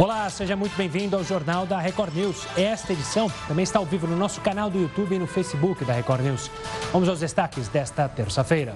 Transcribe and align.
Olá, 0.00 0.30
seja 0.30 0.56
muito 0.56 0.74
bem-vindo 0.78 1.14
ao 1.14 1.22
Jornal 1.22 1.66
da 1.66 1.78
Record 1.78 2.14
News. 2.14 2.46
Esta 2.56 2.94
edição 2.94 3.30
também 3.46 3.64
está 3.64 3.78
ao 3.78 3.84
vivo 3.84 4.06
no 4.06 4.16
nosso 4.16 4.40
canal 4.40 4.70
do 4.70 4.78
YouTube 4.80 5.14
e 5.14 5.18
no 5.18 5.26
Facebook 5.26 5.84
da 5.84 5.92
Record 5.92 6.22
News. 6.22 6.50
Vamos 6.90 7.06
aos 7.06 7.20
destaques 7.20 7.68
desta 7.68 8.08
terça-feira. 8.08 8.72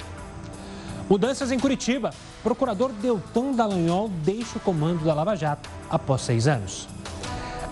Mudanças 1.08 1.50
em 1.50 1.58
Curitiba. 1.58 2.10
Procurador 2.42 2.92
Deltan 2.92 3.52
Dallagnol 3.52 4.10
deixa 4.22 4.58
o 4.58 4.60
comando 4.60 5.02
da 5.02 5.14
Lava 5.14 5.34
Jato 5.34 5.66
após 5.88 6.20
seis 6.20 6.46
anos. 6.46 6.86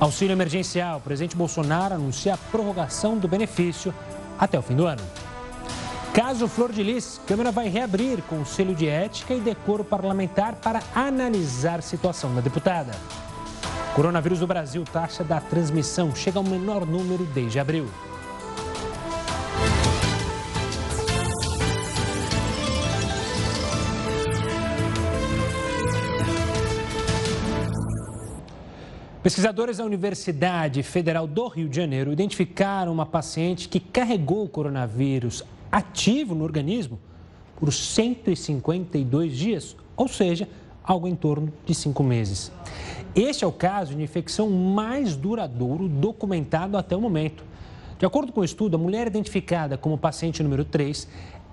Auxílio 0.00 0.32
emergencial. 0.32 0.96
O 0.96 1.02
presidente 1.02 1.36
Bolsonaro 1.36 1.96
anuncia 1.96 2.32
a 2.32 2.38
prorrogação 2.38 3.18
do 3.18 3.28
benefício 3.28 3.94
até 4.38 4.58
o 4.58 4.62
fim 4.62 4.76
do 4.76 4.86
ano. 4.86 5.02
Caso 6.14 6.48
Flor 6.48 6.72
de 6.72 6.82
Lis, 6.82 7.20
Câmara 7.26 7.52
vai 7.52 7.68
reabrir 7.68 8.22
Conselho 8.22 8.74
de 8.74 8.88
Ética 8.88 9.34
e 9.34 9.40
Decoro 9.40 9.84
Parlamentar 9.84 10.54
para 10.54 10.82
analisar 10.94 11.82
situação 11.82 12.34
da 12.34 12.40
deputada. 12.40 12.92
Coronavírus 13.94 14.38
do 14.38 14.46
Brasil, 14.46 14.84
taxa 14.90 15.22
da 15.22 15.38
transmissão 15.38 16.14
chega 16.16 16.38
ao 16.38 16.42
menor 16.42 16.86
número 16.86 17.26
desde 17.26 17.58
abril. 17.58 17.86
Pesquisadores 29.22 29.76
da 29.76 29.84
Universidade 29.84 30.82
Federal 30.82 31.26
do 31.26 31.46
Rio 31.48 31.68
de 31.68 31.76
Janeiro 31.76 32.10
identificaram 32.10 32.90
uma 32.90 33.04
paciente 33.04 33.68
que 33.68 33.78
carregou 33.78 34.44
o 34.44 34.48
coronavírus 34.48 35.44
ativo 35.70 36.34
no 36.34 36.44
organismo 36.44 36.98
por 37.56 37.70
152 37.70 39.36
dias, 39.36 39.76
ou 39.94 40.08
seja, 40.08 40.48
algo 40.82 41.06
em 41.06 41.14
torno 41.14 41.52
de 41.66 41.74
cinco 41.74 42.02
meses. 42.02 42.50
Este 43.14 43.44
é 43.44 43.46
o 43.46 43.52
caso 43.52 43.94
de 43.94 44.02
infecção 44.02 44.48
mais 44.48 45.14
duradouro 45.14 45.86
documentado 45.86 46.78
até 46.78 46.96
o 46.96 47.00
momento. 47.00 47.44
De 47.98 48.06
acordo 48.06 48.32
com 48.32 48.40
o 48.40 48.44
estudo, 48.44 48.74
a 48.74 48.78
mulher 48.78 49.06
identificada 49.06 49.76
como 49.76 49.98
paciente 49.98 50.42
número 50.42 50.64
3 50.64 51.06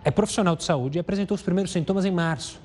é 0.06 0.10
profissional 0.10 0.56
de 0.56 0.64
saúde 0.64 0.98
e 0.98 1.02
apresentou 1.02 1.36
os 1.36 1.42
primeiros 1.42 1.74
sintomas 1.74 2.06
em 2.06 2.12
março. 2.12 2.62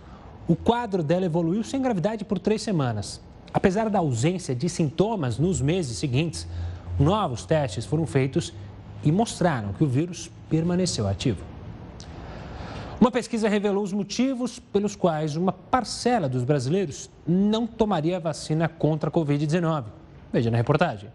O 0.47 0.55
quadro 0.55 1.03
dela 1.03 1.27
evoluiu 1.27 1.65
sem 1.65 1.83
gravidade 1.83 2.25
por 2.25 2.39
três 2.39 2.63
semanas. 2.63 3.21
Apesar 3.53 3.91
da 3.91 3.99
ausência 3.99 4.55
de 4.55 4.69
sintomas 4.69 5.39
nos 5.39 5.61
meses 5.61 5.99
seguintes, 5.99 6.47
novos 6.99 7.45
testes 7.45 7.85
foram 7.85 8.07
feitos 8.07 8.53
e 9.03 9.11
mostraram 9.11 9.73
que 9.73 9.83
o 9.83 9.89
vírus 9.89 10.31
permaneceu 10.49 11.09
ativo. 11.09 11.54
Uma 13.05 13.11
pesquisa 13.11 13.51
revelou 13.51 13.85
os 13.85 13.93
motivos 13.93 14.59
pelos 14.59 14.97
quais 14.97 15.37
uma 15.37 15.53
parcela 15.53 16.27
dos 16.27 16.43
brasileiros 16.43 17.11
não 17.27 17.67
tomaria 17.67 18.19
vacina 18.19 18.67
contra 18.67 19.11
a 19.11 19.13
Covid-19. 19.13 19.85
Veja 20.33 20.51
na 20.51 20.57
reportagem. 20.57 21.13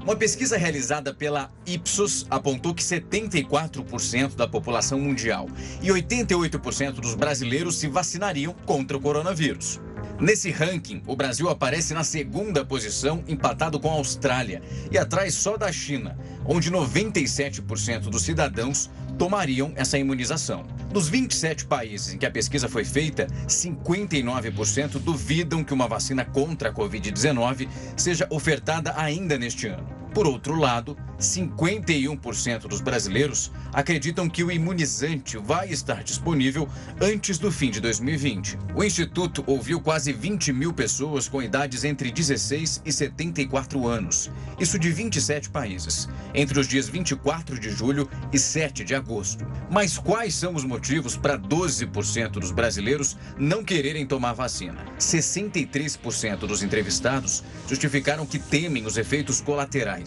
Uma 0.00 0.14
pesquisa 0.14 0.56
realizada 0.56 1.12
pela 1.12 1.50
Ipsos 1.66 2.24
apontou 2.30 2.72
que 2.72 2.84
74% 2.84 4.36
da 4.36 4.46
população 4.46 5.00
mundial 5.00 5.48
e 5.82 5.88
88% 5.88 7.00
dos 7.00 7.16
brasileiros 7.16 7.74
se 7.74 7.88
vacinariam 7.88 8.54
contra 8.64 8.96
o 8.96 9.00
coronavírus. 9.00 9.80
Nesse 10.20 10.52
ranking, 10.52 11.02
o 11.08 11.16
Brasil 11.16 11.48
aparece 11.48 11.92
na 11.92 12.04
segunda 12.04 12.64
posição, 12.64 13.24
empatado 13.26 13.80
com 13.80 13.90
a 13.90 13.94
Austrália, 13.94 14.62
e 14.88 14.96
atrás 14.96 15.34
só 15.34 15.56
da 15.56 15.72
China, 15.72 16.16
onde 16.46 16.70
97% 16.70 18.02
dos 18.02 18.22
cidadãos 18.22 18.88
tomariam 19.18 19.72
essa 19.76 19.98
imunização. 19.98 20.64
Dos 20.92 21.08
27 21.08 21.66
países 21.66 22.14
em 22.14 22.18
que 22.18 22.26
a 22.26 22.30
pesquisa 22.30 22.68
foi 22.68 22.84
feita, 22.84 23.26
59% 23.48 24.98
duvidam 24.98 25.64
que 25.64 25.74
uma 25.74 25.88
vacina 25.88 26.24
contra 26.24 26.70
a 26.70 26.72
Covid-19 26.72 27.68
seja 27.96 28.26
ofertada 28.30 28.94
ainda 28.96 29.38
neste 29.38 29.66
ano. 29.66 30.03
Por 30.14 30.28
outro 30.28 30.54
lado, 30.54 30.96
51% 31.18 32.68
dos 32.68 32.80
brasileiros 32.80 33.50
acreditam 33.72 34.28
que 34.28 34.44
o 34.44 34.52
imunizante 34.52 35.36
vai 35.38 35.70
estar 35.70 36.04
disponível 36.04 36.68
antes 37.00 37.36
do 37.36 37.50
fim 37.50 37.68
de 37.68 37.80
2020. 37.80 38.56
O 38.76 38.84
Instituto 38.84 39.42
ouviu 39.44 39.80
quase 39.80 40.12
20 40.12 40.52
mil 40.52 40.72
pessoas 40.72 41.26
com 41.26 41.42
idades 41.42 41.82
entre 41.82 42.12
16 42.12 42.82
e 42.84 42.92
74 42.92 43.88
anos, 43.88 44.30
isso 44.60 44.78
de 44.78 44.92
27 44.92 45.50
países, 45.50 46.08
entre 46.32 46.60
os 46.60 46.68
dias 46.68 46.88
24 46.88 47.58
de 47.58 47.70
julho 47.70 48.08
e 48.32 48.38
7 48.38 48.84
de 48.84 48.94
agosto. 48.94 49.44
Mas 49.68 49.98
quais 49.98 50.34
são 50.34 50.54
os 50.54 50.62
motivos 50.62 51.16
para 51.16 51.36
12% 51.36 52.30
dos 52.32 52.52
brasileiros 52.52 53.16
não 53.36 53.64
quererem 53.64 54.06
tomar 54.06 54.34
vacina? 54.34 54.84
63% 54.96 56.38
dos 56.46 56.62
entrevistados 56.62 57.42
justificaram 57.68 58.24
que 58.24 58.38
temem 58.38 58.86
os 58.86 58.96
efeitos 58.96 59.40
colaterais 59.40 60.03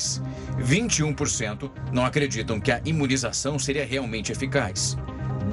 21% 0.60 1.70
não 1.92 2.06
acreditam 2.06 2.60
que 2.60 2.72
a 2.72 2.82
imunização 2.86 3.58
seria 3.58 3.86
realmente 3.86 4.32
eficaz. 4.32 4.98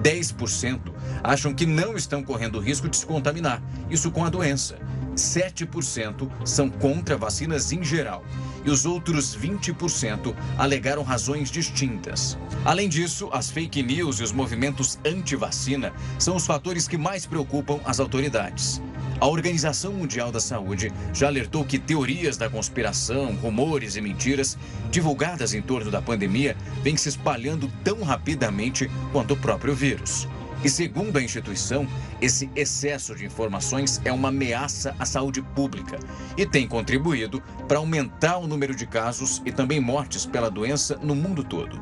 10% 0.03 0.93
acham 1.23 1.55
que 1.55 1.65
não 1.65 1.97
estão 1.97 2.23
correndo 2.23 2.61
risco 2.61 2.89
de 2.89 2.97
se 2.97 3.07
contaminar, 3.07 3.63
isso 3.91 4.11
com 4.11 4.25
a 4.25 4.31
doença. 4.31 4.79
7% 5.15 6.29
são 6.45 6.69
contra 6.69 7.17
vacinas 7.17 7.73
em 7.73 7.83
geral 7.83 8.25
e 8.65 8.71
os 8.71 8.87
outros 8.87 9.37
20% 9.37 10.35
alegaram 10.59 11.03
razões 11.03 11.51
distintas. 11.51 12.39
Além 12.65 12.89
disso, 12.89 13.29
as 13.33 13.51
fake 13.51 13.83
news 13.83 14.21
e 14.21 14.23
os 14.23 14.33
movimentos 14.33 14.99
anti-vacina 15.05 15.93
são 16.19 16.37
os 16.37 16.47
fatores 16.47 16.89
que 16.89 16.97
mais 16.97 17.27
preocupam 17.27 17.79
as 17.85 18.01
autoridades. 18.01 18.83
A 19.21 19.27
Organização 19.27 19.93
Mundial 19.93 20.33
da 20.33 20.41
Saúde 20.41 20.93
já 21.13 21.29
alertou 21.29 21.65
que 21.65 21.79
teorias 21.79 22.37
da 22.37 22.51
conspiração, 22.51 23.35
rumores 23.37 23.97
e 23.97 24.01
mentiras 24.01 24.59
divulgadas 24.91 25.55
em 25.55 25.63
torno 25.63 25.91
da 25.91 26.03
pandemia 26.03 26.57
vêm 26.83 26.97
se 26.97 27.09
espalhando 27.09 27.71
tão 27.83 28.03
rapidamente 28.03 28.91
quanto 29.13 29.35
o 29.35 29.37
próprio 29.37 29.75
vírus. 29.75 30.29
E 30.65 30.69
segundo 30.69 31.19
a 31.19 31.23
instituição, 31.23 31.87
esse 32.23 32.51
excesso 32.57 33.15
de 33.15 33.27
informações 33.27 34.01
é 34.03 34.11
uma 34.11 34.29
ameaça 34.29 34.97
à 34.99 35.05
saúde 35.05 35.43
pública 35.43 35.99
e 36.39 36.47
tem 36.47 36.67
contribuído 36.67 37.43
para 37.69 37.79
aumentar 37.79 38.39
o 38.39 38.47
número 38.47 38.75
de 38.75 38.87
casos 38.87 39.43
e 39.45 39.53
também 39.53 39.79
mortes 39.79 40.25
pela 40.25 40.51
doença 40.51 40.97
no 41.03 41.15
mundo 41.15 41.45
todo. 41.45 41.79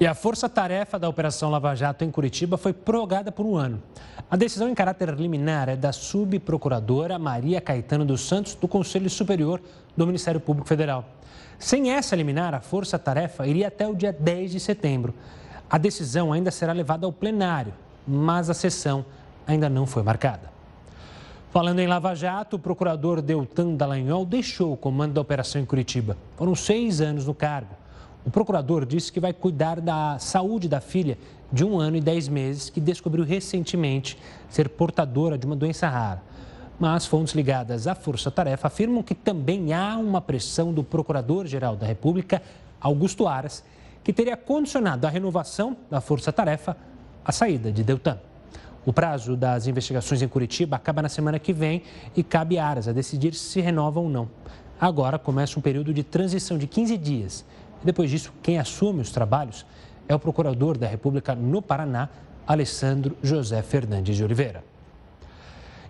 E 0.00 0.06
a 0.06 0.14
força-tarefa 0.14 0.96
da 0.96 1.08
Operação 1.08 1.50
Lava 1.50 1.74
Jato 1.74 2.04
em 2.04 2.10
Curitiba 2.10 2.56
foi 2.56 2.72
prorrogada 2.72 3.32
por 3.32 3.44
um 3.44 3.56
ano. 3.56 3.82
A 4.30 4.36
decisão 4.36 4.68
em 4.68 4.74
caráter 4.74 5.08
liminar 5.10 5.68
é 5.68 5.74
da 5.74 5.90
subprocuradora 5.90 7.18
Maria 7.18 7.60
Caetano 7.60 8.04
dos 8.04 8.20
Santos, 8.20 8.54
do 8.54 8.68
Conselho 8.68 9.10
Superior 9.10 9.60
do 9.96 10.06
Ministério 10.06 10.40
Público 10.40 10.68
Federal. 10.68 11.04
Sem 11.58 11.90
essa 11.90 12.14
liminar, 12.14 12.54
a 12.54 12.60
força-tarefa 12.60 13.44
iria 13.44 13.66
até 13.66 13.88
o 13.88 13.94
dia 13.96 14.12
10 14.12 14.52
de 14.52 14.60
setembro. 14.60 15.12
A 15.68 15.76
decisão 15.76 16.32
ainda 16.32 16.52
será 16.52 16.72
levada 16.72 17.04
ao 17.04 17.12
plenário, 17.12 17.74
mas 18.06 18.48
a 18.48 18.54
sessão 18.54 19.04
ainda 19.48 19.68
não 19.68 19.84
foi 19.84 20.04
marcada. 20.04 20.48
Falando 21.50 21.80
em 21.80 21.88
Lava 21.88 22.14
Jato, 22.14 22.54
o 22.54 22.60
procurador 22.60 23.20
Deltan 23.20 23.74
Dallagnol 23.74 24.24
deixou 24.24 24.74
o 24.74 24.76
comando 24.76 25.14
da 25.14 25.20
operação 25.20 25.60
em 25.60 25.64
Curitiba. 25.64 26.16
Foram 26.36 26.54
seis 26.54 27.00
anos 27.00 27.26
no 27.26 27.34
cargo. 27.34 27.74
O 28.24 28.30
procurador 28.30 28.84
disse 28.84 29.12
que 29.12 29.20
vai 29.20 29.32
cuidar 29.32 29.80
da 29.80 30.18
saúde 30.18 30.68
da 30.68 30.80
filha 30.80 31.16
de 31.50 31.64
um 31.64 31.78
ano 31.78 31.96
e 31.96 32.00
dez 32.00 32.28
meses, 32.28 32.68
que 32.68 32.80
descobriu 32.80 33.24
recentemente 33.24 34.18
ser 34.48 34.68
portadora 34.68 35.38
de 35.38 35.46
uma 35.46 35.56
doença 35.56 35.88
rara. 35.88 36.22
Mas 36.78 37.06
fontes 37.06 37.34
ligadas 37.34 37.86
à 37.86 37.94
Força 37.94 38.30
Tarefa 38.30 38.68
afirmam 38.68 39.02
que 39.02 39.14
também 39.14 39.72
há 39.72 39.96
uma 39.96 40.20
pressão 40.20 40.72
do 40.72 40.84
Procurador-Geral 40.84 41.74
da 41.74 41.86
República, 41.86 42.42
Augusto 42.80 43.26
Aras, 43.26 43.64
que 44.04 44.12
teria 44.12 44.36
condicionado 44.36 45.06
a 45.06 45.10
renovação 45.10 45.76
da 45.90 46.00
força-tarefa 46.00 46.76
à 47.24 47.32
saída 47.32 47.72
de 47.72 47.82
Deltan. 47.82 48.18
O 48.86 48.92
prazo 48.92 49.36
das 49.36 49.66
investigações 49.66 50.22
em 50.22 50.28
Curitiba 50.28 50.76
acaba 50.76 51.02
na 51.02 51.08
semana 51.08 51.38
que 51.38 51.52
vem 51.52 51.82
e 52.16 52.22
cabe 52.22 52.58
a 52.58 52.66
Aras 52.66 52.88
a 52.88 52.92
decidir 52.92 53.34
se 53.34 53.60
renova 53.60 54.00
ou 54.00 54.08
não. 54.08 54.28
Agora 54.80 55.18
começa 55.18 55.58
um 55.58 55.62
período 55.62 55.92
de 55.92 56.02
transição 56.04 56.56
de 56.56 56.66
15 56.66 56.96
dias. 56.96 57.44
Depois 57.82 58.10
disso, 58.10 58.32
quem 58.42 58.58
assume 58.58 59.00
os 59.00 59.10
trabalhos 59.10 59.64
é 60.08 60.14
o 60.14 60.18
procurador 60.18 60.76
da 60.76 60.86
República 60.86 61.34
no 61.34 61.62
Paraná, 61.62 62.08
Alessandro 62.46 63.16
José 63.22 63.62
Fernandes 63.62 64.16
de 64.16 64.24
Oliveira. 64.24 64.64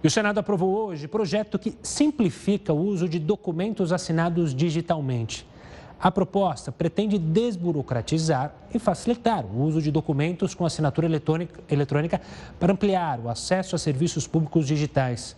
E 0.02 0.06
o 0.06 0.10
Senado 0.10 0.38
aprovou 0.38 0.86
hoje 0.86 1.08
projeto 1.08 1.58
que 1.58 1.76
simplifica 1.82 2.72
o 2.72 2.78
uso 2.78 3.08
de 3.08 3.18
documentos 3.18 3.92
assinados 3.92 4.54
digitalmente. 4.54 5.46
A 6.00 6.10
proposta 6.10 6.70
pretende 6.70 7.18
desburocratizar 7.18 8.54
e 8.72 8.78
facilitar 8.78 9.44
o 9.44 9.62
uso 9.62 9.82
de 9.82 9.90
documentos 9.90 10.54
com 10.54 10.64
assinatura 10.64 11.08
eletrônica, 11.08 11.60
eletrônica 11.68 12.20
para 12.60 12.72
ampliar 12.72 13.18
o 13.18 13.28
acesso 13.28 13.74
a 13.74 13.78
serviços 13.78 14.24
públicos 14.24 14.66
digitais. 14.66 15.34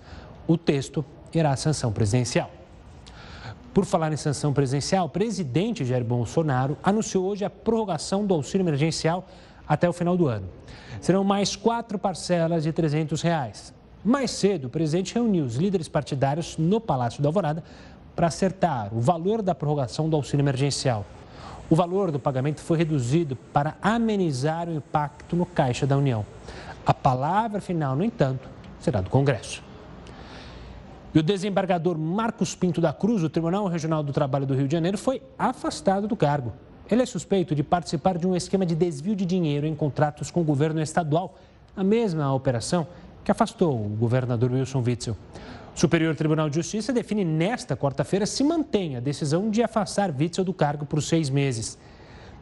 O 0.47 0.59
texto 0.59 1.03
irá 1.33 1.53
à 1.53 1.57
sanção 1.57 1.91
presidencial. 1.91 2.60
Por 3.73 3.85
falar 3.85 4.13
em 4.13 4.17
sanção 4.17 4.53
presidencial, 4.53 5.07
o 5.07 5.09
presidente 5.09 5.85
Jair 5.85 6.05
Bolsonaro 6.05 6.77
anunciou 6.83 7.27
hoje 7.27 7.45
a 7.45 7.51
prorrogação 7.51 8.27
do 8.27 8.35
auxílio 8.35 8.65
emergencial 8.65 9.27
até 9.67 9.89
o 9.89 9.93
final 9.93 10.17
do 10.17 10.27
ano. 10.27 10.49
Serão 11.01 11.23
mais 11.23 11.55
quatro 11.55 11.97
parcelas 11.97 12.65
de 12.65 12.73
300 12.73 13.23
reais. 13.23 13.73
Mais 14.05 14.33
cedo, 14.33 14.67
o 14.67 14.71
presidente 14.71 15.15
reuniu 15.15 15.45
os 15.45 15.55
líderes 15.55 15.89
partidários 15.89 16.57
no 16.59 16.81
Palácio 16.81 17.23
da 17.23 17.29
Alvorada 17.29 17.63
para 18.17 18.27
acertar 18.27 18.93
o 18.93 19.01
valor 19.01 19.41
da 19.41 19.55
prorrogação 19.55 20.09
do 20.09 20.17
auxílio 20.17 20.43
emergencial. 20.43 21.07
O 21.69 21.77
valor 21.77 22.11
do 22.11 22.19
pagamento 22.19 22.61
foi 22.61 22.79
reduzido 22.79 23.37
para 23.53 23.77
amenizar 23.81 24.69
o 24.69 24.75
impacto 24.75 25.37
no 25.37 25.47
caixa 25.47 25.87
da 25.87 25.97
União. 25.97 26.27
A 26.85 26.93
palavra 26.93 27.61
final, 27.61 27.95
no 27.95 28.03
entanto, 28.03 28.49
será 28.81 29.01
do 29.01 29.09
Congresso. 29.09 29.70
E 31.13 31.19
o 31.19 31.23
desembargador 31.23 31.99
Marcos 31.99 32.55
Pinto 32.55 32.81
da 32.81 32.93
Cruz, 32.93 33.23
do 33.23 33.29
Tribunal 33.29 33.67
Regional 33.67 34.03
do 34.03 34.13
Trabalho 34.13 34.47
do 34.47 34.55
Rio 34.55 34.69
de 34.69 34.73
Janeiro, 34.73 34.97
foi 34.97 35.21
afastado 35.37 36.07
do 36.07 36.15
cargo. 36.15 36.53
Ele 36.89 37.03
é 37.03 37.07
suspeito 37.07 37.53
de 37.55 37.65
participar 37.65 38.17
de 38.17 38.27
um 38.29 38.37
esquema 38.37 38.65
de 38.65 38.77
desvio 38.77 39.17
de 39.17 39.27
dinheiro 39.27 39.67
em 39.67 39.75
contratos 39.75 40.31
com 40.31 40.41
o 40.41 40.45
governo 40.45 40.81
estadual, 40.81 41.37
a 41.77 41.83
mesma 41.83 42.33
operação 42.33 42.87
que 43.25 43.31
afastou 43.31 43.75
o 43.75 43.89
governador 43.89 44.53
Wilson 44.53 44.83
Witzel. 44.87 45.17
O 45.75 45.79
Superior 45.79 46.15
Tribunal 46.15 46.49
de 46.49 46.57
Justiça 46.57 46.93
define 46.93 47.25
nesta 47.25 47.77
quarta-feira 47.77 48.25
se 48.25 48.45
mantém 48.45 48.97
a 48.97 49.01
decisão 49.01 49.51
de 49.51 49.63
afastar 49.63 50.15
Witzel 50.17 50.45
do 50.45 50.55
cargo 50.55 50.87
por 50.87 51.03
seis 51.03 51.29
meses. 51.29 51.77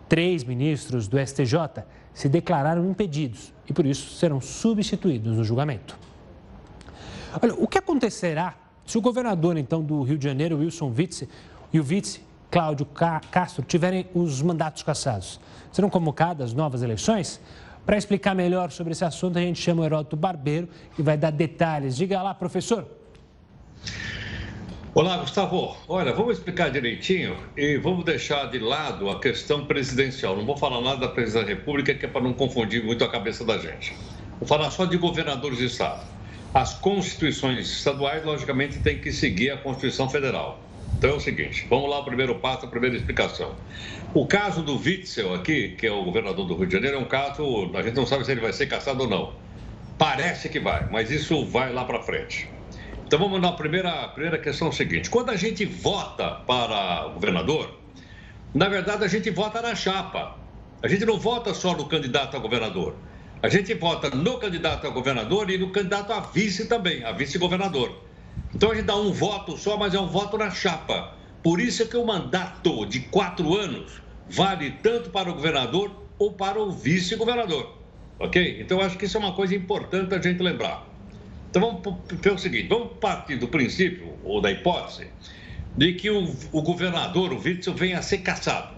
Três 0.09 0.44
ministros 0.44 1.09
do 1.09 1.19
STJ 1.19 1.85
se 2.12 2.29
declararam 2.29 2.88
impedidos 2.88 3.53
e, 3.69 3.73
por 3.73 3.87
isso, 3.87 4.14
serão 4.17 4.41
substituídos 4.41 5.37
no 5.37 5.44
julgamento. 5.44 6.08
Olha, 7.43 7.55
o 7.55 7.67
que 7.67 7.79
acontecerá 7.79 8.55
se 8.87 8.97
o 8.97 9.01
governador, 9.01 9.57
então, 9.59 9.83
do 9.83 10.03
Rio 10.03 10.17
de 10.17 10.25
Janeiro, 10.25 10.59
Wilson 10.59 10.93
Witzel, 10.97 11.29
e 11.73 11.79
o 11.79 11.83
vice, 11.83 12.23
Cláudio 12.51 12.87
Castro, 13.31 13.63
tiverem 13.63 14.07
os 14.15 14.41
mandatos 14.41 14.83
cassados? 14.83 15.39
Serão 15.71 15.91
convocadas 15.91 16.55
novas 16.55 16.83
eleições? 16.83 17.41
Para 17.85 17.99
explicar 17.99 18.35
melhor 18.35 18.71
sobre 18.71 18.93
esse 18.93 19.05
assunto, 19.05 19.39
a 19.39 19.43
gente 19.43 19.61
chama 19.61 19.83
o 19.83 19.85
Heródoto 19.85 20.17
Barbeiro, 20.17 20.69
que 20.95 21.03
vai 21.03 21.17
dar 21.17 21.31
detalhes. 21.31 21.97
Diga 21.97 22.23
lá, 22.23 22.35
professor. 22.35 22.87
Olá, 24.95 25.19
Gustavo. 25.19 25.77
Olha, 25.87 26.13
vamos 26.13 26.39
explicar 26.39 26.71
direitinho 26.71 27.37
e 27.57 27.77
vamos 27.77 28.05
deixar 28.05 28.51
de 28.51 28.59
lado 28.59 29.09
a 29.11 29.21
questão 29.21 29.67
presidencial. 29.67 30.35
Não 30.35 30.45
vou 30.45 30.57
falar 30.57 30.81
nada 30.81 31.01
da 31.01 31.09
presidência 31.09 31.47
da 31.47 31.49
República, 31.55 31.95
que 31.95 32.07
é 32.07 32.09
para 32.09 32.23
não 32.23 32.33
confundir 32.33 32.83
muito 32.85 33.05
a 33.05 33.09
cabeça 33.09 33.45
da 33.45 33.59
gente. 33.59 33.95
Vou 34.39 34.49
falar 34.49 34.71
só 34.71 34.87
de 34.87 34.97
governadores 34.97 35.59
de 35.59 35.67
estado. 35.67 36.18
As 36.55 36.75
constituições 36.75 37.71
estaduais, 37.71 38.25
logicamente, 38.25 38.79
têm 38.79 38.99
que 38.99 39.12
seguir 39.12 39.50
a 39.50 39.56
Constituição 39.59 40.09
Federal. 40.09 40.61
Então 40.97 41.11
é 41.11 41.12
o 41.12 41.21
seguinte, 41.21 41.67
vamos 41.69 41.89
lá, 41.89 42.00
o 42.00 42.05
primeiro 42.05 42.35
passo, 42.37 42.67
a 42.67 42.69
primeira 42.69 42.97
explicação. 42.97 43.55
O 44.15 44.27
caso 44.27 44.62
do 44.62 44.77
Witzel 44.77 45.35
aqui, 45.35 45.77
que 45.79 45.87
é 45.87 45.93
o 45.93 46.03
governador 46.03 46.47
do 46.47 46.56
Rio 46.56 46.67
de 46.67 46.73
Janeiro, 46.73 46.97
é 46.97 47.00
um 47.00 47.05
caso, 47.05 47.71
a 47.75 47.83
gente 47.83 47.95
não 47.95 48.06
sabe 48.06 48.25
se 48.25 48.33
ele 48.33 48.41
vai 48.41 48.53
ser 48.53 48.67
caçado 48.67 49.03
ou 49.03 49.09
não. 49.09 49.35
Parece 49.97 50.49
que 50.49 50.59
vai, 50.59 50.89
mas 50.91 51.11
isso 51.11 51.45
vai 51.45 51.73
lá 51.73 51.85
para 51.85 52.03
frente. 52.03 52.50
Então 53.06 53.19
vamos 53.19 53.41
na 53.41 53.53
primeira, 53.53 54.09
primeira 54.09 54.39
questão 54.39 54.73
seguinte. 54.73 55.09
Quando 55.09 55.31
a 55.31 55.37
gente 55.37 55.65
vota 55.65 56.31
para 56.47 57.09
governador, 57.15 57.79
na 58.55 58.69
verdade 58.69 59.05
a 59.05 59.09
gente 59.09 59.31
vota 59.31 59.62
na 59.62 59.75
chapa. 59.75 60.37
A 60.83 60.89
gente 60.89 61.05
não 61.05 61.19
vota 61.19 61.55
só 61.55 61.77
no 61.77 61.87
candidato 61.87 62.37
a 62.37 62.41
governador. 62.41 62.97
A 63.40 63.49
gente 63.49 63.73
vota 63.75 64.11
no 64.11 64.38
candidato 64.38 64.87
a 64.87 64.90
governador 64.90 65.49
e 65.49 65.56
no 65.56 65.70
candidato 65.70 66.12
a 66.12 66.20
vice 66.20 66.67
também, 66.67 67.05
a 67.05 67.12
vice-governador. 67.12 68.02
Então 68.52 68.73
a 68.73 68.75
gente 68.75 68.87
dá 68.87 68.96
um 68.96 69.12
voto 69.12 69.56
só, 69.56 69.76
mas 69.76 69.94
é 69.94 70.00
um 70.00 70.08
voto 70.08 70.37
na 70.37 70.50
chapa. 70.50 71.14
Por 71.40 71.61
isso 71.61 71.85
é 71.85 71.87
que 71.87 71.96
o 71.96 72.05
mandato 72.05 72.85
de 72.87 73.00
quatro 73.00 73.56
anos 73.56 74.02
vale 74.29 74.73
tanto 74.82 75.11
para 75.11 75.31
o 75.31 75.35
governador 75.35 76.05
ou 76.19 76.32
para 76.32 76.61
o 76.61 76.73
vice-governador. 76.73 77.79
Ok? 78.19 78.61
Então 78.61 78.81
acho 78.81 78.99
que 78.99 79.05
isso 79.05 79.17
é 79.17 79.20
uma 79.20 79.32
coisa 79.32 79.55
importante 79.55 80.12
a 80.12 80.20
gente 80.20 80.43
lembrar. 80.43 80.85
Então 81.49 81.62
vamos 81.62 82.00
ver 82.11 82.32
o 82.32 82.38
seguinte: 82.38 82.67
vamos 82.69 82.94
partir 82.99 83.37
do 83.37 83.46
princípio, 83.46 84.14
ou 84.25 84.40
da 84.40 84.50
hipótese, 84.50 85.06
de 85.76 85.93
que 85.93 86.11
o, 86.11 86.25
o 86.50 86.61
governador, 86.61 87.32
o 87.32 87.40
Witzel, 87.40 87.75
venha 87.75 88.00
a 88.00 88.02
ser 88.02 88.19
caçado. 88.19 88.76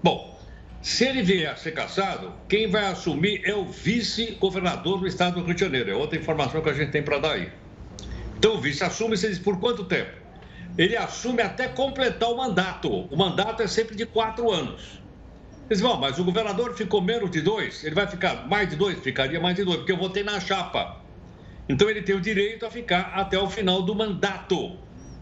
Bom, 0.00 0.37
se 0.80 1.04
ele 1.04 1.22
vier 1.22 1.50
a 1.50 1.56
ser 1.56 1.72
caçado, 1.72 2.32
quem 2.48 2.70
vai 2.70 2.86
assumir 2.86 3.42
é 3.44 3.54
o 3.54 3.64
vice-governador 3.64 5.00
do 5.00 5.06
estado 5.06 5.40
do 5.40 5.46
Rio 5.46 5.54
de 5.54 5.60
Janeiro. 5.60 5.90
É 5.90 5.94
outra 5.94 6.18
informação 6.18 6.62
que 6.62 6.70
a 6.70 6.72
gente 6.72 6.90
tem 6.90 7.02
para 7.02 7.18
dar 7.18 7.32
aí. 7.32 7.50
Então 8.38 8.54
o 8.54 8.60
vice 8.60 8.84
assume, 8.84 9.16
você 9.16 9.28
diz, 9.28 9.38
por 9.38 9.58
quanto 9.58 9.84
tempo? 9.84 10.12
Ele 10.76 10.96
assume 10.96 11.42
até 11.42 11.66
completar 11.66 12.30
o 12.30 12.36
mandato. 12.36 12.88
O 12.88 13.16
mandato 13.16 13.62
é 13.62 13.66
sempre 13.66 13.96
de 13.96 14.06
quatro 14.06 14.50
anos. 14.50 15.02
Eles 15.68 15.80
vão, 15.80 15.98
mas 15.98 16.18
o 16.18 16.24
governador 16.24 16.74
ficou 16.74 17.02
menos 17.02 17.30
de 17.30 17.42
dois, 17.42 17.84
ele 17.84 17.94
vai 17.94 18.06
ficar 18.06 18.48
mais 18.48 18.70
de 18.70 18.76
dois? 18.76 18.98
Ficaria 19.00 19.38
mais 19.38 19.54
de 19.54 19.64
dois, 19.64 19.78
porque 19.78 19.92
eu 19.92 19.98
votei 19.98 20.22
na 20.22 20.40
chapa. 20.40 21.02
Então 21.68 21.90
ele 21.90 22.00
tem 22.00 22.14
o 22.14 22.20
direito 22.20 22.64
a 22.64 22.70
ficar 22.70 23.12
até 23.14 23.38
o 23.38 23.50
final 23.50 23.82
do 23.82 23.94
mandato, 23.94 24.78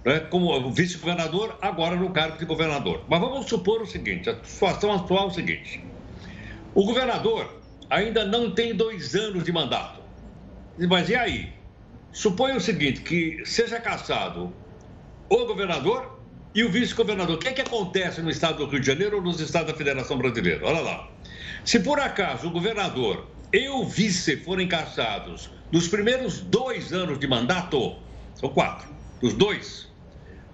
né? 0.06 0.20
como 0.20 0.70
vice-governador, 0.70 1.58
agora 1.60 1.96
no 1.96 2.10
cargo 2.10 2.38
de 2.38 2.44
governador. 2.44 3.04
Mas 3.08 3.20
vamos 3.20 3.46
supor 3.46 3.82
o 3.82 3.86
seguinte: 3.86 4.30
a 4.30 4.36
situação 4.44 4.92
atual 4.92 5.24
é 5.24 5.26
o 5.26 5.30
seguinte: 5.32 5.84
o 6.72 6.84
governador 6.84 7.60
ainda 7.90 8.24
não 8.24 8.52
tem 8.52 8.74
dois 8.74 9.16
anos 9.16 9.42
de 9.42 9.52
mandato. 9.52 10.00
Mas 10.88 11.08
e 11.08 11.16
aí? 11.16 11.52
Suponha 12.12 12.56
o 12.56 12.60
seguinte, 12.60 13.02
que 13.02 13.42
seja 13.44 13.78
caçado 13.78 14.52
o 15.28 15.44
governador 15.44 16.18
e 16.54 16.64
o 16.64 16.70
vice-governador. 16.70 17.36
O 17.36 17.38
que 17.38 17.48
é 17.48 17.52
que 17.52 17.60
acontece 17.60 18.22
no 18.22 18.30
estado 18.30 18.64
do 18.64 18.70
Rio 18.70 18.80
de 18.80 18.86
Janeiro 18.86 19.16
ou 19.16 19.22
nos 19.22 19.40
estados 19.40 19.72
da 19.72 19.76
Federação 19.76 20.16
Brasileira? 20.16 20.64
Olha 20.64 20.80
lá. 20.80 21.10
Se 21.64 21.80
por 21.80 21.98
acaso 21.98 22.46
o 22.46 22.50
governador 22.50 23.26
e 23.52 23.68
o 23.68 23.84
vice 23.84 24.36
forem 24.38 24.66
caçados 24.66 25.50
nos 25.70 25.88
primeiros 25.88 26.40
dois 26.40 26.92
anos 26.92 27.18
de 27.18 27.26
mandato, 27.26 27.96
são 28.34 28.48
quatro, 28.48 28.88
dos 29.20 29.34
dois, 29.34 29.86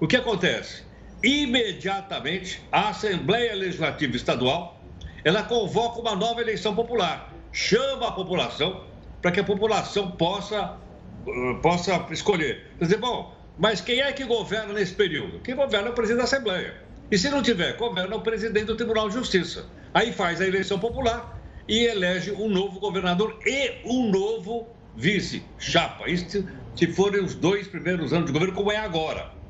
o 0.02 0.08
que 0.08 0.16
acontece? 0.16 0.82
Imediatamente, 1.22 2.60
a 2.72 2.88
Assembleia 2.88 3.54
Legislativa 3.54 4.16
Estadual, 4.16 4.82
ela 5.22 5.44
convoca 5.44 6.00
uma 6.00 6.16
nova 6.16 6.40
eleição 6.40 6.75
popular, 6.75 7.32
chama 7.52 8.08
a 8.08 8.10
população 8.10 8.82
para 9.22 9.31
que 9.31 9.38
a 9.38 9.44
população 9.44 10.10
possa 10.10 10.76
possa 11.62 12.04
escolher. 12.10 12.66
Quer 12.81 12.84
dizer, 12.87 12.96
bom, 12.96 13.32
mas 13.56 13.81
quem 13.81 14.00
é 14.00 14.10
que 14.10 14.25
governa 14.25 14.72
nesse 14.72 14.93
período? 14.93 15.38
Quem 15.38 15.54
governa 15.54 15.87
é 15.87 15.90
o 15.93 15.94
presidente 15.94 16.19
da 16.19 16.25
Assembleia. 16.25 16.75
E 17.08 17.16
se 17.16 17.31
não 17.31 17.40
tiver, 17.40 17.76
governa 17.76 18.16
o 18.16 18.22
presidente 18.22 18.64
do 18.64 18.75
Tribunal 18.75 19.08
de 19.08 19.14
Justiça. 19.14 19.66
Aí 19.94 20.12
faz 20.12 20.40
a 20.40 20.46
eleição 20.48 20.81
popular 20.81 21.40
e 21.69 21.84
elege 21.84 22.32
um 22.32 22.48
novo 22.48 22.81
governador 22.81 23.38
e 23.46 23.81
um 23.84 24.10
novo 24.10 24.66
vice, 24.96 25.44
chapa. 25.60 26.10
Isso 26.10 26.44
se 26.75 26.88
forem 26.88 27.22
os 27.22 27.37
dois 27.37 27.69
primeiros 27.69 28.12
anos 28.12 28.26
de 28.26 28.32
governo, 28.32 28.52
como 28.52 28.72
é 28.72 28.78
agora. 28.78 29.42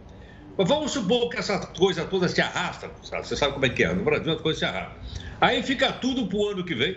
Mas 0.56 0.68
vamos 0.68 0.92
supor 0.92 1.30
que 1.30 1.38
essa 1.38 1.58
coisa 1.58 2.04
toda 2.04 2.28
se 2.28 2.40
arrasta, 2.40 2.90
você 3.02 3.36
sabe 3.36 3.54
como 3.54 3.64
é 3.64 3.70
que 3.70 3.84
é, 3.84 3.92
no 3.92 4.04
Brasil 4.04 4.32
as 4.32 4.40
coisas 4.40 4.58
se 4.58 4.64
arrastam. 4.64 4.98
Aí 5.40 5.62
fica 5.62 5.92
tudo 5.92 6.26
para 6.26 6.38
o 6.38 6.48
ano 6.48 6.64
que 6.64 6.74
vem, 6.74 6.96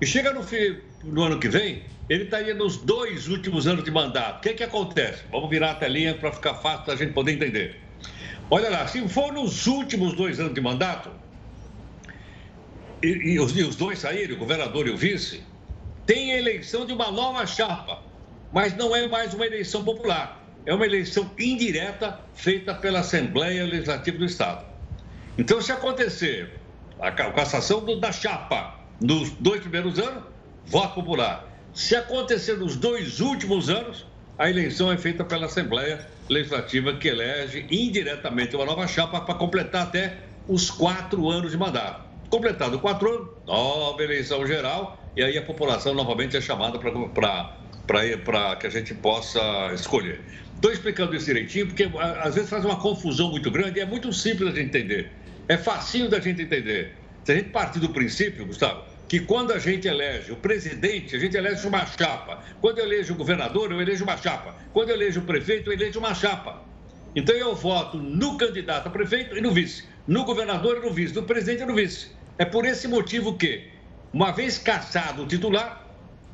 e 0.00 0.06
chega 0.06 0.32
no, 0.32 0.42
fim, 0.42 0.78
no 1.02 1.22
ano 1.22 1.38
que 1.38 1.48
vem, 1.48 1.82
ele 2.08 2.24
estaria 2.24 2.52
tá 2.52 2.58
nos 2.62 2.76
dois 2.76 3.28
últimos 3.28 3.66
anos 3.66 3.84
de 3.84 3.90
mandato. 3.90 4.38
O 4.38 4.40
que, 4.42 4.50
é 4.50 4.52
que 4.52 4.62
acontece? 4.62 5.22
Vamos 5.30 5.48
virar 5.48 5.70
a 5.70 5.74
telinha 5.74 6.14
para 6.14 6.30
ficar 6.30 6.54
fácil 6.54 6.86
da 6.86 6.96
gente 6.96 7.12
poder 7.12 7.32
entender. 7.32 7.80
Olha 8.50 8.68
lá, 8.68 8.86
se 8.86 9.06
for 9.08 9.32
nos 9.32 9.66
últimos 9.66 10.12
dois 10.14 10.38
anos 10.38 10.52
de 10.52 10.60
mandato, 10.60 11.10
e, 13.02 13.06
e, 13.06 13.40
os, 13.40 13.56
e 13.56 13.62
os 13.62 13.76
dois 13.76 13.98
saírem, 13.98 14.36
o 14.36 14.38
governador 14.38 14.86
e 14.86 14.90
o 14.90 14.96
vice, 14.96 15.42
tem 16.04 16.32
a 16.32 16.38
eleição 16.38 16.84
de 16.84 16.92
uma 16.92 17.10
nova 17.10 17.46
chapa, 17.46 18.02
mas 18.52 18.76
não 18.76 18.94
é 18.94 19.08
mais 19.08 19.32
uma 19.32 19.46
eleição 19.46 19.82
popular. 19.82 20.43
É 20.66 20.72
uma 20.72 20.86
eleição 20.86 21.30
indireta 21.38 22.20
feita 22.34 22.74
pela 22.74 23.00
Assembleia 23.00 23.64
Legislativa 23.64 24.18
do 24.18 24.24
Estado. 24.24 24.64
Então, 25.36 25.60
se 25.60 25.72
acontecer 25.72 26.58
a 27.00 27.10
cassação 27.10 27.84
do, 27.84 28.00
da 28.00 28.12
chapa 28.12 28.80
nos 29.00 29.30
dois 29.32 29.60
primeiros 29.60 29.98
anos, 29.98 30.24
voto 30.66 30.94
popular. 30.94 31.46
Se 31.74 31.94
acontecer 31.96 32.56
nos 32.56 32.76
dois 32.76 33.20
últimos 33.20 33.68
anos, 33.68 34.06
a 34.38 34.48
eleição 34.48 34.90
é 34.90 34.96
feita 34.96 35.24
pela 35.24 35.46
Assembleia 35.46 36.06
Legislativa, 36.28 36.94
que 36.94 37.08
elege 37.08 37.66
indiretamente 37.70 38.56
uma 38.56 38.64
nova 38.64 38.86
chapa 38.86 39.20
para 39.20 39.34
completar 39.34 39.82
até 39.82 40.18
os 40.48 40.70
quatro 40.70 41.28
anos 41.28 41.50
de 41.50 41.58
mandato. 41.58 42.04
Completado 42.30 42.78
quatro 42.78 43.08
anos, 43.14 43.28
nova 43.46 44.02
eleição 44.02 44.46
geral, 44.46 44.98
e 45.16 45.22
aí 45.22 45.36
a 45.36 45.42
população 45.42 45.94
novamente 45.94 46.36
é 46.36 46.40
chamada 46.40 46.78
para 46.78 48.56
que 48.56 48.66
a 48.66 48.70
gente 48.70 48.94
possa 48.94 49.40
escolher. 49.74 50.24
Estou 50.56 50.72
explicando 50.72 51.14
isso 51.14 51.26
direitinho, 51.26 51.66
porque 51.66 51.90
às 52.22 52.34
vezes 52.34 52.48
faz 52.48 52.64
uma 52.64 52.76
confusão 52.76 53.30
muito 53.30 53.50
grande 53.50 53.78
e 53.78 53.82
é 53.82 53.86
muito 53.86 54.12
simples 54.12 54.54
de 54.54 54.60
entender. 54.60 55.10
É 55.46 55.58
facinho 55.58 56.08
da 56.08 56.20
gente 56.20 56.40
entender. 56.40 56.94
Se 57.24 57.32
a 57.32 57.34
gente 57.36 57.50
partir 57.50 57.80
do 57.80 57.90
princípio, 57.90 58.46
Gustavo, 58.46 58.82
que 59.08 59.20
quando 59.20 59.52
a 59.52 59.58
gente 59.58 59.86
elege 59.86 60.32
o 60.32 60.36
presidente, 60.36 61.14
a 61.14 61.18
gente 61.18 61.36
elege 61.36 61.66
uma 61.66 61.84
chapa. 61.84 62.42
Quando 62.60 62.78
eu 62.78 62.84
elejo 62.84 63.12
o 63.14 63.16
governador, 63.16 63.70
eu 63.70 63.80
elejo 63.80 64.04
uma 64.04 64.16
chapa. 64.16 64.56
Quando 64.72 64.88
eu 64.88 64.94
elejo 64.94 65.20
o 65.20 65.24
prefeito, 65.24 65.70
eu 65.70 65.74
elejo 65.74 65.98
uma 65.98 66.14
chapa. 66.14 66.62
Então 67.14 67.34
eu 67.34 67.54
voto 67.54 67.98
no 67.98 68.36
candidato 68.36 68.88
a 68.88 68.90
prefeito 68.90 69.36
e 69.36 69.40
no 69.40 69.52
vice, 69.52 69.84
no 70.06 70.24
governador 70.24 70.78
e 70.78 70.80
no 70.80 70.92
vice, 70.92 71.14
no 71.14 71.22
presidente 71.22 71.62
e 71.62 71.66
no 71.66 71.74
vice. 71.74 72.10
É 72.38 72.44
por 72.44 72.64
esse 72.64 72.88
motivo 72.88 73.36
que, 73.38 73.68
uma 74.12 74.32
vez 74.32 74.58
caçado 74.58 75.22
o 75.22 75.26
titular, 75.26 75.83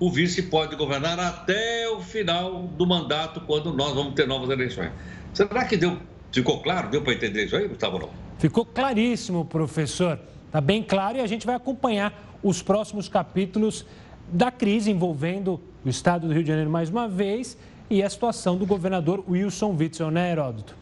o 0.01 0.11
vice 0.11 0.43
pode 0.45 0.75
governar 0.77 1.21
até 1.21 1.87
o 1.91 2.01
final 2.01 2.63
do 2.63 2.87
mandato, 2.87 3.43
quando 3.43 3.71
nós 3.73 3.95
vamos 3.95 4.15
ter 4.15 4.27
novas 4.27 4.49
eleições. 4.49 4.91
Será 5.35 5.67
que 5.67 5.77
deu, 5.77 5.99
ficou 6.33 6.63
claro? 6.63 6.89
Deu 6.89 7.03
para 7.03 7.13
entender 7.13 7.45
isso 7.45 7.55
aí, 7.55 7.69
Gustavo? 7.69 7.99
Não? 7.99 8.09
Ficou 8.39 8.65
claríssimo, 8.65 9.45
professor. 9.45 10.19
Está 10.47 10.59
bem 10.61 10.83
claro 10.83 11.19
e 11.19 11.21
a 11.21 11.27
gente 11.27 11.47
vai 11.47 11.55
acompanhar 11.55 12.39
os 12.43 12.63
próximos 12.63 13.09
capítulos 13.09 13.85
da 14.33 14.51
crise 14.51 14.91
envolvendo 14.91 15.61
o 15.85 15.89
estado 15.89 16.27
do 16.27 16.33
Rio 16.33 16.43
de 16.43 16.49
Janeiro 16.49 16.71
mais 16.71 16.89
uma 16.89 17.07
vez 17.07 17.59
e 17.91 18.03
a 18.03 18.09
situação 18.09 18.57
do 18.57 18.65
governador 18.65 19.23
Wilson 19.29 19.77
Witzel, 19.79 20.11
né, 20.11 20.33
Heródoto? 20.33 20.75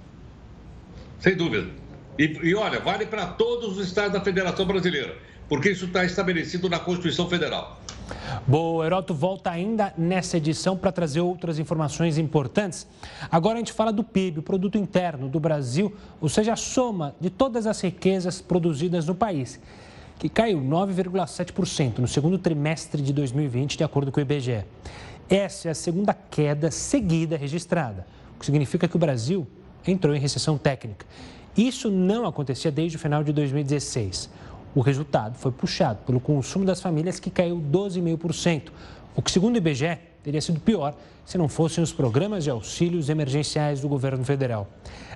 Sem 1.19 1.37
dúvida. 1.37 1.69
E, 2.17 2.25
e 2.43 2.55
olha, 2.55 2.79
vale 2.79 3.07
para 3.07 3.27
todos 3.27 3.77
os 3.77 3.85
estados 3.85 4.13
da 4.13 4.21
Federação 4.21 4.65
Brasileira, 4.65 5.17
porque 5.49 5.71
isso 5.71 5.87
está 5.87 6.05
estabelecido 6.05 6.69
na 6.69 6.79
Constituição 6.79 7.29
Federal. 7.29 7.81
Boa, 8.47 8.83
o 8.83 8.85
Heroto 8.85 9.15
volta 9.15 9.51
ainda 9.51 9.93
nessa 9.97 10.37
edição 10.37 10.77
para 10.77 10.93
trazer 10.93 11.21
outras 11.21 11.59
informações 11.59 12.19
importantes. 12.19 12.87
Agora 13.31 13.57
a 13.57 13.59
gente 13.59 13.73
fala 13.73 13.93
do 13.93 14.03
PIB, 14.03 14.41
o 14.41 14.43
Produto 14.43 14.79
Interno 14.79 15.29
do 15.29 15.39
Brasil, 15.39 15.95
ou 16.21 16.29
seja, 16.29 16.53
a 16.53 16.57
soma 16.57 17.15
de 17.21 17.31
todas 17.31 17.67
as 17.67 17.81
riquezas 17.81 18.41
produzidas 18.41 19.07
no 19.07 19.15
país, 19.15 19.61
que 20.19 20.29
caiu 20.29 20.61
9,7% 20.61 21.99
no 21.99 22.09
segundo 22.09 22.39
trimestre 22.39 23.03
de 23.03 23.13
2020, 23.13 23.77
de 23.77 23.85
acordo 23.85 24.11
com 24.11 24.19
o 24.19 24.23
IBGE. 24.23 24.65
Essa 25.29 25.69
é 25.69 25.71
a 25.71 25.75
segunda 25.75 26.15
queda 26.15 26.71
seguida 26.71 27.37
registrada, 27.37 28.07
o 28.35 28.39
que 28.39 28.47
significa 28.47 28.89
que 28.89 28.97
o 28.97 28.99
Brasil 28.99 29.47
entrou 29.87 30.15
em 30.15 30.19
recessão 30.19 30.57
técnica. 30.57 31.05
Isso 31.57 31.91
não 31.91 32.25
acontecia 32.25 32.71
desde 32.71 32.97
o 32.97 33.01
final 33.01 33.25
de 33.25 33.33
2016. 33.33 34.31
O 34.79 34.81
resultado 34.81 35.35
foi 35.35 35.51
puxado 35.51 35.99
pelo 36.07 36.21
consumo 36.21 36.65
das 36.65 36.81
famílias, 36.81 37.19
que 37.19 37.31
caiu 37.31 37.57
12,5%, 37.57 38.71
o 39.17 39.21
que, 39.21 39.29
segundo 39.29 39.57
o 39.57 39.59
IBGE, 39.59 39.99
teria 40.23 40.41
sido 40.41 40.61
pior 40.61 40.95
se 41.27 41.37
não 41.37 41.49
fossem 41.49 41.83
os 41.83 41.93
programas 41.93 42.45
de 42.45 42.51
auxílios 42.51 43.09
emergenciais 43.09 43.81
do 43.81 43.89
governo 43.89 44.25
federal. 44.25 44.69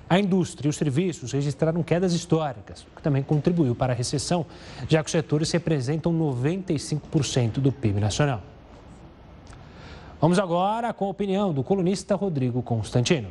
A 0.09 0.19
indústria 0.19 0.67
e 0.67 0.69
os 0.69 0.75
serviços 0.75 1.31
registraram 1.31 1.81
quedas 1.81 2.11
históricas, 2.11 2.81
o 2.81 2.97
que 2.97 3.01
também 3.01 3.23
contribuiu 3.23 3.73
para 3.73 3.93
a 3.93 3.95
recessão, 3.95 4.45
já 4.89 5.01
que 5.01 5.07
os 5.07 5.13
setores 5.13 5.49
representam 5.49 6.11
95% 6.11 7.61
do 7.61 7.71
PIB 7.71 8.01
nacional. 8.01 8.41
Vamos 10.19 10.39
agora 10.39 10.91
com 10.91 11.05
a 11.05 11.09
opinião 11.09 11.53
do 11.53 11.63
colunista 11.63 12.15
Rodrigo 12.15 12.61
Constantino. 12.61 13.29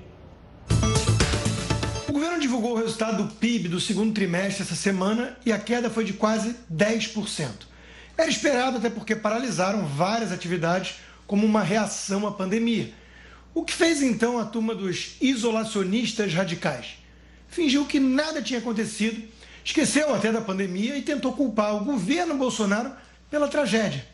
Divulgou 2.42 2.72
o 2.72 2.78
resultado 2.78 3.22
do 3.22 3.34
PIB 3.36 3.68
do 3.68 3.78
segundo 3.78 4.12
trimestre 4.12 4.64
essa 4.64 4.74
semana 4.74 5.38
e 5.46 5.52
a 5.52 5.58
queda 5.60 5.88
foi 5.88 6.02
de 6.04 6.12
quase 6.12 6.56
10%. 6.74 7.48
Era 8.18 8.28
esperado 8.28 8.78
até 8.78 8.90
porque 8.90 9.14
paralisaram 9.14 9.86
várias 9.86 10.32
atividades 10.32 10.96
como 11.24 11.46
uma 11.46 11.62
reação 11.62 12.26
à 12.26 12.32
pandemia. 12.32 12.92
O 13.54 13.64
que 13.64 13.72
fez 13.72 14.02
então 14.02 14.40
a 14.40 14.44
turma 14.44 14.74
dos 14.74 15.14
isolacionistas 15.20 16.34
radicais? 16.34 16.96
Fingiu 17.46 17.86
que 17.86 18.00
nada 18.00 18.42
tinha 18.42 18.58
acontecido, 18.58 19.22
esqueceu 19.64 20.12
até 20.12 20.32
da 20.32 20.40
pandemia 20.40 20.96
e 20.96 21.02
tentou 21.02 21.34
culpar 21.34 21.76
o 21.76 21.84
governo 21.84 22.34
Bolsonaro 22.34 22.90
pela 23.30 23.46
tragédia. 23.46 24.04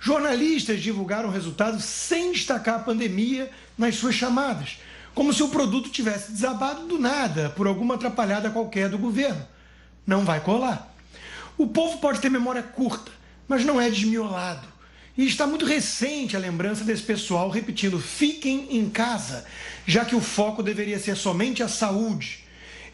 Jornalistas 0.00 0.82
divulgaram 0.82 1.30
resultados 1.30 1.84
sem 1.84 2.32
destacar 2.32 2.74
a 2.74 2.82
pandemia 2.82 3.48
nas 3.78 3.94
suas 3.94 4.16
chamadas, 4.16 4.78
como 5.18 5.34
se 5.34 5.42
o 5.42 5.48
produto 5.48 5.90
tivesse 5.90 6.30
desabado 6.30 6.86
do 6.86 6.96
nada 6.96 7.50
por 7.50 7.66
alguma 7.66 7.96
atrapalhada 7.96 8.50
qualquer 8.50 8.88
do 8.88 8.96
governo. 8.96 9.44
Não 10.06 10.24
vai 10.24 10.38
colar. 10.38 10.94
O 11.56 11.66
povo 11.66 11.98
pode 11.98 12.20
ter 12.20 12.30
memória 12.30 12.62
curta, 12.62 13.10
mas 13.48 13.64
não 13.64 13.80
é 13.80 13.90
desmiolado. 13.90 14.64
E 15.16 15.26
está 15.26 15.44
muito 15.44 15.66
recente 15.66 16.36
a 16.36 16.38
lembrança 16.38 16.84
desse 16.84 17.02
pessoal 17.02 17.50
repetindo: 17.50 17.98
fiquem 17.98 18.78
em 18.78 18.88
casa, 18.88 19.44
já 19.84 20.04
que 20.04 20.14
o 20.14 20.20
foco 20.20 20.62
deveria 20.62 21.00
ser 21.00 21.16
somente 21.16 21.64
a 21.64 21.68
saúde. 21.68 22.44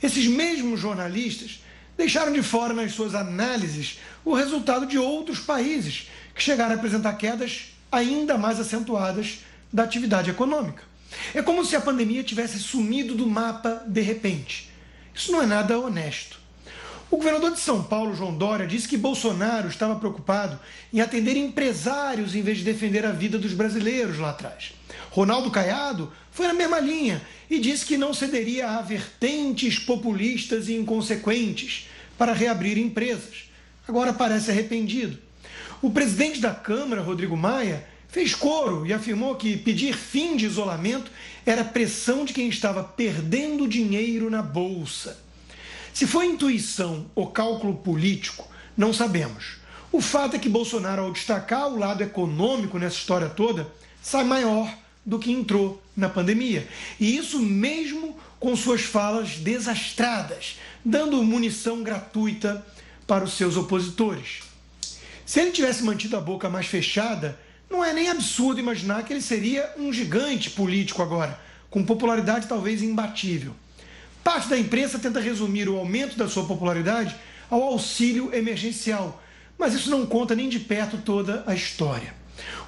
Esses 0.02 0.26
mesmos 0.26 0.80
jornalistas 0.80 1.62
deixaram 1.94 2.32
de 2.32 2.42
fora 2.42 2.72
nas 2.72 2.92
suas 2.92 3.14
análises 3.14 3.98
o 4.24 4.32
resultado 4.32 4.86
de 4.86 4.96
outros 4.96 5.40
países 5.40 6.08
que 6.34 6.42
chegaram 6.42 6.72
a 6.72 6.76
apresentar 6.78 7.12
quedas 7.18 7.74
ainda 7.92 8.38
mais 8.38 8.58
acentuadas 8.58 9.40
da 9.70 9.82
atividade 9.82 10.30
econômica. 10.30 10.93
É 11.35 11.42
como 11.42 11.64
se 11.64 11.76
a 11.76 11.80
pandemia 11.80 12.23
tivesse 12.23 12.59
sumido 12.59 13.14
do 13.14 13.26
mapa 13.26 13.85
de 13.87 14.00
repente. 14.00 14.71
Isso 15.14 15.33
não 15.33 15.42
é 15.42 15.47
nada 15.47 15.78
honesto. 15.78 16.44
O 17.11 17.16
governador 17.16 17.52
de 17.52 17.61
São 17.61 17.83
Paulo, 17.83 18.16
João 18.16 18.37
Dória, 18.37 18.66
disse 18.66 18.88
que 18.88 18.97
Bolsonaro 18.97 19.68
estava 19.68 19.94
preocupado 19.94 20.59
em 20.92 21.00
atender 21.00 21.37
empresários 21.37 22.35
em 22.35 22.42
vez 22.42 22.59
de 22.59 22.64
defender 22.64 23.06
a 23.06 23.12
vida 23.12 23.38
dos 23.38 23.52
brasileiros 23.52 24.18
lá 24.18 24.30
atrás. 24.30 24.73
Ronaldo 25.11 25.50
Caiado 25.50 26.12
foi 26.33 26.49
na 26.49 26.54
mesma 26.54 26.80
linha 26.80 27.23
e 27.49 27.61
disse 27.61 27.87
que 27.87 27.97
não 27.97 28.12
cederia 28.12 28.71
a 28.71 28.83
vertentes 28.83 29.78
populistas 29.78 30.68
e 30.68 30.75
inconsequentes 30.75 31.88
para 32.18 32.33
reabrir 32.33 32.78
empresas. 32.78 33.44
Agora 33.87 34.12
parece 34.12 34.50
arrependido. 34.50 35.18
O 35.80 35.90
presidente 35.90 36.40
da 36.40 36.52
Câmara, 36.52 37.02
Rodrigo 37.02 37.37
Maia, 37.37 37.87
fez 38.14 38.33
coro 38.33 38.87
e 38.87 38.92
afirmou 38.92 39.35
que 39.35 39.56
pedir 39.56 39.92
fim 39.97 40.37
de 40.37 40.47
isolamento 40.47 41.11
era 41.44 41.64
pressão 41.64 42.25
de 42.25 42.33
quem 42.33 42.49
estava 42.49 42.85
perdendo 42.85 43.66
dinheiro 43.66 44.30
na 44.30 44.40
bolsa. 44.40 45.18
Se 45.92 46.06
foi 46.06 46.26
intuição 46.26 47.06
ou 47.12 47.33
cálculo 47.33 47.75
político, 47.75 48.49
não 48.76 48.92
sabemos. 48.92 49.56
O 49.90 50.00
fato 50.00 50.37
é 50.37 50.38
que 50.38 50.49
Bolsonaro, 50.49 51.02
ao 51.02 51.12
destacar 51.12 51.66
o 51.66 51.76
lado 51.76 52.04
econômico 52.04 52.78
nessa 52.78 52.94
história 52.94 53.28
toda, 53.28 53.68
sai 54.00 54.23
maior 54.23 54.73
do 55.04 55.18
que 55.18 55.33
entrou 55.33 55.83
na 55.97 56.09
pandemia. 56.09 56.68
E 57.00 57.16
isso 57.16 57.40
mesmo 57.40 58.16
com 58.38 58.54
suas 58.54 58.83
falas 58.83 59.38
desastradas, 59.38 60.61
dando 60.85 61.21
munição 61.25 61.83
gratuita 61.83 62.64
para 63.09 63.25
os 63.25 63.33
seus 63.33 63.56
opositores. 63.56 64.42
Se 65.26 65.40
ele 65.40 65.50
tivesse 65.50 65.83
mantido 65.83 66.16
a 66.16 66.21
boca 66.21 66.49
mais 66.49 66.66
fechada, 66.66 67.42
não 67.74 67.84
é 67.84 67.92
nem 67.92 68.08
absurdo 68.08 68.60
imaginar 68.60 69.02
que 69.02 69.12
ele 69.12 69.20
seria 69.20 69.68
um 69.76 69.92
gigante 69.92 70.48
político 70.48 71.02
agora, 71.02 71.40
com 71.68 71.84
popularidade 71.84 72.46
talvez 72.46 72.80
imbatível. 72.80 73.52
Parte 74.22 74.48
da 74.48 74.56
imprensa 74.56 74.96
tenta 74.96 75.18
resumir 75.18 75.68
o 75.68 75.76
aumento 75.76 76.16
da 76.16 76.28
sua 76.28 76.44
popularidade 76.44 77.16
ao 77.50 77.60
auxílio 77.60 78.32
emergencial, 78.32 79.20
mas 79.58 79.74
isso 79.74 79.90
não 79.90 80.06
conta 80.06 80.36
nem 80.36 80.48
de 80.48 80.60
perto 80.60 80.98
toda 80.98 81.42
a 81.48 81.54
história. 81.54 82.14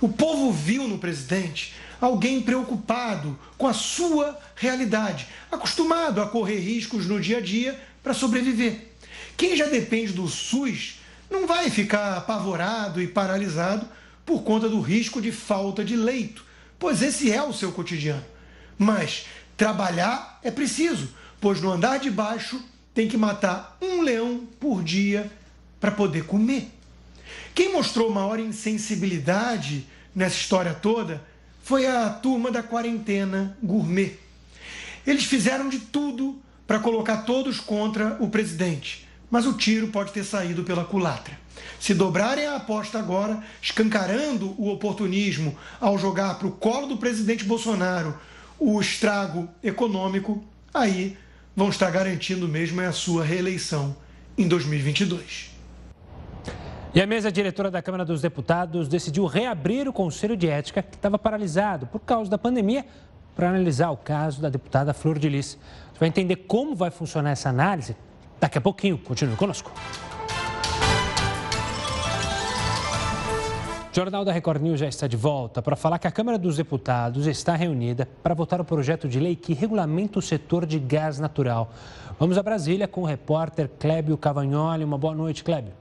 O 0.00 0.08
povo 0.08 0.50
viu 0.50 0.88
no 0.88 0.98
presidente 0.98 1.72
alguém 2.00 2.42
preocupado 2.42 3.38
com 3.56 3.68
a 3.68 3.72
sua 3.72 4.36
realidade, 4.56 5.28
acostumado 5.52 6.20
a 6.20 6.26
correr 6.26 6.58
riscos 6.58 7.06
no 7.06 7.20
dia 7.20 7.38
a 7.38 7.40
dia 7.40 7.80
para 8.02 8.12
sobreviver. 8.12 8.88
Quem 9.36 9.56
já 9.56 9.66
depende 9.66 10.12
do 10.12 10.26
SUS 10.26 10.98
não 11.30 11.46
vai 11.46 11.70
ficar 11.70 12.16
apavorado 12.16 13.00
e 13.00 13.06
paralisado 13.06 13.88
por 14.26 14.42
conta 14.42 14.68
do 14.68 14.80
risco 14.80 15.22
de 15.22 15.30
falta 15.30 15.84
de 15.84 15.96
leito, 15.96 16.44
pois 16.80 17.00
esse 17.00 17.30
é 17.30 17.40
o 17.42 17.52
seu 17.52 17.70
cotidiano. 17.70 18.24
Mas 18.76 19.26
trabalhar 19.56 20.40
é 20.42 20.50
preciso, 20.50 21.08
pois 21.40 21.60
no 21.60 21.70
andar 21.70 21.98
de 21.98 22.10
baixo 22.10 22.60
tem 22.92 23.08
que 23.08 23.16
matar 23.16 23.78
um 23.80 24.02
leão 24.02 24.44
por 24.58 24.82
dia 24.82 25.30
para 25.80 25.92
poder 25.92 26.24
comer. 26.24 26.68
Quem 27.54 27.72
mostrou 27.72 28.10
maior 28.10 28.40
insensibilidade 28.40 29.86
nessa 30.14 30.36
história 30.36 30.74
toda 30.74 31.22
foi 31.62 31.86
a 31.86 32.10
turma 32.10 32.50
da 32.50 32.62
quarentena 32.62 33.56
gourmet. 33.62 34.18
Eles 35.06 35.24
fizeram 35.24 35.68
de 35.68 35.78
tudo 35.78 36.40
para 36.66 36.80
colocar 36.80 37.18
todos 37.18 37.60
contra 37.60 38.16
o 38.20 38.28
presidente 38.28 39.05
mas 39.30 39.46
o 39.46 39.52
tiro 39.52 39.88
pode 39.88 40.12
ter 40.12 40.24
saído 40.24 40.64
pela 40.64 40.84
culatra. 40.84 41.36
Se 41.80 41.94
dobrarem 41.94 42.46
a 42.46 42.56
aposta 42.56 42.98
agora, 42.98 43.42
escancarando 43.60 44.54
o 44.58 44.70
oportunismo 44.70 45.56
ao 45.80 45.98
jogar 45.98 46.38
para 46.38 46.46
o 46.48 46.52
colo 46.52 46.86
do 46.86 46.96
presidente 46.96 47.44
Bolsonaro 47.44 48.16
o 48.58 48.80
estrago 48.80 49.48
econômico, 49.62 50.42
aí 50.72 51.16
vão 51.54 51.68
estar 51.68 51.90
garantindo 51.90 52.48
mesmo 52.48 52.80
a 52.80 52.92
sua 52.92 53.24
reeleição 53.24 53.96
em 54.36 54.48
2022. 54.48 55.50
E 56.94 57.00
a 57.00 57.06
mesa 57.06 57.30
diretora 57.30 57.70
da 57.70 57.82
Câmara 57.82 58.06
dos 58.06 58.22
Deputados 58.22 58.88
decidiu 58.88 59.26
reabrir 59.26 59.86
o 59.86 59.92
Conselho 59.92 60.36
de 60.36 60.48
Ética, 60.48 60.82
que 60.82 60.96
estava 60.96 61.18
paralisado 61.18 61.86
por 61.86 62.00
causa 62.00 62.30
da 62.30 62.38
pandemia, 62.38 62.86
para 63.34 63.50
analisar 63.50 63.90
o 63.90 63.98
caso 63.98 64.40
da 64.40 64.48
deputada 64.48 64.94
Flor 64.94 65.18
de 65.18 65.28
Lis. 65.28 65.58
Você 65.92 66.00
vai 66.00 66.08
entender 66.08 66.36
como 66.36 66.74
vai 66.74 66.90
funcionar 66.90 67.32
essa 67.32 67.50
análise 67.50 67.94
daqui 68.40 68.58
a 68.58 68.60
pouquinho. 68.60 68.98
Continue 68.98 69.36
conosco. 69.36 69.72
O 73.90 73.96
Jornal 73.96 74.26
da 74.26 74.32
Record 74.32 74.60
News 74.60 74.78
já 74.78 74.86
está 74.86 75.06
de 75.06 75.16
volta 75.16 75.62
para 75.62 75.74
falar 75.74 75.98
que 75.98 76.06
a 76.06 76.10
Câmara 76.10 76.38
dos 76.38 76.58
Deputados 76.58 77.26
está 77.26 77.56
reunida 77.56 78.06
para 78.22 78.34
votar 78.34 78.60
o 78.60 78.64
projeto 78.64 79.08
de 79.08 79.18
lei 79.18 79.34
que 79.34 79.54
regulamenta 79.54 80.18
o 80.18 80.22
setor 80.22 80.66
de 80.66 80.78
gás 80.78 81.18
natural. 81.18 81.72
Vamos 82.18 82.36
a 82.36 82.42
Brasília 82.42 82.86
com 82.86 83.02
o 83.02 83.06
repórter 83.06 83.70
Clébio 83.78 84.18
Cavagnoli. 84.18 84.84
Uma 84.84 84.98
boa 84.98 85.14
noite, 85.14 85.42
Clébio. 85.42 85.72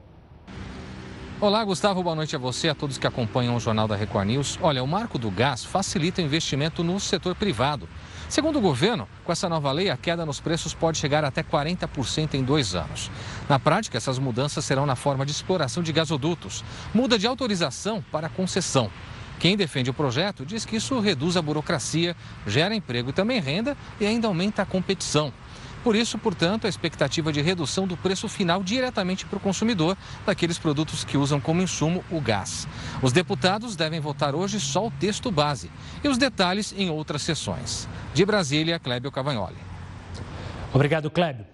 Olá, 1.38 1.62
Gustavo. 1.62 2.02
Boa 2.02 2.16
noite 2.16 2.34
a 2.34 2.38
você, 2.38 2.70
a 2.70 2.74
todos 2.74 2.96
que 2.96 3.06
acompanham 3.06 3.54
o 3.54 3.60
Jornal 3.60 3.86
da 3.86 3.94
Record 3.94 4.28
News. 4.28 4.58
Olha, 4.62 4.82
o 4.82 4.86
marco 4.86 5.18
do 5.18 5.30
gás 5.30 5.62
facilita 5.62 6.22
o 6.22 6.24
investimento 6.24 6.82
no 6.82 6.98
setor 6.98 7.34
privado. 7.34 7.86
Segundo 8.28 8.58
o 8.58 8.60
governo, 8.60 9.08
com 9.24 9.30
essa 9.30 9.48
nova 9.48 9.70
lei, 9.70 9.88
a 9.88 9.96
queda 9.96 10.26
nos 10.26 10.40
preços 10.40 10.74
pode 10.74 10.98
chegar 10.98 11.24
até 11.24 11.44
40% 11.44 12.34
em 12.34 12.42
dois 12.42 12.74
anos. 12.74 13.10
Na 13.48 13.58
prática, 13.58 13.96
essas 13.96 14.18
mudanças 14.18 14.64
serão 14.64 14.84
na 14.84 14.96
forma 14.96 15.24
de 15.24 15.30
exploração 15.30 15.80
de 15.80 15.92
gasodutos, 15.92 16.64
muda 16.92 17.18
de 17.18 17.26
autorização 17.26 18.04
para 18.10 18.28
concessão. 18.28 18.90
Quem 19.38 19.56
defende 19.56 19.90
o 19.90 19.94
projeto 19.94 20.44
diz 20.44 20.64
que 20.64 20.76
isso 20.76 20.98
reduz 20.98 21.36
a 21.36 21.42
burocracia, 21.42 22.16
gera 22.46 22.74
emprego 22.74 23.10
e 23.10 23.12
também 23.12 23.40
renda 23.40 23.76
e 24.00 24.06
ainda 24.06 24.26
aumenta 24.26 24.62
a 24.62 24.66
competição. 24.66 25.32
Por 25.86 25.94
isso, 25.94 26.18
portanto, 26.18 26.66
a 26.66 26.68
expectativa 26.68 27.32
de 27.32 27.40
redução 27.40 27.86
do 27.86 27.96
preço 27.96 28.28
final 28.28 28.60
diretamente 28.60 29.24
para 29.24 29.36
o 29.36 29.40
consumidor 29.40 29.96
daqueles 30.26 30.58
produtos 30.58 31.04
que 31.04 31.16
usam 31.16 31.40
como 31.40 31.62
insumo 31.62 32.02
o 32.10 32.20
gás. 32.20 32.66
Os 33.00 33.12
deputados 33.12 33.76
devem 33.76 34.00
votar 34.00 34.34
hoje 34.34 34.58
só 34.58 34.88
o 34.88 34.90
texto 34.90 35.30
base 35.30 35.70
e 36.02 36.08
os 36.08 36.18
detalhes 36.18 36.74
em 36.76 36.90
outras 36.90 37.22
sessões. 37.22 37.88
De 38.12 38.26
Brasília, 38.26 38.80
Clébio 38.80 39.12
Cavagnoli. 39.12 39.54
Obrigado, 40.74 41.08
Clébio. 41.08 41.46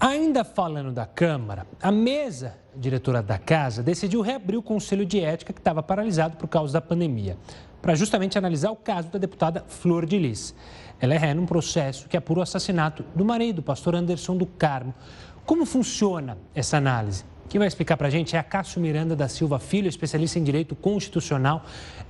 Ainda 0.00 0.44
falando 0.44 0.90
da 0.90 1.04
Câmara, 1.04 1.66
a 1.82 1.92
mesa 1.92 2.56
diretora 2.74 3.22
da 3.22 3.36
Casa 3.36 3.82
decidiu 3.82 4.22
reabrir 4.22 4.56
o 4.56 4.62
Conselho 4.62 5.04
de 5.04 5.20
Ética 5.20 5.52
que 5.52 5.60
estava 5.60 5.82
paralisado 5.82 6.38
por 6.38 6.48
causa 6.48 6.72
da 6.72 6.80
pandemia, 6.80 7.36
para 7.82 7.94
justamente 7.94 8.38
analisar 8.38 8.70
o 8.70 8.76
caso 8.76 9.10
da 9.10 9.18
deputada 9.18 9.62
Flor 9.68 10.06
de 10.06 10.18
Lis. 10.18 10.54
Ela 11.02 11.14
é 11.14 11.18
ré 11.18 11.34
num 11.34 11.44
processo 11.44 12.08
que 12.08 12.16
apura 12.16 12.38
o 12.38 12.42
assassinato 12.44 13.04
do 13.12 13.24
marido, 13.24 13.60
pastor 13.60 13.96
Anderson 13.96 14.36
do 14.36 14.46
Carmo. 14.46 14.94
Como 15.44 15.66
funciona 15.66 16.38
essa 16.54 16.76
análise? 16.76 17.24
Quem 17.48 17.58
vai 17.58 17.66
explicar 17.66 17.96
para 17.96 18.06
a 18.06 18.10
gente 18.10 18.36
é 18.36 18.38
a 18.38 18.42
Cássio 18.44 18.80
Miranda 18.80 19.16
da 19.16 19.26
Silva 19.26 19.58
Filho, 19.58 19.88
especialista 19.88 20.38
em 20.38 20.44
Direito 20.44 20.76
Constitucional 20.76 21.64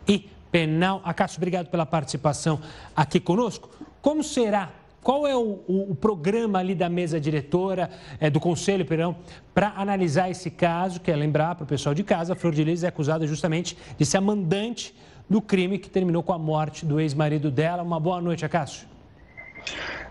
e 0.07 0.29
Penal. 0.51 1.01
Acácio, 1.07 1.39
obrigado 1.39 1.69
pela 1.69 1.87
participação 1.87 2.61
aqui 2.95 3.19
conosco. 3.19 3.71
Como 4.03 4.23
será 4.23 4.71
qual 5.03 5.27
é 5.27 5.35
o, 5.35 5.63
o, 5.67 5.93
o, 5.93 5.95
programa 5.95 6.59
ali 6.59 6.75
da 6.75 6.91
mesa 6.91 7.19
diretora, 7.19 7.89
é, 8.21 8.29
do 8.29 8.39
conselho, 8.39 8.85
perdão, 8.85 9.17
para 9.55 9.73
analisar 9.75 10.31
esse 10.31 10.51
caso? 10.51 11.01
Que 11.01 11.11
é 11.11 11.17
lembrar 11.17 11.55
para 11.55 11.65
o 11.65 11.67
pessoal 11.67 11.95
de 11.95 12.05
casa, 12.05 12.35
a 12.35 12.37
Flor 12.37 12.53
de 12.53 12.63
Lis 12.63 12.85
é 12.85 12.89
acusada 12.89 13.27
justamente 13.27 13.75
de 13.97 14.05
ser 14.05 14.19
a 14.19 14.21
mandante 14.21 14.95
do 15.29 15.41
crime 15.41 15.79
que 15.79 15.89
terminou 15.89 16.23
com 16.23 16.33
a 16.33 16.39
morte 16.39 16.85
do 16.85 17.01
ex-marido 17.01 17.51
dela. 17.51 17.83
Uma 17.83 17.99
boa 17.99 18.21
noite, 18.21 18.45
Acácio. 18.45 18.87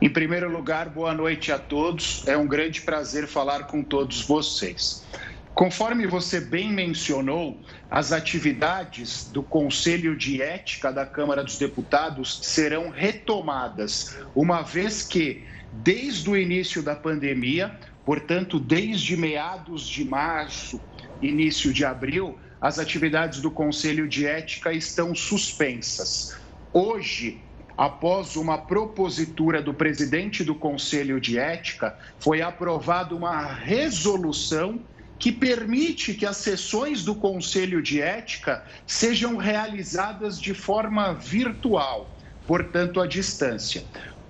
Em 0.01 0.09
primeiro 0.09 0.51
lugar, 0.51 0.89
boa 0.89 1.13
noite 1.13 1.51
a 1.51 1.59
todos. 1.59 2.27
É 2.27 2.35
um 2.35 2.47
grande 2.47 2.81
prazer 2.81 3.27
falar 3.27 3.67
com 3.67 3.83
todos 3.83 4.21
vocês. 4.21 5.05
Conforme 5.53 6.07
você 6.07 6.39
bem 6.39 6.71
mencionou, 6.71 7.57
as 7.89 8.11
atividades 8.11 9.29
do 9.31 9.43
Conselho 9.43 10.15
de 10.15 10.41
Ética 10.41 10.91
da 10.91 11.05
Câmara 11.05 11.43
dos 11.43 11.57
Deputados 11.57 12.39
serão 12.41 12.89
retomadas, 12.89 14.17
uma 14.33 14.61
vez 14.61 15.03
que, 15.03 15.43
desde 15.73 16.29
o 16.29 16.37
início 16.37 16.81
da 16.81 16.95
pandemia, 16.95 17.77
portanto, 18.05 18.59
desde 18.59 19.17
meados 19.17 19.85
de 19.85 20.05
março, 20.05 20.79
início 21.21 21.73
de 21.73 21.83
abril, 21.83 22.39
as 22.61 22.77
atividades 22.77 23.41
do 23.41 23.49
Conselho 23.49 24.07
de 24.07 24.27
Ética 24.27 24.71
estão 24.71 25.15
suspensas. 25.15 26.37
Hoje, 26.71 27.41
após 27.75 28.35
uma 28.35 28.55
propositura 28.55 29.63
do 29.63 29.73
presidente 29.73 30.43
do 30.43 30.53
Conselho 30.53 31.19
de 31.19 31.39
Ética, 31.39 31.97
foi 32.19 32.43
aprovada 32.43 33.15
uma 33.15 33.41
resolução 33.41 34.79
que 35.17 35.31
permite 35.31 36.13
que 36.13 36.25
as 36.25 36.37
sessões 36.37 37.03
do 37.03 37.15
Conselho 37.15 37.81
de 37.81 37.99
Ética 37.99 38.63
sejam 38.85 39.37
realizadas 39.37 40.39
de 40.39 40.53
forma 40.53 41.13
virtual, 41.13 42.15
portanto, 42.45 43.01
à 43.01 43.07
distância. 43.07 43.83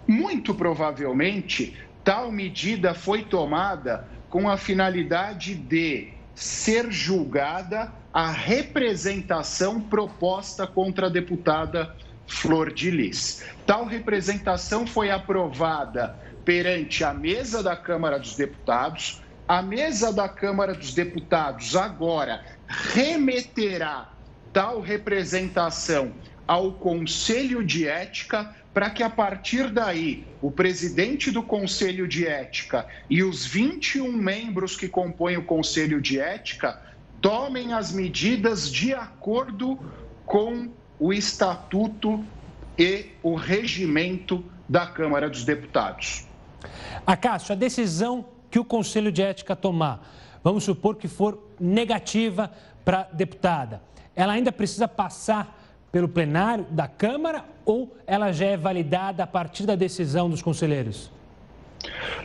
Muito 0.07 0.53
provavelmente, 0.55 1.77
tal 2.03 2.31
medida 2.31 2.93
foi 2.93 3.23
tomada 3.23 4.07
com 4.29 4.49
a 4.49 4.55
finalidade 4.55 5.53
de 5.53 6.13
ser 6.33 6.89
julgada 6.91 7.91
a 8.13 8.29
representação 8.31 9.79
proposta 9.79 10.67
contra 10.67 11.07
a 11.07 11.09
deputada 11.09 11.95
Flor 12.27 12.73
de 12.73 12.91
Lis. 12.91 13.43
Tal 13.65 13.85
representação 13.85 14.85
foi 14.85 15.09
aprovada 15.09 16.17
perante 16.43 17.03
a 17.03 17.13
mesa 17.13 17.63
da 17.63 17.75
Câmara 17.75 18.19
dos 18.19 18.35
Deputados. 18.35 19.21
A 19.47 19.61
mesa 19.61 20.11
da 20.11 20.27
Câmara 20.27 20.73
dos 20.73 20.93
Deputados 20.93 21.75
agora 21.75 22.43
remeterá 22.67 24.09
tal 24.53 24.81
representação 24.81 26.13
ao 26.47 26.73
Conselho 26.73 27.63
de 27.63 27.87
Ética 27.87 28.53
para 28.73 28.89
que 28.89 29.03
a 29.03 29.09
partir 29.09 29.69
daí 29.69 30.25
o 30.41 30.49
presidente 30.49 31.31
do 31.31 31.43
Conselho 31.43 32.07
de 32.07 32.25
Ética 32.25 32.85
e 33.09 33.23
os 33.23 33.45
21 33.45 34.11
membros 34.11 34.75
que 34.75 34.87
compõem 34.87 35.37
o 35.37 35.43
Conselho 35.43 36.01
de 36.01 36.19
Ética 36.19 36.79
tomem 37.21 37.71
as 37.71 37.93
medidas 37.93 38.69
de 38.71 38.93
acordo 38.93 39.79
com 40.25 40.69
o 40.99 41.13
estatuto 41.13 42.25
e 42.77 43.05
o 43.21 43.35
regimento 43.35 44.43
da 44.67 44.87
Câmara 44.87 45.29
dos 45.29 45.45
Deputados. 45.45 46.25
Acácio, 47.05 47.53
a 47.53 47.55
decisão 47.55 48.25
que 48.49 48.59
o 48.59 48.65
Conselho 48.65 49.11
de 49.11 49.21
Ética 49.21 49.55
tomar, 49.55 50.07
vamos 50.43 50.63
supor 50.63 50.95
que 50.95 51.07
for 51.07 51.51
negativa 51.59 52.51
para 52.83 53.01
a 53.01 53.03
deputada, 53.03 53.81
ela 54.15 54.33
ainda 54.33 54.51
precisa 54.51 54.87
passar 54.87 55.59
pelo 55.91 56.07
plenário 56.07 56.65
da 56.71 56.87
Câmara 56.87 57.45
ou 57.65 57.95
ela 58.07 58.31
já 58.31 58.45
é 58.45 58.57
validada 58.57 59.23
a 59.23 59.27
partir 59.27 59.65
da 59.65 59.75
decisão 59.75 60.29
dos 60.29 60.41
conselheiros? 60.41 61.11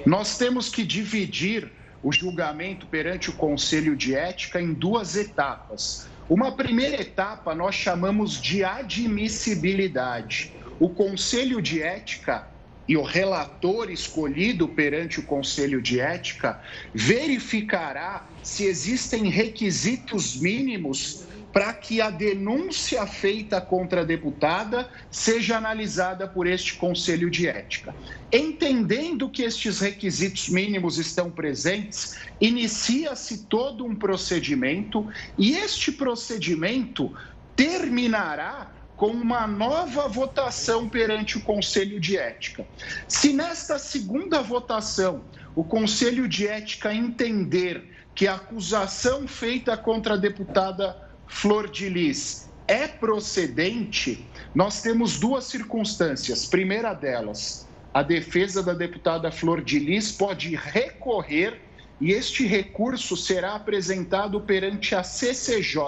Nós 0.05 0.39
temos 0.39 0.69
que 0.69 0.85
dividir 0.85 1.73
o 2.07 2.13
julgamento 2.13 2.87
perante 2.87 3.31
o 3.31 3.33
Conselho 3.33 3.97
de 3.97 4.15
Ética 4.15 4.63
em 4.63 4.73
duas 4.73 5.17
etapas. 5.17 6.07
Uma 6.29 6.53
primeira 6.53 7.03
etapa 7.03 7.53
nós 7.53 7.75
chamamos 7.75 8.41
de 8.41 8.63
admissibilidade. 8.63 10.55
O 10.79 10.91
Conselho 10.91 11.61
de 11.61 11.83
Ética 11.83 12.47
e 12.87 12.97
o 12.97 13.03
relator 13.03 13.91
escolhido 13.91 14.69
perante 14.69 15.19
o 15.19 15.25
Conselho 15.25 15.83
de 15.83 15.99
Ética 15.99 16.63
verificará 16.95 18.25
se 18.41 18.67
existem 18.67 19.29
requisitos 19.29 20.41
mínimos 20.41 21.26
para 21.57 21.73
que 21.73 22.03
a 22.03 22.11
denúncia 22.11 23.07
feita 23.07 23.63
contra 23.63 24.03
a 24.03 24.05
deputada 24.05 24.91
seja 25.11 25.57
analisada 25.57 26.29
por 26.29 26.47
este 26.47 26.75
Conselho 26.75 27.31
de 27.31 27.49
Ética. 27.49 27.95
Entendendo 28.31 29.31
que 29.31 29.43
estes 29.43 29.81
requisitos 29.81 30.51
mínimos 30.51 30.99
estão 30.99 31.31
presentes, 31.31 32.15
inicia-se 32.39 33.45
todo 33.45 33.87
um 33.87 33.95
procedimento 33.95 35.09
e 35.39 35.53
este 35.55 35.91
procedimento 35.91 37.11
terminará 37.57 38.71
com 38.95 39.07
uma 39.07 39.47
nova 39.47 40.09
votação 40.09 40.87
perante 40.87 41.39
o 41.39 41.41
Conselho 41.41 41.99
de 41.99 42.19
Ética. 42.19 42.67
Se 43.09 43.33
nesta 43.33 43.79
segunda 43.79 44.43
votação 44.43 45.25
o 45.55 45.65
Conselho 45.65 46.29
de 46.29 46.47
Ética 46.47 46.93
entender 46.93 47.83
que 48.15 48.29
a 48.29 48.35
acusação 48.35 49.27
feita 49.27 49.75
contra 49.75 50.15
a 50.15 50.19
deputada 50.19 51.06
Flor 51.27 51.71
de 51.71 51.89
Lis 51.89 52.51
é 52.69 52.89
procedente, 52.89 54.31
nós 54.55 54.83
temos 54.83 55.19
duas 55.19 55.45
circunstâncias. 55.45 56.47
Primeira 56.47 56.93
delas, 56.95 57.67
a 57.93 58.03
defesa 58.03 58.63
da 58.63 58.75
deputada 58.75 59.31
Flor 59.31 59.63
de 59.63 59.79
Lis 59.79 60.13
pode 60.13 60.55
recorrer 60.57 61.63
e 62.01 62.13
este 62.13 62.47
recurso 62.47 63.17
será 63.17 63.55
apresentado 63.55 64.41
perante 64.43 64.95
a 64.95 65.03
CCJ, 65.03 65.79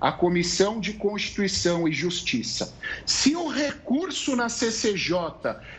a 0.00 0.10
Comissão 0.10 0.80
de 0.80 0.94
Constituição 0.94 1.86
e 1.86 1.92
Justiça. 1.92 2.74
Se 3.04 3.36
o 3.36 3.48
recurso 3.48 4.34
na 4.34 4.48
CCJ 4.48 5.14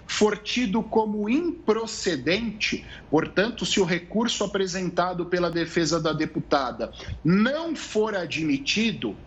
for 0.05 0.37
tido 0.37 0.83
como 0.83 1.27
improcedente, 1.27 2.85
portanto, 3.09 3.65
se 3.65 3.79
o 3.79 3.85
recurso 3.85 4.43
apresentado 4.43 5.25
pela 5.25 5.49
defesa 5.49 5.99
da 5.99 6.13
deputada 6.13 6.91
não 7.23 7.75
for 7.75 8.15
admitido, 8.15 9.17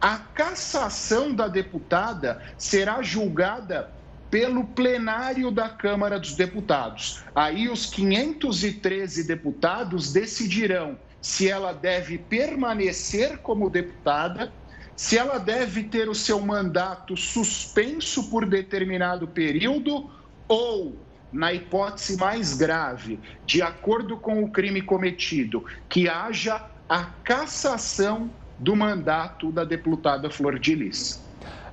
a 0.00 0.18
cassação 0.18 1.34
da 1.34 1.48
deputada 1.48 2.40
será 2.56 3.02
julgada 3.02 3.90
pelo 4.30 4.64
plenário 4.64 5.50
da 5.50 5.68
Câmara 5.68 6.18
dos 6.18 6.34
Deputados. 6.34 7.22
Aí 7.34 7.68
os 7.68 7.86
513 7.86 9.24
deputados 9.24 10.12
decidirão 10.12 10.98
se 11.24 11.48
ela 11.48 11.72
deve 11.72 12.18
permanecer 12.18 13.38
como 13.38 13.70
deputada, 13.70 14.52
se 14.94 15.16
ela 15.16 15.38
deve 15.38 15.84
ter 15.84 16.06
o 16.06 16.14
seu 16.14 16.38
mandato 16.38 17.16
suspenso 17.16 18.28
por 18.28 18.44
determinado 18.44 19.26
período 19.26 20.10
ou, 20.46 20.94
na 21.32 21.50
hipótese 21.50 22.18
mais 22.18 22.52
grave, 22.54 23.18
de 23.46 23.62
acordo 23.62 24.18
com 24.18 24.44
o 24.44 24.50
crime 24.50 24.82
cometido, 24.82 25.64
que 25.88 26.10
haja 26.10 26.62
a 26.86 27.04
cassação 27.24 28.30
do 28.58 28.76
mandato 28.76 29.50
da 29.50 29.64
deputada 29.64 30.30
Flor 30.30 30.58
de 30.58 30.74
Lis. 30.74 31.24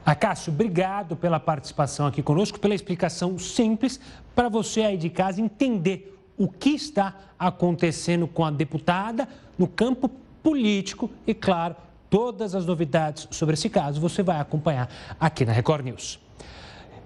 Acácio, 0.06 0.54
obrigado 0.54 1.18
pela 1.18 1.42
participação 1.42 2.08
aqui 2.08 2.24
conosco, 2.24 2.58
pela 2.58 2.74
explicação 2.74 3.38
simples 3.38 4.00
para 4.34 4.48
você 4.48 4.84
aí 4.84 4.98
de 4.98 5.10
casa 5.10 5.42
entender 5.42 6.21
o 6.42 6.48
que 6.48 6.72
está 6.72 7.14
acontecendo 7.38 8.28
com 8.28 8.44
a 8.44 8.50
deputada 8.50 9.28
no 9.60 9.68
campo 9.68 10.10
político 10.42 11.08
e, 11.28 11.36
claro, 11.36 11.76
todas 12.10 12.56
as 12.56 12.66
novidades 12.66 13.28
sobre 13.30 13.54
esse 13.54 13.70
caso 13.70 14.02
você 14.02 14.24
vai 14.24 14.40
acompanhar 14.40 14.90
aqui 15.20 15.46
na 15.46 15.52
Record 15.52 15.86
News. 15.86 16.20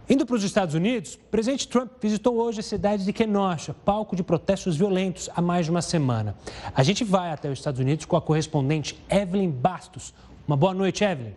Indo 0.10 0.26
para 0.26 0.38
os 0.38 0.43
Estados 0.43 0.74
Unidos, 0.74 1.15
o 1.15 1.19
presidente 1.30 1.67
Trump 1.67 1.91
visitou 2.02 2.38
hoje 2.38 2.62
a 2.62 2.63
cidade 2.63 3.04
de 3.04 3.12
Kenosha, 3.12 3.76
palco 3.84 4.15
de 4.15 4.24
protestos 4.24 4.78
violentos 4.78 5.30
há 5.36 5.41
mais 5.41 5.65
de 5.65 5.71
uma 5.71 5.82
semana. 5.82 6.34
A 6.74 6.82
gente 6.82 7.04
vai 7.04 7.32
até 7.32 7.50
os 7.50 7.60
Estados 7.60 7.82
Unidos 7.82 8.06
com 8.06 8.15
a 8.15 8.21
correspondente 8.21 8.98
Evelyn 9.10 9.50
Bastos. 9.50 10.13
Uma 10.48 10.56
boa 10.56 10.74
noite, 10.74 11.04
Evelyn. 11.04 11.34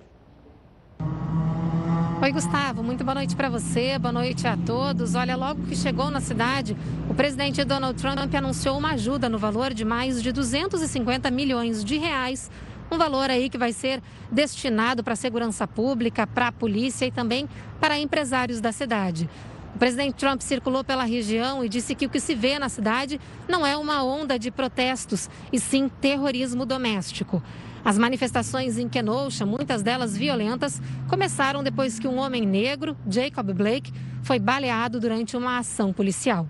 Oi, 2.21 2.33
Gustavo, 2.33 2.83
muito 2.83 3.05
boa 3.05 3.15
noite 3.15 3.37
para 3.37 3.49
você, 3.49 3.97
boa 3.97 4.11
noite 4.11 4.45
a 4.45 4.57
todos. 4.57 5.15
Olha, 5.15 5.37
logo 5.37 5.63
que 5.69 5.77
chegou 5.77 6.11
na 6.11 6.21
cidade, 6.21 6.77
o 7.09 7.15
presidente 7.15 7.63
Donald 7.63 7.97
Trump 7.97 8.35
anunciou 8.35 8.77
uma 8.77 8.95
ajuda 8.95 9.29
no 9.29 9.39
valor 9.39 9.73
de 9.73 9.85
mais 9.85 10.21
de 10.21 10.33
250 10.33 11.31
milhões 11.31 11.85
de 11.85 11.97
reais. 11.97 12.51
Um 12.91 12.99
valor 12.99 13.31
aí 13.31 13.49
que 13.49 13.57
vai 13.57 13.73
ser 13.73 14.03
destinado 14.33 15.05
para 15.05 15.13
a 15.13 15.17
segurança 15.17 15.65
pública, 15.65 16.27
para 16.27 16.49
a 16.49 16.53
polícia 16.53 17.07
e 17.07 17.13
também 17.13 17.49
para 17.81 17.97
empresários 17.97 18.61
da 18.61 18.73
cidade. 18.73 19.31
O 19.77 19.79
presidente 19.79 20.15
Trump 20.15 20.41
circulou 20.41 20.83
pela 20.83 21.05
região 21.05 21.65
e 21.65 21.69
disse 21.69 21.95
que 21.95 22.07
o 22.07 22.11
que 22.11 22.19
se 22.19 22.35
vê 22.35 22.59
na 22.59 22.69
cidade 22.69 23.21
não 23.47 23.65
é 23.65 23.77
uma 23.77 24.03
onda 24.03 24.37
de 24.37 24.51
protestos, 24.51 25.31
e 25.53 25.61
sim 25.61 25.89
terrorismo 25.89 26.67
doméstico. 26.67 27.41
As 27.85 27.97
manifestações 27.97 28.77
em 28.79 28.89
Kenosha, 28.89 29.47
muitas 29.47 29.83
delas 29.83 30.17
violentas, 30.17 30.81
começaram 31.09 31.63
depois 31.63 31.99
que 31.99 32.09
um 32.09 32.19
homem 32.19 32.45
negro, 32.45 32.97
Jacob 33.09 33.53
Blake, 33.53 33.93
foi 34.23 34.39
baleado 34.39 35.01
durante 35.01 35.37
uma 35.37 35.59
ação 35.59 35.93
policial. 35.93 36.47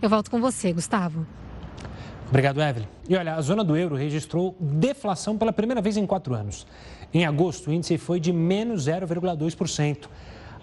Eu 0.00 0.08
volto 0.08 0.30
com 0.30 0.40
você, 0.40 0.72
Gustavo. 0.72 1.26
Obrigado, 2.28 2.60
Evelyn. 2.60 2.86
E 3.08 3.16
olha, 3.16 3.34
a 3.34 3.40
zona 3.40 3.64
do 3.64 3.76
euro 3.76 3.96
registrou 3.96 4.54
deflação 4.60 5.36
pela 5.36 5.52
primeira 5.52 5.80
vez 5.80 5.96
em 5.96 6.06
quatro 6.06 6.34
anos. 6.34 6.66
Em 7.12 7.24
agosto, 7.24 7.70
o 7.70 7.72
índice 7.72 7.96
foi 7.98 8.20
de 8.20 8.32
menos 8.32 8.86
0,2%. 8.86 10.08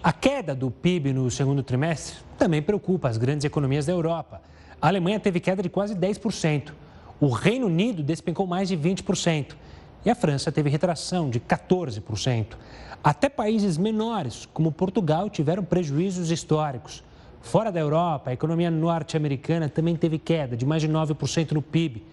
A 0.02 0.12
queda 0.12 0.54
do 0.54 0.70
PIB 0.70 1.12
no 1.12 1.30
segundo 1.30 1.62
trimestre 1.62 2.18
também 2.38 2.62
preocupa 2.62 3.08
as 3.08 3.18
grandes 3.18 3.44
economias 3.44 3.86
da 3.86 3.92
Europa. 3.92 4.40
A 4.80 4.88
Alemanha 4.88 5.18
teve 5.18 5.40
queda 5.40 5.62
de 5.62 5.68
quase 5.68 5.94
10%. 5.94 6.72
O 7.18 7.28
Reino 7.28 7.66
Unido 7.66 8.02
despencou 8.02 8.46
mais 8.46 8.68
de 8.68 8.76
20% 8.76 9.56
e 10.06 10.10
a 10.10 10.14
França 10.14 10.52
teve 10.52 10.70
retração 10.70 11.28
de 11.28 11.40
14%. 11.40 12.54
Até 13.02 13.28
países 13.28 13.76
menores, 13.76 14.48
como 14.54 14.70
Portugal, 14.70 15.28
tiveram 15.28 15.64
prejuízos 15.64 16.30
históricos. 16.30 17.02
Fora 17.42 17.72
da 17.72 17.80
Europa, 17.80 18.30
a 18.30 18.32
economia 18.32 18.70
norte-americana 18.70 19.68
também 19.68 19.96
teve 19.96 20.16
queda 20.16 20.56
de 20.56 20.64
mais 20.64 20.80
de 20.80 20.88
9% 20.88 21.50
no 21.52 21.60
PIB, 21.60 22.04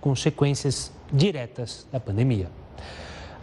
consequências 0.00 0.90
diretas 1.12 1.86
da 1.92 2.00
pandemia. 2.00 2.50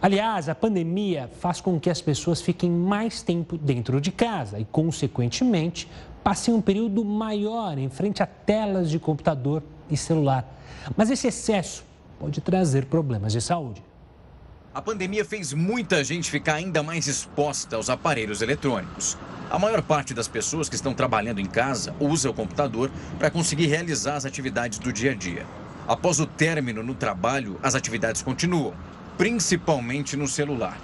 Aliás, 0.02 0.50
a 0.50 0.54
pandemia 0.54 1.30
faz 1.40 1.62
com 1.62 1.80
que 1.80 1.88
as 1.88 2.02
pessoas 2.02 2.42
fiquem 2.42 2.70
mais 2.70 3.22
tempo 3.22 3.56
dentro 3.56 4.02
de 4.02 4.12
casa 4.12 4.58
e, 4.58 4.66
consequentemente, 4.66 5.88
passem 6.22 6.52
um 6.52 6.60
período 6.60 7.02
maior 7.06 7.78
em 7.78 7.88
frente 7.88 8.22
a 8.22 8.26
telas 8.26 8.90
de 8.90 8.98
computador 8.98 9.62
e 9.90 9.96
celular. 9.96 10.46
Mas 10.94 11.10
esse 11.10 11.26
excesso 11.26 11.84
pode 12.18 12.42
trazer 12.42 12.84
problemas 12.84 13.32
de 13.32 13.40
saúde. 13.40 13.82
A 14.74 14.82
pandemia 14.82 15.24
fez 15.24 15.52
muita 15.52 16.02
gente 16.02 16.28
ficar 16.28 16.54
ainda 16.54 16.82
mais 16.82 17.06
exposta 17.06 17.76
aos 17.76 17.88
aparelhos 17.88 18.42
eletrônicos. 18.42 19.16
A 19.48 19.56
maior 19.56 19.80
parte 19.80 20.12
das 20.12 20.26
pessoas 20.26 20.68
que 20.68 20.74
estão 20.74 20.92
trabalhando 20.92 21.40
em 21.40 21.46
casa 21.46 21.94
usa 22.00 22.28
o 22.28 22.34
computador 22.34 22.90
para 23.16 23.30
conseguir 23.30 23.66
realizar 23.66 24.16
as 24.16 24.26
atividades 24.26 24.80
do 24.80 24.92
dia 24.92 25.12
a 25.12 25.14
dia. 25.14 25.46
Após 25.86 26.18
o 26.18 26.26
término 26.26 26.82
no 26.82 26.92
trabalho, 26.92 27.56
as 27.62 27.76
atividades 27.76 28.20
continuam, 28.20 28.74
principalmente 29.16 30.16
no 30.16 30.26
celular. 30.26 30.76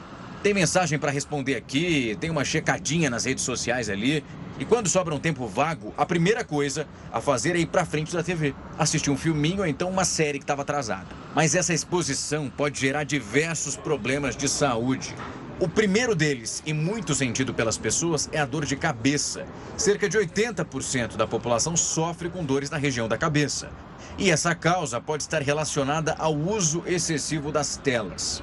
Tem 0.42 0.54
mensagem 0.54 0.98
para 0.98 1.10
responder 1.10 1.54
aqui, 1.54 2.16
tem 2.18 2.30
uma 2.30 2.46
checadinha 2.46 3.10
nas 3.10 3.26
redes 3.26 3.44
sociais 3.44 3.90
ali. 3.90 4.24
E 4.58 4.64
quando 4.64 4.88
sobra 4.88 5.14
um 5.14 5.18
tempo 5.18 5.46
vago, 5.46 5.92
a 5.98 6.06
primeira 6.06 6.42
coisa 6.42 6.88
a 7.12 7.20
fazer 7.20 7.56
é 7.56 7.58
ir 7.58 7.66
para 7.66 7.84
frente 7.84 8.14
da 8.14 8.22
TV, 8.22 8.54
assistir 8.78 9.10
um 9.10 9.18
filminho 9.18 9.58
ou 9.58 9.66
então 9.66 9.90
uma 9.90 10.04
série 10.04 10.38
que 10.38 10.44
estava 10.44 10.62
atrasada. 10.62 11.08
Mas 11.34 11.54
essa 11.54 11.74
exposição 11.74 12.48
pode 12.48 12.80
gerar 12.80 13.04
diversos 13.04 13.76
problemas 13.76 14.34
de 14.34 14.48
saúde. 14.48 15.14
O 15.58 15.68
primeiro 15.68 16.14
deles, 16.14 16.62
e 16.64 16.72
muito 16.72 17.14
sentido 17.14 17.52
pelas 17.52 17.76
pessoas, 17.76 18.26
é 18.32 18.38
a 18.38 18.46
dor 18.46 18.64
de 18.64 18.76
cabeça. 18.76 19.44
Cerca 19.76 20.08
de 20.08 20.16
80% 20.16 21.16
da 21.16 21.26
população 21.26 21.76
sofre 21.76 22.30
com 22.30 22.42
dores 22.42 22.70
na 22.70 22.78
região 22.78 23.06
da 23.06 23.18
cabeça. 23.18 23.68
E 24.16 24.30
essa 24.30 24.54
causa 24.54 25.02
pode 25.02 25.22
estar 25.22 25.42
relacionada 25.42 26.14
ao 26.18 26.34
uso 26.34 26.82
excessivo 26.86 27.52
das 27.52 27.76
telas 27.76 28.42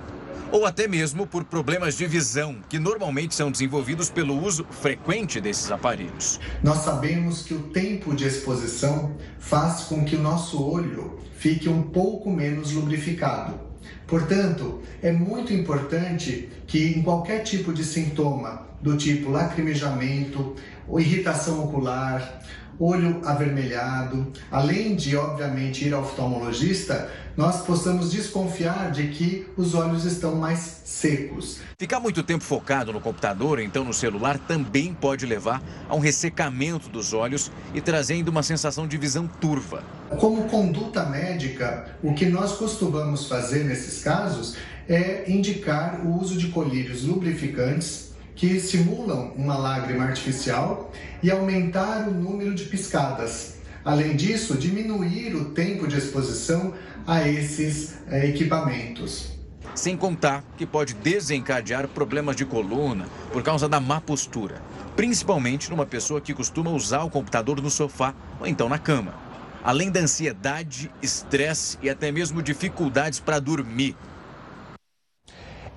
ou 0.51 0.65
até 0.65 0.87
mesmo 0.87 1.27
por 1.27 1.43
problemas 1.43 1.97
de 1.97 2.05
visão, 2.05 2.57
que 2.69 2.79
normalmente 2.79 3.35
são 3.35 3.51
desenvolvidos 3.51 4.09
pelo 4.09 4.41
uso 4.41 4.65
frequente 4.69 5.41
desses 5.41 5.71
aparelhos. 5.71 6.39
Nós 6.63 6.79
sabemos 6.79 7.43
que 7.43 7.53
o 7.53 7.63
tempo 7.63 8.15
de 8.15 8.25
exposição 8.25 9.15
faz 9.39 9.81
com 9.81 10.03
que 10.03 10.15
o 10.15 10.21
nosso 10.21 10.63
olho 10.63 11.19
fique 11.37 11.69
um 11.69 11.83
pouco 11.83 12.31
menos 12.31 12.71
lubrificado. 12.71 13.59
Portanto, 14.05 14.81
é 15.01 15.11
muito 15.11 15.53
importante 15.53 16.49
que 16.65 16.93
em 16.93 17.01
qualquer 17.01 17.43
tipo 17.43 17.73
de 17.73 17.83
sintoma, 17.83 18.67
do 18.81 18.95
tipo 18.95 19.29
lacrimejamento, 19.29 20.55
ou 20.87 20.99
irritação 20.99 21.63
ocular, 21.63 22.41
olho 22.79 23.21
avermelhado, 23.25 24.31
além 24.51 24.95
de, 24.95 25.15
obviamente, 25.15 25.85
ir 25.85 25.93
ao 25.93 26.03
oftalmologista, 26.03 27.09
nós 27.35 27.61
possamos 27.61 28.11
desconfiar 28.11 28.91
de 28.91 29.09
que 29.09 29.47
os 29.55 29.75
olhos 29.75 30.05
estão 30.05 30.35
mais 30.35 30.81
secos. 30.85 31.59
Ficar 31.77 31.99
muito 31.99 32.23
tempo 32.23 32.43
focado 32.43 32.91
no 32.91 32.99
computador, 32.99 33.59
então 33.59 33.83
no 33.83 33.93
celular, 33.93 34.39
também 34.39 34.93
pode 34.93 35.25
levar 35.25 35.61
a 35.87 35.95
um 35.95 35.99
ressecamento 35.99 36.89
dos 36.89 37.13
olhos 37.13 37.51
e 37.73 37.81
trazendo 37.81 38.29
uma 38.29 38.41
sensação 38.41 38.87
de 38.87 38.97
visão 38.97 39.27
turva. 39.27 39.83
Como 40.19 40.45
conduta 40.45 41.05
médica, 41.05 41.95
o 42.01 42.13
que 42.13 42.25
nós 42.25 42.53
costumamos 42.53 43.27
fazer 43.27 43.65
nesses 43.65 44.03
casos 44.03 44.55
é 44.87 45.29
indicar 45.29 46.01
o 46.05 46.19
uso 46.19 46.37
de 46.37 46.47
colírios 46.47 47.03
lubrificantes 47.03 48.06
que 48.37 48.59
simulam 48.59 49.33
uma 49.35 49.57
lágrima 49.57 50.03
artificial 50.03 50.91
e 51.23 51.31
aumentar 51.31 52.07
o 52.07 52.13
número 52.13 52.53
de 52.53 52.65
piscadas. 52.65 53.57
Além 53.83 54.15
disso, 54.15 54.55
diminuir 54.55 55.35
o 55.35 55.45
tempo 55.45 55.87
de 55.87 55.97
exposição 55.97 56.73
a 57.05 57.27
esses 57.27 57.97
eh, 58.07 58.27
equipamentos. 58.27 59.31
Sem 59.73 59.97
contar 59.97 60.43
que 60.55 60.67
pode 60.67 60.93
desencadear 60.93 61.87
problemas 61.87 62.35
de 62.35 62.45
coluna 62.45 63.07
por 63.31 63.41
causa 63.41 63.67
da 63.67 63.79
má 63.79 63.99
postura, 63.99 64.61
principalmente 64.95 65.69
numa 65.71 65.85
pessoa 65.85 66.21
que 66.21 66.33
costuma 66.33 66.69
usar 66.69 67.03
o 67.03 67.09
computador 67.09 67.59
no 67.59 67.71
sofá 67.71 68.13
ou 68.39 68.45
então 68.45 68.69
na 68.69 68.77
cama. 68.77 69.15
Além 69.63 69.89
da 69.89 69.99
ansiedade, 69.99 70.91
estresse 71.01 71.77
e 71.81 71.89
até 71.89 72.11
mesmo 72.11 72.43
dificuldades 72.43 73.19
para 73.19 73.39
dormir. 73.39 73.95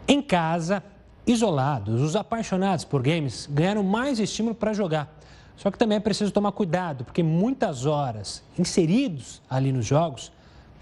Em 0.07 0.21
casa, 0.21 0.83
isolados, 1.31 2.01
os 2.01 2.17
apaixonados 2.17 2.85
por 2.85 3.03
games 3.03 3.49
ganharam 3.51 3.83
mais 3.83 4.19
estímulo 4.19 4.55
para 4.55 4.73
jogar. 4.73 5.19
Só 5.57 5.71
que 5.71 5.79
também 5.79 5.97
é 5.97 6.01
preciso 6.01 6.33
tomar 6.33 6.53
cuidado, 6.53 7.05
porque 7.05 7.23
muitas 7.23 7.87
horas 7.87 8.43
inseridos 8.59 9.43
ali 9.49 9.73
nos 9.73 9.87
jogos 9.87 10.33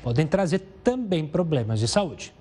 podem 0.02 0.26
trazer 0.26 0.60
também 0.82 1.26
problemas 1.26 1.80
de 1.80 1.88
saúde. 1.88 2.32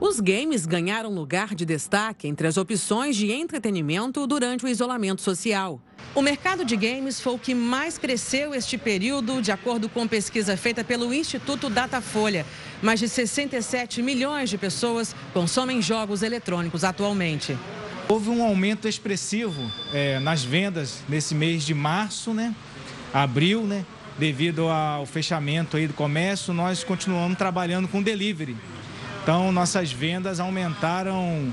Os 0.00 0.18
games 0.20 0.66
ganharam 0.66 1.08
lugar 1.08 1.54
de 1.54 1.64
destaque 1.64 2.26
entre 2.26 2.46
as 2.46 2.56
opções 2.56 3.16
de 3.16 3.32
entretenimento 3.32 4.26
durante 4.26 4.64
o 4.64 4.68
isolamento 4.68 5.22
social. 5.22 5.80
O 6.14 6.20
mercado 6.20 6.64
de 6.64 6.76
games 6.76 7.20
foi 7.20 7.34
o 7.34 7.38
que 7.38 7.54
mais 7.54 7.96
cresceu 7.96 8.54
este 8.54 8.76
período, 8.76 9.40
de 9.40 9.50
acordo 9.50 9.88
com 9.88 10.06
pesquisa 10.06 10.56
feita 10.56 10.84
pelo 10.84 11.14
Instituto 11.14 11.70
Datafolha. 11.70 12.44
Mais 12.84 13.00
de 13.00 13.08
67 13.08 14.02
milhões 14.02 14.50
de 14.50 14.58
pessoas 14.58 15.16
consomem 15.32 15.80
jogos 15.80 16.22
eletrônicos 16.22 16.84
atualmente. 16.84 17.56
Houve 18.06 18.28
um 18.28 18.44
aumento 18.44 18.86
expressivo 18.86 19.72
é, 19.90 20.18
nas 20.18 20.44
vendas 20.44 21.02
nesse 21.08 21.34
mês 21.34 21.64
de 21.64 21.72
março, 21.72 22.34
né? 22.34 22.54
Abril, 23.10 23.62
né? 23.62 23.86
Devido 24.18 24.68
ao 24.68 25.06
fechamento 25.06 25.78
aí 25.78 25.86
do 25.86 25.94
comércio, 25.94 26.52
nós 26.52 26.84
continuamos 26.84 27.38
trabalhando 27.38 27.88
com 27.88 28.02
delivery. 28.02 28.54
Então, 29.22 29.50
nossas 29.50 29.90
vendas 29.90 30.38
aumentaram 30.38 31.50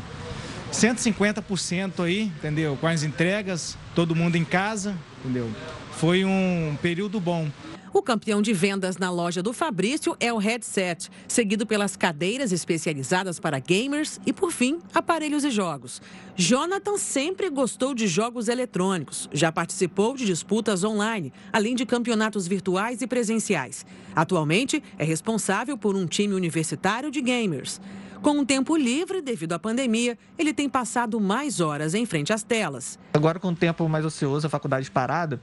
150% 0.74 2.04
aí, 2.04 2.24
entendeu? 2.24 2.78
Com 2.82 2.88
as 2.88 3.04
entregas, 3.04 3.78
todo 3.96 4.14
mundo 4.14 4.36
em 4.36 4.44
casa, 4.44 4.98
entendeu? 5.22 5.50
Foi 5.94 6.26
um 6.26 6.78
período 6.82 7.22
bom. 7.22 7.50
O 7.94 8.02
campeão 8.02 8.42
de 8.42 8.54
vendas 8.54 8.98
na 8.98 9.12
loja 9.12 9.44
do 9.44 9.52
Fabrício 9.52 10.16
é 10.18 10.32
o 10.32 10.38
headset, 10.38 11.10
seguido 11.28 11.66
pelas 11.66 11.98
cadeiras 11.98 12.54
especializadas 12.54 13.38
para 13.38 13.60
gamers 13.60 14.18
e, 14.26 14.32
por 14.32 14.50
fim, 14.50 14.80
aparelhos 14.94 15.44
e 15.44 15.52
jogos. 15.52 16.02
Jonathan 16.34 16.98
sempre 16.98 17.50
gostou 17.50 17.94
de 17.94 18.08
jogos 18.08 18.48
eletrônicos, 18.48 19.28
já 19.34 19.52
participou 19.52 20.16
de 20.16 20.26
disputas 20.26 20.86
online, 20.86 21.34
além 21.52 21.76
de 21.76 21.86
campeonatos 21.86 22.48
virtuais 22.48 23.02
e 23.02 23.08
presenciais. 23.08 23.86
Atualmente, 24.16 24.82
é 24.98 25.04
responsável 25.04 25.78
por 25.78 25.94
um 25.94 26.06
time 26.06 26.34
universitário 26.34 27.12
de 27.12 27.20
gamers. 27.20 27.82
Com 28.22 28.38
um 28.38 28.46
tempo 28.46 28.78
livre 28.78 29.20
devido 29.20 29.54
à 29.54 29.60
pandemia, 29.60 30.16
ele 30.38 30.54
tem 30.54 30.70
passado 30.70 31.20
mais 31.20 31.60
horas 31.60 31.96
em 31.96 32.06
frente 32.06 32.32
às 32.32 32.44
telas. 32.44 33.00
Agora, 33.14 33.40
com 33.40 33.50
o 33.50 33.56
tempo 33.56 33.90
mais 33.90 34.06
ocioso, 34.06 34.46
a 34.46 34.50
faculdade 34.50 34.92
parada, 34.92 35.42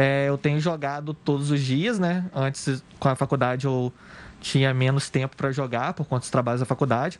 é, 0.00 0.28
eu 0.28 0.38
tenho 0.38 0.60
jogado 0.60 1.12
todos 1.12 1.50
os 1.50 1.60
dias, 1.60 1.98
né? 1.98 2.24
Antes, 2.32 2.84
com 3.00 3.08
a 3.08 3.16
faculdade, 3.16 3.66
eu 3.66 3.92
tinha 4.40 4.72
menos 4.72 5.10
tempo 5.10 5.36
para 5.36 5.50
jogar 5.50 5.92
por 5.92 6.06
conta 6.06 6.20
dos 6.20 6.30
trabalhos 6.30 6.60
da 6.60 6.66
faculdade. 6.66 7.18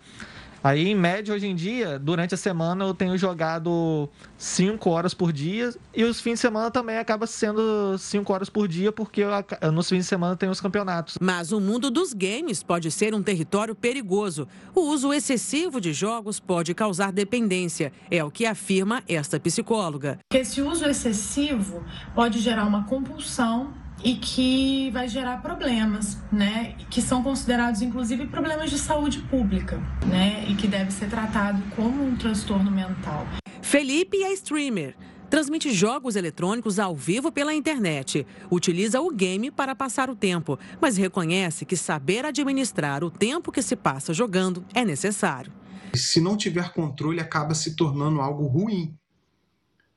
Aí, 0.62 0.88
em 0.88 0.94
média, 0.94 1.32
hoje 1.32 1.46
em 1.46 1.54
dia, 1.54 1.98
durante 1.98 2.34
a 2.34 2.36
semana, 2.36 2.84
eu 2.84 2.92
tenho 2.92 3.16
jogado 3.16 4.08
5 4.36 4.90
horas 4.90 5.14
por 5.14 5.32
dia 5.32 5.72
e 5.94 6.04
os 6.04 6.20
fins 6.20 6.34
de 6.34 6.40
semana 6.40 6.70
também 6.70 6.98
acaba 6.98 7.26
sendo 7.26 7.96
5 7.96 8.32
horas 8.32 8.50
por 8.50 8.66
dia, 8.66 8.90
porque 8.90 9.22
eu, 9.22 9.72
nos 9.72 9.88
fins 9.88 9.98
de 9.98 10.04
semana 10.04 10.36
tem 10.36 10.48
os 10.48 10.60
campeonatos. 10.60 11.16
Mas 11.20 11.52
o 11.52 11.60
mundo 11.60 11.90
dos 11.90 12.12
games 12.12 12.62
pode 12.62 12.90
ser 12.90 13.14
um 13.14 13.22
território 13.22 13.74
perigoso. 13.74 14.48
O 14.74 14.80
uso 14.80 15.12
excessivo 15.12 15.80
de 15.80 15.92
jogos 15.92 16.40
pode 16.40 16.74
causar 16.74 17.12
dependência, 17.12 17.92
é 18.10 18.22
o 18.24 18.30
que 18.30 18.44
afirma 18.44 19.02
esta 19.08 19.38
psicóloga. 19.38 20.18
Esse 20.32 20.60
uso 20.60 20.84
excessivo 20.84 21.84
pode 22.14 22.40
gerar 22.40 22.64
uma 22.64 22.84
compulsão 22.84 23.72
e 24.04 24.14
que 24.14 24.90
vai 24.90 25.08
gerar 25.08 25.42
problemas, 25.42 26.18
né? 26.32 26.74
Que 26.90 27.02
são 27.02 27.22
considerados 27.22 27.82
inclusive 27.82 28.26
problemas 28.26 28.70
de 28.70 28.78
saúde 28.78 29.20
pública, 29.22 29.78
né? 30.06 30.44
E 30.48 30.54
que 30.54 30.66
deve 30.66 30.90
ser 30.90 31.08
tratado 31.08 31.62
como 31.74 32.04
um 32.04 32.16
transtorno 32.16 32.70
mental. 32.70 33.26
Felipe 33.62 34.22
é 34.22 34.32
streamer. 34.32 34.96
Transmite 35.28 35.70
jogos 35.72 36.16
eletrônicos 36.16 36.78
ao 36.78 36.96
vivo 36.96 37.30
pela 37.30 37.52
internet. 37.52 38.26
Utiliza 38.50 38.98
o 39.00 39.10
game 39.10 39.50
para 39.50 39.74
passar 39.74 40.08
o 40.08 40.16
tempo, 40.16 40.58
mas 40.80 40.96
reconhece 40.96 41.66
que 41.66 41.76
saber 41.76 42.24
administrar 42.24 43.04
o 43.04 43.10
tempo 43.10 43.52
que 43.52 43.60
se 43.60 43.76
passa 43.76 44.14
jogando 44.14 44.64
é 44.72 44.86
necessário. 44.86 45.52
Se 45.94 46.18
não 46.20 46.36
tiver 46.36 46.72
controle, 46.72 47.20
acaba 47.20 47.54
se 47.54 47.76
tornando 47.76 48.22
algo 48.22 48.46
ruim. 48.46 48.96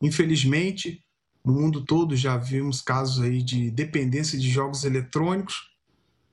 Infelizmente, 0.02 1.02
no 1.44 1.54
mundo 1.54 1.84
todo 1.84 2.16
já 2.16 2.38
vimos 2.38 2.82
casos 2.82 3.24
aí 3.24 3.42
de 3.42 3.72
dependência 3.72 4.38
de 4.38 4.50
jogos 4.50 4.84
eletrônicos, 4.84 5.72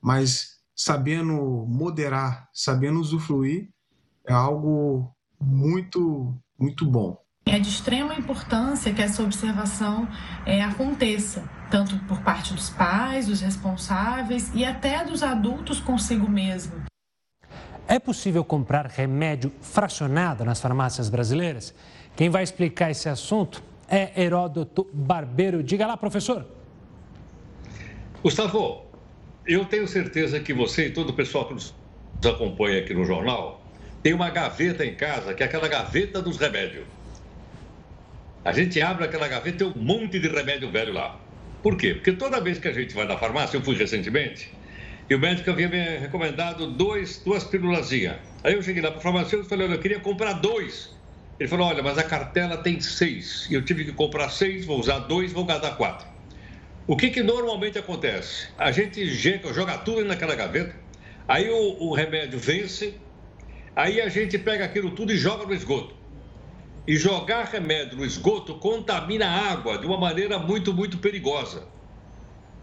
mas 0.01 0.59
sabendo 0.75 1.65
moderar, 1.67 2.47
sabendo 2.53 2.99
usufruir, 2.99 3.69
é 4.25 4.33
algo 4.33 5.13
muito, 5.41 6.35
muito 6.57 6.85
bom. 6.85 7.17
É 7.45 7.57
de 7.57 7.67
extrema 7.67 8.13
importância 8.13 8.93
que 8.93 9.01
essa 9.01 9.23
observação 9.23 10.07
é, 10.45 10.61
aconteça, 10.61 11.43
tanto 11.71 11.97
por 12.05 12.21
parte 12.21 12.53
dos 12.53 12.69
pais, 12.69 13.25
dos 13.25 13.41
responsáveis 13.41 14.51
e 14.53 14.63
até 14.63 15.03
dos 15.03 15.23
adultos 15.23 15.79
consigo 15.79 16.29
mesmo. 16.29 16.83
É 17.87 17.97
possível 17.97 18.43
comprar 18.43 18.85
remédio 18.85 19.51
fracionado 19.61 20.45
nas 20.45 20.61
farmácias 20.61 21.09
brasileiras? 21.09 21.73
Quem 22.15 22.29
vai 22.29 22.43
explicar 22.43 22.91
esse 22.91 23.09
assunto 23.09 23.63
é 23.89 24.11
Heródoto 24.21 24.87
Barbeiro. 24.93 25.63
Diga 25.63 25.87
lá, 25.87 25.97
professor. 25.97 26.45
Gustavo, 28.21 28.85
eu 29.45 29.65
tenho 29.65 29.87
certeza 29.87 30.39
que 30.39 30.53
você 30.53 30.87
e 30.87 30.91
todo 30.91 31.09
o 31.09 31.13
pessoal 31.13 31.47
que 31.47 31.53
nos 31.53 31.73
acompanha 32.23 32.79
aqui 32.79 32.93
no 32.93 33.05
jornal 33.05 33.63
tem 34.03 34.13
uma 34.13 34.29
gaveta 34.29 34.85
em 34.85 34.95
casa, 34.95 35.33
que 35.33 35.43
é 35.43 35.45
aquela 35.45 35.67
gaveta 35.67 36.21
dos 36.21 36.37
remédios. 36.37 36.85
A 38.43 38.51
gente 38.51 38.81
abre 38.81 39.05
aquela 39.05 39.27
gaveta 39.27 39.49
e 39.49 39.53
tem 39.53 39.67
um 39.67 39.83
monte 39.83 40.19
de 40.19 40.27
remédio 40.27 40.71
velho 40.71 40.93
lá. 40.93 41.19
Por 41.61 41.75
quê? 41.75 41.93
Porque 41.95 42.13
toda 42.13 42.39
vez 42.39 42.57
que 42.57 42.67
a 42.67 42.71
gente 42.71 42.95
vai 42.95 43.05
na 43.05 43.17
farmácia, 43.17 43.57
eu 43.57 43.61
fui 43.61 43.75
recentemente, 43.75 44.49
e 45.09 45.15
o 45.15 45.19
médico 45.19 45.49
havia 45.49 45.67
me 45.67 45.97
recomendado 45.97 46.67
dois, 46.67 47.21
duas 47.25 47.43
pílulazinhas. 47.43 48.17
Aí 48.43 48.53
eu 48.53 48.61
cheguei 48.61 48.81
lá 48.81 48.91
para 48.91 48.99
a 48.99 49.03
farmácia 49.03 49.37
e 49.37 49.43
falei, 49.43 49.67
olha, 49.67 49.75
eu 49.75 49.79
queria 49.79 49.99
comprar 49.99 50.33
dois. 50.33 50.95
Ele 51.39 51.47
falou: 51.47 51.67
olha, 51.67 51.81
mas 51.81 51.97
a 51.97 52.03
cartela 52.03 52.57
tem 52.57 52.81
seis. 52.81 53.47
E 53.49 53.53
eu 53.53 53.63
tive 53.63 53.85
que 53.85 53.93
comprar 53.93 54.29
seis, 54.29 54.65
vou 54.65 54.79
usar 54.79 54.99
dois, 54.99 55.31
vou 55.31 55.45
gastar 55.45 55.71
quatro. 55.71 56.05
O 56.85 56.97
que, 56.97 57.09
que 57.09 57.23
normalmente 57.23 57.77
acontece? 57.77 58.47
A 58.57 58.71
gente 58.71 59.07
joga 59.07 59.77
tudo 59.77 60.03
naquela 60.03 60.35
gaveta, 60.35 60.75
aí 61.27 61.49
o, 61.49 61.83
o 61.83 61.93
remédio 61.93 62.39
vence, 62.39 62.95
aí 63.75 64.01
a 64.01 64.09
gente 64.09 64.37
pega 64.37 64.65
aquilo 64.65 64.91
tudo 64.91 65.13
e 65.13 65.17
joga 65.17 65.45
no 65.45 65.53
esgoto. 65.53 65.95
E 66.85 66.97
jogar 66.97 67.45
remédio 67.45 67.97
no 67.97 68.05
esgoto 68.05 68.55
contamina 68.55 69.27
a 69.27 69.51
água 69.51 69.77
de 69.77 69.85
uma 69.85 69.97
maneira 69.97 70.39
muito, 70.39 70.73
muito 70.73 70.97
perigosa. 70.97 71.67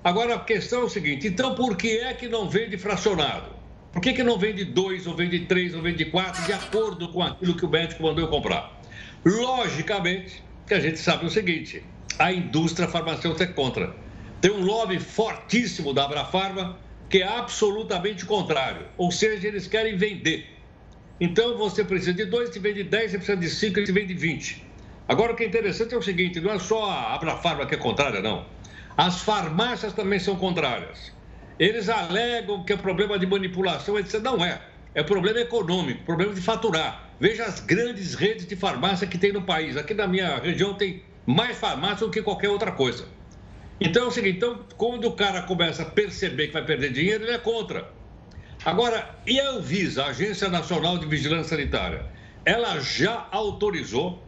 Agora 0.02 0.34
a 0.34 0.40
questão 0.40 0.82
é 0.82 0.84
o 0.84 0.88
seguinte: 0.90 1.28
então 1.28 1.54
por 1.54 1.76
que 1.76 1.98
é 1.98 2.12
que 2.12 2.28
não 2.28 2.48
vende 2.48 2.76
fracionado? 2.76 3.55
Por 3.92 4.02
que, 4.02 4.12
que 4.12 4.22
não 4.22 4.38
vende 4.38 4.64
dois, 4.64 5.06
ou 5.06 5.14
vende 5.14 5.40
três, 5.46 5.74
ou 5.74 5.82
vende 5.82 6.04
quatro, 6.06 6.42
de 6.44 6.52
acordo 6.52 7.08
com 7.08 7.22
aquilo 7.22 7.56
que 7.56 7.64
o 7.64 7.68
médico 7.68 8.02
mandou 8.02 8.24
eu 8.24 8.28
comprar? 8.28 8.80
Logicamente 9.24 10.42
que 10.66 10.74
a 10.74 10.80
gente 10.80 10.98
sabe 10.98 11.24
o 11.26 11.30
seguinte: 11.30 11.82
a 12.18 12.32
indústria 12.32 12.88
farmacêutica 12.88 13.44
é 13.44 13.46
contra. 13.46 13.94
Tem 14.40 14.50
um 14.50 14.64
lobby 14.64 14.98
fortíssimo 14.98 15.92
da 15.94 16.04
Abrafarma 16.04 16.78
que 17.08 17.22
é 17.22 17.26
absolutamente 17.26 18.26
contrário, 18.26 18.86
ou 18.98 19.10
seja, 19.10 19.48
eles 19.48 19.66
querem 19.66 19.96
vender. 19.96 20.56
Então 21.20 21.56
você 21.56 21.82
precisa 21.82 22.12
de 22.12 22.26
dois, 22.26 22.50
se 22.50 22.58
vende 22.58 22.82
10, 22.82 23.12
você 23.12 23.16
precisa 23.16 23.36
de 23.38 23.48
cinco, 23.48 23.84
se 23.84 23.92
vende 23.92 24.12
20. 24.12 24.66
Agora 25.08 25.32
o 25.32 25.36
que 25.36 25.44
é 25.44 25.46
interessante 25.46 25.94
é 25.94 25.96
o 25.96 26.02
seguinte: 26.02 26.40
não 26.40 26.52
é 26.52 26.58
só 26.58 26.90
a 26.90 27.14
Abrafarma 27.14 27.64
que 27.66 27.74
é 27.74 27.78
contrária, 27.78 28.20
não. 28.20 28.44
As 28.96 29.20
farmácias 29.20 29.92
também 29.92 30.18
são 30.18 30.36
contrárias. 30.36 31.12
Eles 31.58 31.88
alegam 31.88 32.64
que 32.64 32.72
é 32.72 32.76
problema 32.76 33.18
de 33.18 33.26
manipulação, 33.26 33.98
etc. 33.98 34.20
Não 34.20 34.44
é. 34.44 34.60
É 34.94 35.02
problema 35.02 35.40
econômico, 35.40 36.04
problema 36.04 36.34
de 36.34 36.40
faturar. 36.40 37.10
Veja 37.18 37.44
as 37.44 37.60
grandes 37.60 38.14
redes 38.14 38.46
de 38.46 38.56
farmácia 38.56 39.06
que 39.06 39.18
tem 39.18 39.32
no 39.32 39.42
país. 39.42 39.76
Aqui 39.76 39.94
na 39.94 40.06
minha 40.06 40.38
região 40.38 40.74
tem 40.74 41.02
mais 41.24 41.58
farmácia 41.58 42.06
do 42.06 42.12
que 42.12 42.22
qualquer 42.22 42.50
outra 42.50 42.72
coisa. 42.72 43.06
Então 43.80 44.04
é 44.04 44.06
o 44.06 44.10
seguinte: 44.10 44.36
então, 44.36 44.60
quando 44.76 45.06
o 45.06 45.12
cara 45.12 45.42
começa 45.42 45.82
a 45.82 45.86
perceber 45.86 46.48
que 46.48 46.52
vai 46.52 46.64
perder 46.64 46.92
dinheiro, 46.92 47.24
ele 47.24 47.32
é 47.32 47.38
contra. 47.38 47.90
Agora, 48.64 49.14
e 49.26 49.38
a 49.38 49.50
Anvisa, 49.50 50.04
a 50.04 50.06
Agência 50.08 50.48
Nacional 50.48 50.98
de 50.98 51.06
Vigilância 51.06 51.56
Sanitária? 51.56 52.06
Ela 52.44 52.80
já 52.80 53.28
autorizou, 53.30 54.22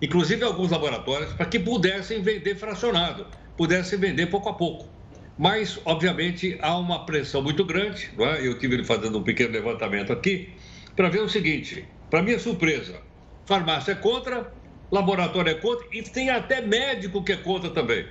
inclusive 0.00 0.44
alguns 0.44 0.70
laboratórios, 0.70 1.32
para 1.32 1.46
que 1.46 1.58
pudessem 1.58 2.22
vender 2.22 2.54
fracionado, 2.54 3.26
pudessem 3.56 3.98
vender 3.98 4.26
pouco 4.26 4.48
a 4.48 4.54
pouco. 4.54 4.95
Mas, 5.38 5.78
obviamente, 5.84 6.58
há 6.62 6.76
uma 6.78 7.04
pressão 7.04 7.42
muito 7.42 7.64
grande. 7.64 8.10
É? 8.18 8.46
Eu 8.46 8.58
tive 8.58 8.82
fazendo 8.84 9.18
um 9.18 9.22
pequeno 9.22 9.52
levantamento 9.52 10.12
aqui 10.12 10.50
para 10.94 11.08
ver 11.08 11.20
o 11.20 11.28
seguinte: 11.28 11.86
para 12.10 12.22
minha 12.22 12.38
surpresa, 12.38 13.00
farmácia 13.44 13.92
é 13.92 13.94
contra, 13.94 14.50
laboratório 14.90 15.50
é 15.50 15.54
contra 15.54 15.86
e 15.92 16.02
tem 16.02 16.30
até 16.30 16.60
médico 16.60 17.22
que 17.22 17.32
é 17.32 17.36
contra 17.36 17.70
também. 17.70 18.06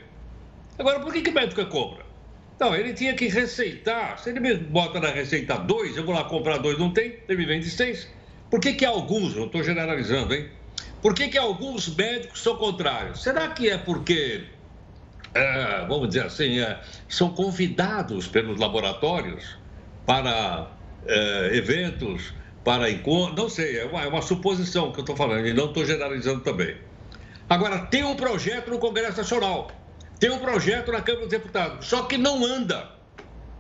Agora, 0.77 0.99
por 0.99 1.11
que, 1.11 1.21
que 1.21 1.31
médico 1.31 1.61
é 1.61 1.65
contra? 1.65 2.05
Não, 2.59 2.75
ele 2.75 2.93
tinha 2.93 3.13
que 3.13 3.27
receitar. 3.27 4.19
Se 4.19 4.29
ele 4.29 4.39
me 4.39 4.53
bota 4.55 4.99
na 4.99 5.09
receita 5.09 5.57
dois, 5.57 5.97
eu 5.97 6.05
vou 6.05 6.13
lá 6.13 6.23
comprar 6.25 6.57
dois, 6.57 6.77
não 6.77 6.91
tem, 6.91 7.17
ele 7.27 7.37
me 7.37 7.45
vende 7.45 7.69
seis. 7.69 8.07
Por 8.49 8.59
que, 8.59 8.73
que 8.73 8.85
alguns, 8.85 9.35
não 9.35 9.45
estou 9.45 9.63
generalizando, 9.63 10.33
hein? 10.33 10.49
Por 11.01 11.13
que, 11.13 11.27
que 11.27 11.37
alguns 11.37 11.93
médicos 11.95 12.41
são 12.41 12.55
contrários? 12.55 13.21
Será 13.21 13.49
que 13.49 13.69
é 13.69 13.77
porque 13.77 14.43
é, 15.35 15.85
vamos 15.85 16.07
dizer 16.07 16.25
assim, 16.25 16.59
é, 16.59 16.79
são 17.09 17.29
convidados 17.29 18.25
pelos 18.25 18.57
laboratórios 18.57 19.57
para 20.05 20.71
é, 21.05 21.49
eventos, 21.57 22.33
para 22.63 22.89
encontros, 22.89 23.35
não 23.35 23.49
sei, 23.49 23.79
é 23.79 23.85
uma, 23.85 24.01
é 24.01 24.07
uma 24.07 24.21
suposição 24.21 24.93
que 24.93 24.99
eu 24.99 25.01
estou 25.01 25.15
falando 25.15 25.45
e 25.45 25.53
não 25.53 25.65
estou 25.65 25.85
generalizando 25.85 26.39
também. 26.39 26.77
Agora, 27.49 27.79
tem 27.79 28.03
um 28.03 28.15
projeto 28.15 28.71
no 28.71 28.79
Congresso 28.79 29.17
Nacional, 29.17 29.69
tem 30.19 30.31
um 30.31 30.39
projeto 30.39 30.91
na 30.91 31.01
Câmara 31.01 31.25
dos 31.25 31.31
Deputados, 31.31 31.85
só 31.85 32.03
que 32.03 32.17
não 32.17 32.43
anda. 32.45 32.89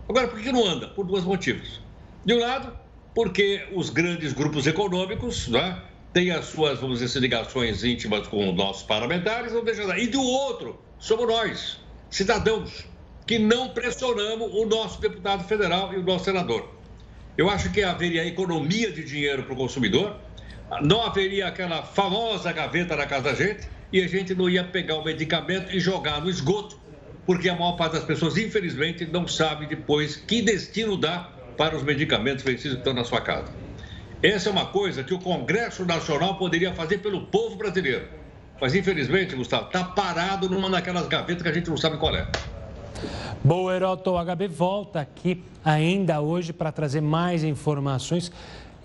Agora, 0.07 0.29
por 0.29 0.39
que 0.39 0.51
não 0.51 0.65
anda? 0.65 0.87
Por 0.87 1.05
dois 1.05 1.25
motivos. 1.25 1.81
De 2.23 2.33
um 2.33 2.39
lado, 2.39 2.71
porque 3.13 3.67
os 3.73 3.89
grandes 3.89 4.31
grupos 4.31 4.65
econômicos 4.65 5.49
né, 5.49 5.81
têm 6.13 6.31
as 6.31 6.45
suas, 6.45 6.79
vamos 6.79 6.99
dizer, 6.99 7.19
ligações 7.19 7.83
íntimas 7.83 8.27
com 8.27 8.49
os 8.49 8.55
nossos 8.55 8.83
parlamentares, 8.83 9.51
não 9.51 9.63
deixa 9.63 9.85
nada. 9.85 9.99
E 9.99 10.07
do 10.07 10.21
outro, 10.21 10.84
somos 11.05 11.27
nós, 11.27 11.79
cidadãos, 12.09 12.83
que 13.27 13.37
não 13.37 13.69
pressionamos 13.69 14.51
o 14.51 14.65
nosso 14.65 14.99
deputado 14.99 15.43
federal 15.43 15.93
e 15.93 15.97
o 15.97 16.03
nosso 16.03 16.25
senador. 16.25 16.67
Eu 17.37 17.47
acho 17.47 17.71
que 17.71 17.83
haveria 17.83 18.25
economia 18.25 18.91
de 18.91 19.03
dinheiro 19.03 19.43
para 19.43 19.53
o 19.53 19.55
consumidor, 19.55 20.19
não 20.81 21.03
haveria 21.03 21.47
aquela 21.47 21.83
famosa 21.83 22.51
gaveta 22.51 22.95
na 22.95 23.05
casa 23.05 23.25
da 23.25 23.33
gente 23.35 23.69
e 23.93 24.01
a 24.01 24.07
gente 24.07 24.33
não 24.33 24.49
ia 24.49 24.63
pegar 24.63 24.95
o 24.95 25.05
medicamento 25.05 25.71
e 25.75 25.79
jogar 25.79 26.21
no 26.21 26.27
esgoto 26.27 26.79
porque 27.23 27.49
a 27.49 27.53
maior 27.53 27.73
parte 27.73 27.93
das 27.93 28.03
pessoas, 28.03 28.35
infelizmente, 28.35 29.05
não 29.05 29.27
sabe 29.27 29.67
depois 29.67 30.15
que 30.15 30.41
destino 30.41 30.97
dá 30.97 31.29
para 31.55 31.75
os 31.75 31.83
medicamentos 31.83 32.43
vencidos 32.43 32.73
que 32.73 32.79
estão 32.79 32.93
na 32.93 33.03
sua 33.03 33.21
casa. 33.21 33.53
Essa 34.23 34.49
é 34.49 34.51
uma 34.51 34.65
coisa 34.65 35.03
que 35.03 35.13
o 35.13 35.19
Congresso 35.19 35.85
Nacional 35.85 36.35
poderia 36.39 36.73
fazer 36.73 36.97
pelo 36.97 37.27
povo 37.27 37.57
brasileiro. 37.57 38.24
Mas, 38.59 38.73
infelizmente, 38.73 39.35
Gustavo, 39.35 39.67
está 39.67 39.83
parado 39.83 40.49
numa 40.49 40.69
daquelas 40.69 41.07
gavetas 41.07 41.43
que 41.43 41.49
a 41.49 41.53
gente 41.53 41.69
não 41.69 41.77
sabe 41.77 41.97
qual 41.97 42.15
é. 42.15 42.27
Boa, 43.43 43.75
Heroto. 43.75 44.11
O 44.11 44.23
HB 44.23 44.47
volta 44.47 45.01
aqui 45.01 45.43
ainda 45.63 46.21
hoje 46.21 46.53
para 46.53 46.71
trazer 46.71 47.01
mais 47.01 47.43
informações 47.43 48.31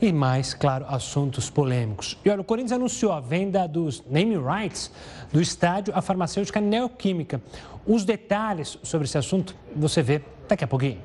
e 0.02 0.12
mais, 0.12 0.54
claro, 0.54 0.86
assuntos 0.88 1.50
polêmicos. 1.50 2.18
E 2.24 2.30
olha, 2.30 2.40
o 2.40 2.44
Corinthians 2.44 2.72
anunciou 2.72 3.12
a 3.12 3.20
venda 3.20 3.66
dos 3.66 4.02
name 4.08 4.36
rights 4.36 4.90
do 5.32 5.40
estádio 5.40 5.94
à 5.96 6.00
farmacêutica 6.00 6.60
Neoquímica. 6.60 7.40
Os 7.86 8.04
detalhes 8.04 8.78
sobre 8.82 9.06
esse 9.06 9.18
assunto 9.18 9.54
você 9.74 10.02
vê 10.02 10.22
daqui 10.48 10.64
a 10.64 10.66
pouquinho. 10.66 10.98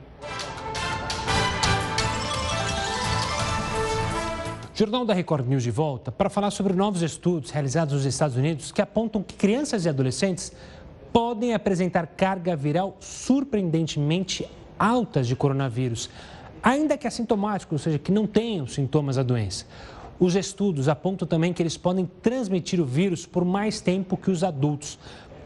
Jornal 4.77 5.05
da 5.05 5.13
Record 5.13 5.47
News 5.47 5.63
de 5.63 5.71
volta 5.71 6.11
para 6.11 6.29
falar 6.29 6.51
sobre 6.51 6.73
novos 6.73 7.01
estudos 7.01 7.49
realizados 7.49 7.93
nos 7.93 8.03
Estados 8.03 8.35
Unidos 8.35 8.73
que 8.73 8.81
apontam 8.81 9.23
que 9.23 9.33
crianças 9.33 9.85
e 9.85 9.89
adolescentes 9.89 10.51
podem 11.13 11.53
apresentar 11.53 12.05
carga 12.07 12.57
viral 12.57 12.97
surpreendentemente 12.99 14.45
altas 14.77 15.29
de 15.29 15.35
coronavírus, 15.35 16.09
ainda 16.61 16.97
que 16.97 17.07
assintomáticos, 17.07 17.71
ou 17.71 17.79
seja, 17.85 17.97
que 17.97 18.11
não 18.11 18.27
tenham 18.27 18.67
sintomas 18.67 19.15
da 19.15 19.23
doença. 19.23 19.65
Os 20.19 20.35
estudos 20.35 20.89
apontam 20.89 21.25
também 21.25 21.53
que 21.53 21.63
eles 21.63 21.77
podem 21.77 22.05
transmitir 22.21 22.81
o 22.81 22.85
vírus 22.85 23.25
por 23.25 23.45
mais 23.45 23.79
tempo 23.79 24.17
que 24.17 24.29
os 24.29 24.43
adultos. 24.43 24.99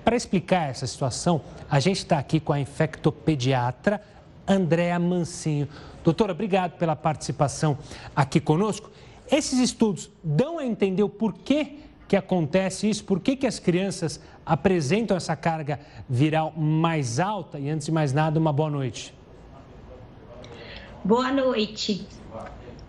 Para 0.03 0.15
explicar 0.15 0.71
essa 0.71 0.87
situação, 0.87 1.39
a 1.69 1.79
gente 1.79 1.97
está 1.97 2.17
aqui 2.17 2.39
com 2.39 2.51
a 2.51 2.59
infectopediatra 2.59 4.01
Andréa 4.47 4.97
Mancinho. 4.97 5.67
Doutora, 6.03 6.31
obrigado 6.31 6.79
pela 6.79 6.95
participação 6.95 7.77
aqui 8.15 8.39
conosco. 8.39 8.89
Esses 9.31 9.59
estudos 9.59 10.09
dão 10.23 10.57
a 10.57 10.65
entender 10.65 11.03
o 11.03 11.09
porquê 11.09 11.77
que 12.07 12.15
acontece 12.15 12.89
isso, 12.89 13.03
por 13.03 13.19
que, 13.19 13.35
que 13.35 13.45
as 13.45 13.59
crianças 13.59 14.19
apresentam 14.43 15.15
essa 15.15 15.35
carga 15.35 15.79
viral 16.09 16.51
mais 16.57 17.19
alta? 17.19 17.59
E 17.59 17.69
antes 17.69 17.85
de 17.85 17.91
mais 17.91 18.11
nada, 18.11 18.39
uma 18.39 18.51
boa 18.51 18.69
noite. 18.69 19.13
Boa 21.03 21.31
noite. 21.31 22.07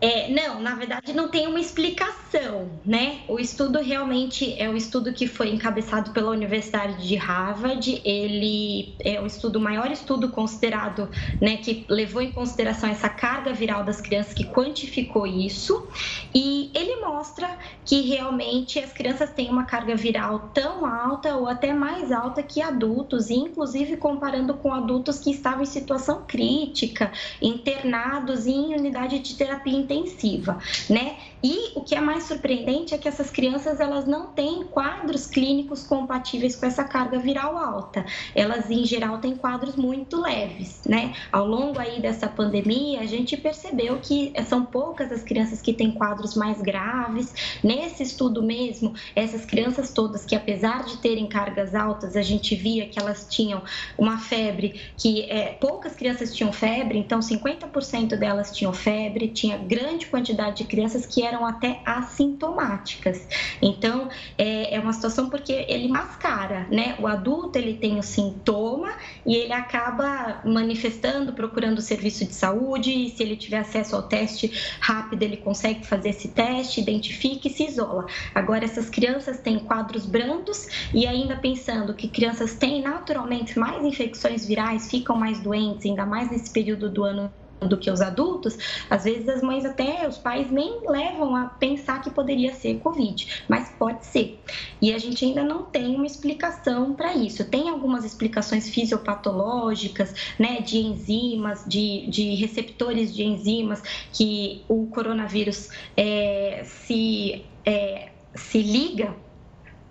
É, 0.01 0.31
não, 0.31 0.61
na 0.61 0.75
verdade 0.75 1.13
não 1.13 1.29
tem 1.29 1.47
uma 1.47 1.61
explicação, 1.61 2.71
né? 2.85 3.21
O 3.29 3.39
estudo 3.39 3.79
realmente 3.81 4.55
é 4.59 4.69
um 4.69 4.77
estudo 4.77 5.13
que 5.13 5.27
foi 5.27 5.51
encabeçado 5.51 6.13
pela 6.13 6.31
Universidade 6.31 7.07
de 7.07 7.17
Harvard. 7.17 8.01
Ele 8.03 8.95
é 9.01 9.21
o 9.21 9.27
estudo, 9.27 9.61
maior 9.61 9.91
estudo 9.91 10.31
considerado, 10.31 11.09
né, 11.41 11.59
que 11.59 11.85
levou 11.89 12.23
em 12.23 12.33
consideração 12.33 12.89
essa 12.89 13.09
carga 13.09 13.53
viral 13.53 13.85
das 13.85 14.01
crianças, 14.01 14.33
que 14.33 14.45
quantificou 14.45 15.27
isso. 15.27 15.87
E 16.35 16.71
ele 16.75 16.97
mostra 17.01 17.59
que 17.85 18.01
realmente 18.01 18.79
as 18.79 18.93
crianças 18.93 19.31
têm 19.31 19.51
uma 19.51 19.65
carga 19.65 19.95
viral 19.97 20.51
tão 20.55 20.87
alta 20.87 21.37
ou 21.37 21.47
até 21.47 21.75
mais 21.75 22.11
alta 22.11 22.43
que 22.43 22.63
adultos, 22.63 23.29
inclusive 23.31 23.99
comparando 23.99 24.55
com 24.55 24.73
adultos 24.73 25.19
que 25.19 25.31
estavam 25.31 25.63
em 25.63 25.67
situação 25.67 26.25
crítica, 26.27 27.13
internados 27.43 28.47
em 28.47 28.75
unidade 28.75 29.19
de 29.19 29.35
terapia 29.35 29.90
intensiva, 29.95 30.59
né? 30.89 31.17
E 31.43 31.73
o 31.75 31.81
que 31.83 31.95
é 31.95 32.01
mais 32.01 32.25
surpreendente 32.25 32.95
é 32.95 32.99
que 32.99 33.09
essas 33.09 33.31
crianças 33.31 33.81
elas 33.81 34.07
não 34.07 34.27
têm 34.27 34.65
quadros 34.65 35.27
clínicos 35.27 35.83
compatíveis 35.83 36.55
com 36.55 36.67
essa 36.67 36.85
carga 36.85 37.19
viral 37.19 37.57
alta. 37.57 38.05
Elas 38.35 38.71
em 38.71 38.85
geral 38.85 39.19
têm 39.19 39.35
quadros 39.35 39.77
muito 39.77 40.21
leves, 40.21 40.81
né? 40.87 41.15
Ao 41.33 41.47
longo 41.47 41.79
aí 41.79 42.01
dessa 42.01 42.29
pandemia, 42.29 43.01
a 43.01 43.07
gente 43.07 43.37
percebeu 43.37 43.99
que 44.01 44.33
são 44.47 44.65
poucas 44.65 45.11
as 45.11 45.23
crianças 45.23 45.63
que 45.63 45.73
têm 45.73 45.93
quadros 45.93 46.35
mais 46.35 46.61
graves. 46.61 47.33
Nesse 47.63 48.03
estudo 48.03 48.43
mesmo, 48.43 48.95
essas 49.17 49.45
crianças 49.45 49.91
todas 49.93 50.25
que 50.25 50.35
apesar 50.35 50.85
de 50.85 50.99
terem 50.99 51.27
cargas 51.27 51.75
altas, 51.75 52.17
a 52.17 52.23
gente 52.23 52.55
via 52.55 52.87
que 52.87 52.99
elas 52.99 53.27
tinham 53.29 53.63
uma 53.97 54.19
febre 54.19 54.81
que 54.97 55.23
é, 55.23 55.53
poucas 55.61 55.95
crianças 55.95 56.35
tinham 56.35 56.53
febre, 56.53 56.99
então 56.99 57.21
50% 57.21 58.17
delas 58.17 58.51
tinham 58.53 58.73
febre, 58.73 59.29
tinha 59.29 59.57
grande 59.57 60.07
quantidade 60.07 60.59
de 60.59 60.65
crianças 60.65 61.07
que 61.07 61.23
eram 61.31 61.47
até 61.47 61.81
assintomáticas. 61.87 63.27
Então, 63.63 64.09
é, 64.37 64.75
é 64.75 64.81
uma 64.81 64.93
situação 64.93 65.31
porque 65.31 65.53
ele 65.69 65.89
mascara, 65.89 66.67
né? 66.71 66.97
O 66.99 67.07
adulto, 67.07 67.59
ele 67.59 67.75
tem 67.75 67.99
o 67.99 68.03
sintoma 68.03 68.93
e 69.25 69.37
ele 69.37 69.53
acaba 69.53 70.41
manifestando, 70.45 71.33
procurando 71.33 71.79
o 71.79 71.83
serviço 71.83 72.25
de 72.25 72.35
saúde, 72.35 72.91
e 72.91 73.11
se 73.11 73.23
ele 73.23 73.37
tiver 73.37 73.59
acesso 73.59 73.97
ao 73.97 74.03
teste 74.03 74.51
rápido, 74.81 75.23
ele 75.23 75.37
consegue 75.37 75.87
fazer 75.87 76.11
esse 76.11 76.29
teste, 76.29 76.81
identifica 76.81 77.49
e 77.49 77.51
se 77.51 77.65
isola. 77.65 78.07
Agora, 78.35 78.65
essas 78.65 78.91
crianças 78.91 79.39
têm 79.39 79.59
quadros 79.59 80.07
brandos 80.07 80.91
e 80.93 81.07
ainda 81.07 81.37
pensando 81.37 81.95
que 81.95 82.09
crianças 82.09 82.55
têm 82.55 82.83
naturalmente 82.83 83.59
mais 83.59 83.85
infecções 83.85 84.47
virais, 84.47 84.91
ficam 84.91 85.17
mais 85.17 85.41
doentes, 85.41 85.87
ainda 85.87 86.05
mais 86.05 86.31
nesse 86.31 86.51
período 86.51 86.91
do 86.91 87.05
ano 87.05 87.33
do 87.61 87.77
que 87.77 87.91
os 87.91 88.01
adultos, 88.01 88.57
às 88.89 89.05
vezes 89.05 89.29
as 89.29 89.43
mães 89.43 89.65
até, 89.65 90.07
os 90.09 90.19
pais 90.19 90.51
nem 90.51 90.81
levam 90.89 91.37
a 91.37 91.47
pensar 91.47 92.01
que 92.01 92.11
poderia 92.11 92.55
ser 92.55 92.79
Covid, 92.79 93.45
mas 93.49 93.71
pode 93.79 94.05
ser. 94.07 94.41
E 94.81 94.93
a 94.93 94.99
gente 94.99 95.25
ainda 95.25 95.43
não 95.43 95.65
tem 95.65 95.95
uma 95.95 96.07
explicação 96.07 96.95
para 96.95 97.15
isso. 97.15 97.45
Tem 97.45 97.69
algumas 97.69 98.05
explicações 98.05 98.69
fisiopatológicas, 98.69 100.15
né, 100.39 100.61
de 100.61 100.79
enzimas, 100.79 101.65
de, 101.67 102.07
de 102.09 102.35
receptores 102.35 103.15
de 103.15 103.25
enzimas 103.25 103.83
que 104.13 104.65
o 104.69 104.87
coronavírus 104.87 105.71
é, 105.97 106.63
se, 106.65 107.45
é, 107.65 108.11
se 108.35 108.63
liga 108.63 109.15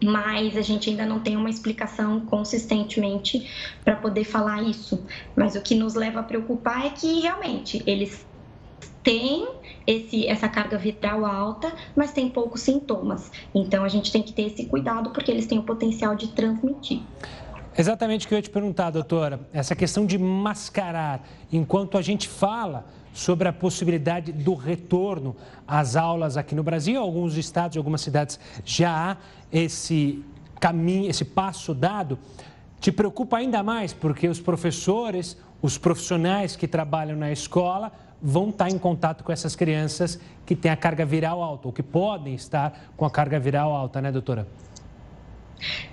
mas 0.03 0.55
a 0.55 0.61
gente 0.61 0.89
ainda 0.89 1.05
não 1.05 1.19
tem 1.19 1.35
uma 1.35 1.49
explicação 1.49 2.21
consistentemente 2.21 3.49
para 3.83 3.95
poder 3.95 4.23
falar 4.23 4.61
isso. 4.63 5.05
Mas 5.35 5.55
o 5.55 5.61
que 5.61 5.75
nos 5.75 5.95
leva 5.95 6.21
a 6.21 6.23
preocupar 6.23 6.85
é 6.85 6.89
que 6.89 7.19
realmente 7.19 7.83
eles 7.85 8.25
têm 9.03 9.47
esse, 9.85 10.27
essa 10.27 10.47
carga 10.47 10.77
viral 10.77 11.25
alta, 11.25 11.73
mas 11.95 12.11
têm 12.11 12.29
poucos 12.29 12.61
sintomas. 12.61 13.31
Então 13.53 13.83
a 13.83 13.89
gente 13.89 14.11
tem 14.11 14.21
que 14.21 14.33
ter 14.33 14.43
esse 14.43 14.65
cuidado 14.67 15.11
porque 15.11 15.31
eles 15.31 15.47
têm 15.47 15.59
o 15.59 15.63
potencial 15.63 16.15
de 16.15 16.29
transmitir. 16.29 17.01
Exatamente 17.77 18.25
o 18.25 18.27
que 18.27 18.33
eu 18.33 18.37
ia 18.37 18.41
te 18.41 18.49
perguntar, 18.49 18.89
doutora. 18.89 19.39
Essa 19.53 19.75
questão 19.75 20.05
de 20.05 20.17
mascarar 20.17 21.21
enquanto 21.51 21.97
a 21.97 22.01
gente 22.01 22.27
fala 22.27 22.85
sobre 23.13 23.47
a 23.47 23.53
possibilidade 23.53 24.31
do 24.31 24.53
retorno 24.53 25.35
às 25.67 25.95
aulas 25.95 26.37
aqui 26.37 26.55
no 26.55 26.63
Brasil. 26.63 26.99
Alguns 27.01 27.37
estados, 27.37 27.77
algumas 27.77 28.01
cidades 28.01 28.39
já 28.65 29.11
há 29.11 29.17
esse 29.51 30.23
caminho, 30.59 31.09
esse 31.09 31.23
passo 31.23 31.73
dado. 31.73 32.17
Te 32.79 32.91
preocupa 32.91 33.37
ainda 33.37 33.61
mais 33.61 33.93
porque 33.93 34.27
os 34.27 34.39
professores, 34.39 35.37
os 35.61 35.77
profissionais 35.77 36.55
que 36.55 36.67
trabalham 36.67 37.17
na 37.17 37.31
escola 37.31 37.91
vão 38.21 38.49
estar 38.49 38.69
em 38.69 38.77
contato 38.77 39.23
com 39.23 39.31
essas 39.31 39.55
crianças 39.55 40.19
que 40.45 40.55
têm 40.55 40.71
a 40.71 40.75
carga 40.75 41.05
viral 41.05 41.41
alta, 41.41 41.67
ou 41.67 41.73
que 41.73 41.83
podem 41.83 42.33
estar 42.35 42.91
com 42.97 43.05
a 43.05 43.09
carga 43.09 43.39
viral 43.39 43.71
alta, 43.73 44.01
né, 44.01 44.11
doutora? 44.11 44.45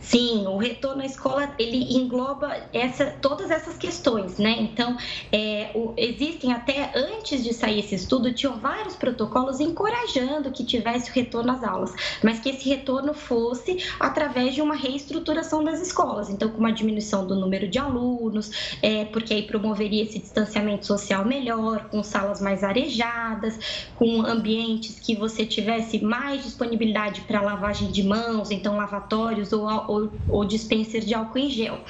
Sim, 0.01 0.47
o 0.47 0.57
retorno 0.57 1.03
à 1.03 1.07
escola 1.07 1.53
ele 1.59 1.97
engloba 1.97 2.69
essa, 2.73 3.07
todas 3.21 3.51
essas 3.51 3.77
questões, 3.77 4.39
né? 4.39 4.57
Então, 4.61 4.97
é, 5.33 5.71
o, 5.75 5.93
existem 5.97 6.53
até 6.53 6.93
antes 6.95 7.43
de 7.43 7.53
sair 7.53 7.81
esse 7.81 7.95
estudo, 7.95 8.33
tinham 8.33 8.59
vários 8.59 8.95
protocolos 8.95 9.59
encorajando 9.59 10.51
que 10.53 10.65
tivesse 10.65 11.11
o 11.11 11.15
retorno 11.15 11.53
às 11.53 11.65
aulas, 11.65 11.93
mas 12.23 12.39
que 12.39 12.51
esse 12.51 12.69
retorno 12.69 13.15
fosse 13.15 13.85
através 13.99 14.55
de 14.55 14.63
uma 14.63 14.77
reestruturação 14.77 15.65
das 15.65 15.81
escolas. 15.81 16.31
Então, 16.31 16.49
com 16.51 16.59
uma 16.59 16.73
diminuição 16.73 17.27
do 17.27 17.35
número 17.35 17.67
de 17.67 17.79
alunos, 17.79 18.77
é, 18.83 19.05
porque 19.07 19.35
aí 19.35 19.43
promoveria 19.43 20.05
esse 20.05 20.19
distanciamento 20.19 20.87
social 20.87 21.25
melhor, 21.25 21.89
com 21.91 22.03
salas 22.03 22.41
mais 22.41 22.63
arejadas, 22.63 23.59
com 23.97 24.23
ambientes 24.23 25.01
que 25.01 25.17
você 25.17 25.45
tivesse 25.45 25.99
mais 26.03 26.45
disponibilidade 26.45 27.23
para 27.23 27.41
lavagem 27.41 27.91
de 27.91 28.03
mãos, 28.03 28.51
então 28.51 28.77
lavatórios 28.77 29.53
ou, 29.63 29.85
ou, 29.89 30.13
ou 30.29 30.45
dispenser 30.45 31.05
de 31.05 31.15
álcool 31.15 31.39
em 31.39 31.51
gel. 31.51 31.81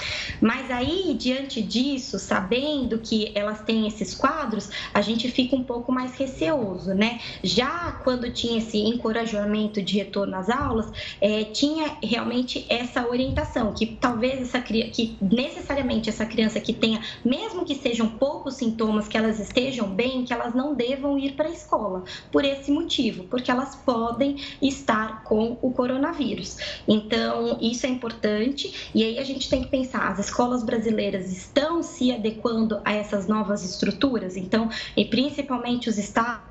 Mas 0.40 0.70
aí, 0.70 1.14
diante 1.18 1.62
disso, 1.62 2.18
sabendo 2.18 2.98
que 2.98 3.32
elas 3.34 3.62
têm 3.62 3.86
esses 3.86 4.14
quadros, 4.14 4.70
a 4.92 5.00
gente 5.00 5.30
fica 5.30 5.56
um 5.56 5.62
pouco 5.62 5.90
mais 5.92 6.14
receoso, 6.16 6.94
né? 6.94 7.20
Já 7.42 7.92
quando 8.04 8.30
tinha 8.30 8.58
esse 8.58 8.78
encorajamento 8.78 9.82
de 9.82 9.96
retorno 9.96 10.36
às 10.36 10.48
aulas, 10.48 10.90
é, 11.20 11.44
tinha 11.44 11.96
realmente 12.02 12.66
essa 12.68 13.06
orientação, 13.06 13.72
que 13.72 13.86
talvez 13.86 14.42
essa 14.42 14.60
que 14.66 15.16
necessariamente 15.20 16.08
essa 16.08 16.26
criança 16.26 16.60
que 16.60 16.72
tenha, 16.72 17.00
mesmo 17.24 17.64
que 17.64 17.74
sejam 17.74 18.08
poucos 18.08 18.54
sintomas, 18.54 19.08
que 19.08 19.16
elas 19.16 19.38
estejam 19.38 19.88
bem, 19.88 20.24
que 20.24 20.32
elas 20.32 20.54
não 20.54 20.74
devam 20.74 21.18
ir 21.18 21.32
para 21.32 21.48
a 21.48 21.52
escola, 21.52 22.04
por 22.32 22.44
esse 22.44 22.70
motivo, 22.70 23.24
porque 23.24 23.50
elas 23.50 23.76
podem 23.76 24.36
estar 24.60 25.22
com 25.24 25.56
o 25.62 25.70
coronavírus. 25.70 26.56
Então, 26.86 27.55
Então, 27.56 27.58
isso 27.60 27.86
é 27.86 27.88
importante. 27.88 28.90
E 28.94 29.02
aí 29.02 29.18
a 29.18 29.24
gente 29.24 29.48
tem 29.48 29.62
que 29.62 29.68
pensar: 29.68 30.08
as 30.08 30.18
escolas 30.18 30.62
brasileiras 30.62 31.32
estão 31.32 31.82
se 31.82 32.12
adequando 32.12 32.80
a 32.84 32.92
essas 32.92 33.26
novas 33.26 33.64
estruturas? 33.64 34.36
Então, 34.36 34.68
e 34.96 35.04
principalmente 35.04 35.88
os 35.88 35.98
estados 35.98 36.46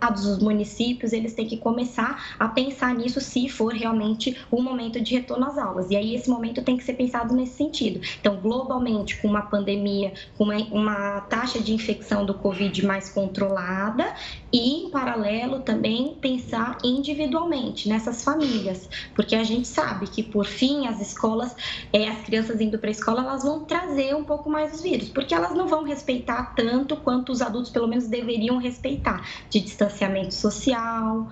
os 0.00 0.38
municípios, 0.38 1.12
eles 1.12 1.34
têm 1.34 1.48
que 1.48 1.56
começar 1.56 2.36
a 2.38 2.46
pensar 2.46 2.94
nisso 2.94 3.20
se 3.20 3.48
for 3.48 3.72
realmente 3.72 4.36
o 4.48 4.62
momento 4.62 5.00
de 5.00 5.14
retorno 5.14 5.46
às 5.46 5.58
aulas. 5.58 5.90
E 5.90 5.96
aí 5.96 6.14
esse 6.14 6.30
momento 6.30 6.62
tem 6.62 6.76
que 6.76 6.84
ser 6.84 6.92
pensado 6.92 7.34
nesse 7.34 7.56
sentido. 7.56 8.00
Então, 8.20 8.36
globalmente, 8.36 9.20
com 9.20 9.26
uma 9.26 9.42
pandemia, 9.42 10.12
com 10.36 10.44
uma 10.44 11.20
taxa 11.22 11.58
de 11.58 11.74
infecção 11.74 12.24
do 12.24 12.34
Covid 12.34 12.86
mais 12.86 13.10
controlada 13.10 14.14
e, 14.52 14.84
em 14.84 14.90
paralelo, 14.90 15.60
também 15.60 16.16
pensar 16.20 16.78
individualmente 16.82 17.88
nessas 17.88 18.24
famílias, 18.24 18.88
porque 19.14 19.34
a 19.34 19.44
gente 19.44 19.68
sabe 19.68 20.06
que, 20.06 20.22
por 20.22 20.46
fim, 20.46 20.86
as 20.86 21.00
escolas, 21.00 21.54
é, 21.92 22.08
as 22.08 22.22
crianças 22.22 22.60
indo 22.60 22.78
para 22.78 22.88
a 22.88 22.92
escola, 22.92 23.22
elas 23.22 23.42
vão 23.42 23.64
trazer 23.64 24.14
um 24.14 24.24
pouco 24.24 24.48
mais 24.48 24.74
os 24.74 24.82
vírus, 24.82 25.08
porque 25.10 25.34
elas 25.34 25.54
não 25.54 25.68
vão 25.68 25.84
respeitar 25.84 26.54
tanto 26.54 26.96
quanto 26.96 27.30
os 27.30 27.42
adultos, 27.42 27.70
pelo 27.70 27.86
menos, 27.86 28.08
deveriam 28.08 28.58
respeitar, 28.58 29.22
de 29.50 29.60
distanciamento 29.60 30.34
social, 30.34 31.28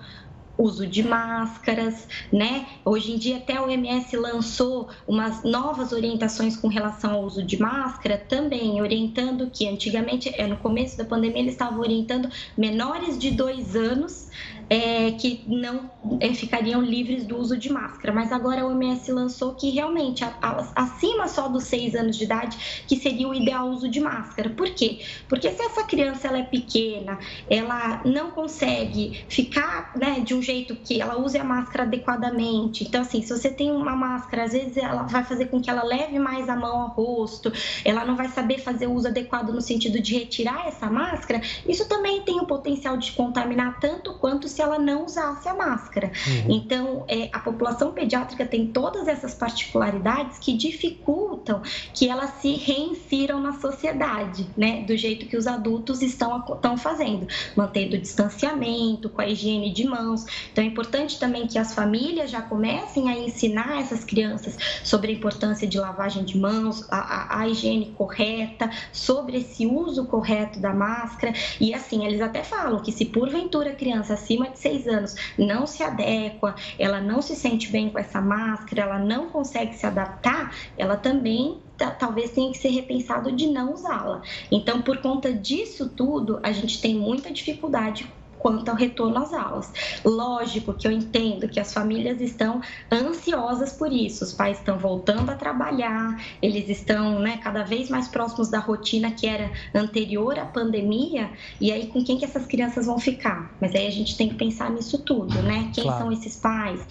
uso 0.57 0.87
de 0.87 1.03
máscaras, 1.03 2.07
né? 2.31 2.65
Hoje 2.83 3.11
em 3.11 3.17
dia 3.17 3.37
até 3.37 3.59
o 3.59 3.65
OMS 3.65 4.15
lançou 4.17 4.89
umas 5.07 5.43
novas 5.43 5.91
orientações 5.91 6.57
com 6.57 6.67
relação 6.67 7.13
ao 7.13 7.23
uso 7.23 7.43
de 7.43 7.59
máscara, 7.61 8.17
também 8.17 8.81
orientando 8.81 9.49
que 9.49 9.67
antigamente, 9.67 10.33
é, 10.35 10.47
no 10.47 10.57
começo 10.57 10.97
da 10.97 11.05
pandemia, 11.05 11.39
eles 11.39 11.53
estavam 11.53 11.79
orientando 11.79 12.29
menores 12.57 13.17
de 13.17 13.31
dois 13.31 13.75
anos 13.75 14.27
é, 14.69 15.11
que 15.11 15.43
não 15.47 15.89
é, 16.19 16.33
ficariam 16.33 16.81
livres 16.81 17.25
do 17.25 17.37
uso 17.37 17.57
de 17.57 17.71
máscara. 17.71 18.13
Mas 18.13 18.31
agora 18.31 18.61
a 18.61 18.67
OMS 18.67 19.11
lançou 19.11 19.53
que 19.53 19.69
realmente 19.69 20.23
a, 20.23 20.33
a, 20.41 20.83
acima 20.83 21.27
só 21.27 21.47
dos 21.47 21.63
seis 21.63 21.95
anos 21.95 22.17
de 22.17 22.23
idade 22.23 22.83
que 22.87 22.95
seria 22.95 23.27
o 23.27 23.33
ideal 23.33 23.69
uso 23.69 23.87
de 23.87 23.99
máscara. 23.99 24.49
Por 24.49 24.69
quê? 24.69 24.99
Porque 25.27 25.49
se 25.51 25.61
essa 25.61 25.83
criança 25.83 26.27
ela 26.27 26.39
é 26.39 26.43
pequena, 26.43 27.17
ela 27.49 28.01
não 28.05 28.31
consegue 28.31 29.25
ficar 29.29 29.93
né, 29.95 30.19
de 30.19 30.33
um 30.33 30.41
jeito 30.41 30.75
que 30.75 31.01
ela 31.01 31.17
use 31.17 31.37
a 31.37 31.43
máscara 31.43 31.83
adequadamente. 31.83 32.83
Então, 32.83 33.01
assim, 33.01 33.21
se 33.21 33.35
você 33.35 33.49
tem 33.49 33.71
uma 33.71 33.95
máscara, 33.95 34.43
às 34.43 34.53
vezes 34.53 34.77
ela 34.77 35.03
vai 35.03 35.23
fazer 35.23 35.45
com 35.45 35.61
que 35.61 35.69
ela 35.69 35.83
leve 35.83 36.19
mais 36.19 36.49
a 36.49 36.55
mão 36.55 36.81
ao 36.81 36.89
rosto, 36.89 37.51
ela 37.83 38.05
não 38.05 38.15
vai 38.15 38.27
saber 38.29 38.59
fazer 38.59 38.87
o 38.87 38.93
uso 38.93 39.07
adequado 39.07 39.49
no 39.49 39.61
sentido 39.61 39.99
de 40.01 40.17
retirar 40.17 40.67
essa 40.67 40.89
máscara. 40.89 41.41
Isso 41.67 41.87
também 41.87 42.21
tem 42.21 42.39
o 42.39 42.45
potencial 42.45 42.97
de 42.97 43.11
contaminar 43.13 43.79
tanto 43.79 44.13
quanto 44.13 44.47
se 44.57 44.61
ela 44.63 44.79
não 44.79 45.05
usasse 45.05 45.47
a 45.47 45.53
máscara. 45.53 46.11
Uhum. 46.27 46.55
Então, 46.55 47.05
é, 47.07 47.29
a 47.31 47.39
população 47.39 47.91
pediátrica 47.91 48.43
tem 48.43 48.67
todas 48.67 49.07
essas 49.07 49.35
particularidades 49.35 50.39
que 50.39 50.57
dificultam 50.57 51.61
que 51.93 52.09
elas 52.09 52.31
se 52.41 52.55
reinsiram 52.55 53.39
na 53.39 53.53
sociedade, 53.59 54.47
né? 54.57 54.81
Do 54.81 54.97
jeito 54.97 55.27
que 55.27 55.37
os 55.37 55.45
adultos 55.45 56.01
estão, 56.01 56.43
estão 56.55 56.75
fazendo, 56.75 57.27
mantendo 57.55 57.95
o 57.95 57.99
distanciamento, 57.99 59.09
com 59.09 59.21
a 59.21 59.27
higiene 59.27 59.71
de 59.71 59.85
mãos. 59.85 60.25
Então, 60.51 60.63
é 60.63 60.67
importante 60.67 61.19
também 61.19 61.45
que 61.45 61.59
as 61.59 61.75
famílias 61.75 62.31
já 62.31 62.41
comecem 62.41 63.09
a 63.09 63.17
ensinar 63.17 63.79
essas 63.79 64.03
crianças 64.03 64.57
sobre 64.83 65.11
a 65.11 65.15
importância 65.15 65.67
de 65.67 65.77
lavagem 65.77 66.23
de 66.23 66.35
mãos, 66.35 66.83
a, 66.89 66.97
a, 66.97 67.41
a 67.41 67.47
higiene 67.47 67.93
correta, 67.95 68.71
sobre 68.91 69.37
esse 69.37 69.67
uso 69.67 70.05
correto 70.05 70.59
da 70.59 70.73
máscara. 70.73 71.33
E 71.61 71.75
assim, 71.75 72.05
eles 72.07 72.21
até 72.21 72.43
falam 72.43 72.81
que 72.81 72.91
se 72.91 73.05
porventura 73.05 73.69
a 73.69 73.75
criança 73.75 74.15
acima 74.15 74.46
de 74.49 74.59
seis 74.59 74.87
anos 74.87 75.15
não 75.37 75.65
se 75.65 75.83
adequa, 75.83 76.55
ela 76.77 76.99
não 77.01 77.21
se 77.21 77.35
sente 77.35 77.71
bem 77.71 77.89
com 77.89 77.99
essa 77.99 78.21
máscara, 78.21 78.83
ela 78.83 78.99
não 78.99 79.29
consegue 79.29 79.75
se 79.75 79.85
adaptar, 79.85 80.55
ela 80.77 80.97
também 80.97 81.61
talvez 81.99 82.31
tenha 82.31 82.51
que 82.51 82.57
ser 82.57 82.69
repensado 82.69 83.31
de 83.31 83.47
não 83.47 83.73
usá-la. 83.73 84.21
Então, 84.51 84.81
por 84.81 84.97
conta 84.97 85.31
disso 85.31 85.89
tudo, 85.89 86.39
a 86.41 86.51
gente 86.51 86.81
tem 86.81 86.95
muita 86.95 87.31
dificuldade 87.31 88.11
quanto 88.37 88.69
ao 88.69 88.75
retorno 88.75 89.17
às 89.17 89.33
aulas. 89.33 89.71
Lógico 90.03 90.73
que 90.73 90.87
eu 90.87 90.91
entendo 90.91 91.47
que 91.47 91.59
as 91.59 91.73
famílias 91.73 92.21
estão 92.21 92.61
ansiosas 92.91 93.73
por 93.73 93.91
isso, 93.91 94.23
os 94.23 94.33
pais 94.33 94.57
estão 94.57 94.77
voltando 94.77 95.29
a 95.29 95.35
trabalhar, 95.35 96.21
eles 96.41 96.69
estão 96.69 97.19
né, 97.19 97.37
cada 97.37 97.63
vez 97.63 97.89
mais 97.89 98.07
próximos 98.07 98.49
da 98.49 98.59
rotina 98.59 99.11
que 99.11 99.27
era 99.27 99.51
anterior 99.73 100.37
à 100.39 100.45
pandemia, 100.45 101.31
e 101.59 101.71
aí 101.71 101.87
com 101.87 102.03
quem 102.03 102.17
que 102.17 102.25
essas 102.25 102.45
crianças 102.45 102.85
vão 102.85 102.99
ficar? 102.99 103.55
Mas 103.59 103.73
aí 103.75 103.87
a 103.87 103.91
gente 103.91 104.17
tem 104.17 104.29
que 104.29 104.35
pensar 104.35 104.69
nisso 104.71 104.99
tudo, 104.99 105.41
né? 105.41 105.71
Quem 105.73 105.83
claro. 105.83 106.03
são 106.03 106.11
esses 106.11 106.35
pais? 106.35 106.85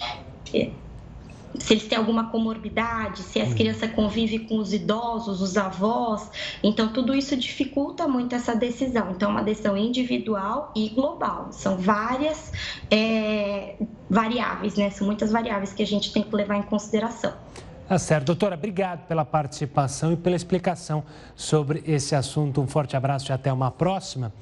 Se 1.59 1.73
eles 1.73 1.87
têm 1.87 1.99
alguma 1.99 2.31
comorbidade, 2.31 3.23
se 3.23 3.41
as 3.41 3.55
crianças 3.55 3.91
convivem 3.93 4.41
com 4.41 4.59
os 4.59 4.73
idosos, 4.73 5.41
os 5.41 5.57
avós. 5.57 6.31
Então, 6.63 6.89
tudo 6.89 7.15
isso 7.15 7.37
dificulta 7.37 8.07
muito 8.07 8.35
essa 8.35 8.55
decisão. 8.55 9.11
Então, 9.11 9.31
é 9.31 9.33
uma 9.33 9.43
decisão 9.43 9.77
individual 9.77 10.73
e 10.75 10.89
global. 10.91 11.49
São 11.53 11.77
várias 11.77 12.53
é, 12.91 13.77
variáveis, 14.09 14.77
né? 14.77 14.91
São 14.91 15.07
muitas 15.07 15.33
variáveis 15.33 15.73
que 15.73 15.83
a 15.83 15.87
gente 15.87 16.13
tem 16.13 16.23
que 16.23 16.35
levar 16.35 16.57
em 16.57 16.63
consideração. 16.63 17.33
Tá 17.89 17.99
certo. 18.01 18.26
Doutora, 18.26 18.57
obrigado 18.57 19.07
pela 19.07 19.24
participação 19.24 20.12
e 20.12 20.16
pela 20.16 20.34
explicação 20.34 21.05
sobre 21.37 21.84
esse 21.87 22.16
assunto. 22.16 22.61
Um 22.61 22.66
forte 22.66 22.97
abraço 22.97 23.30
e 23.30 23.32
até 23.32 23.53
uma 23.53 23.70
próxima. 23.70 24.32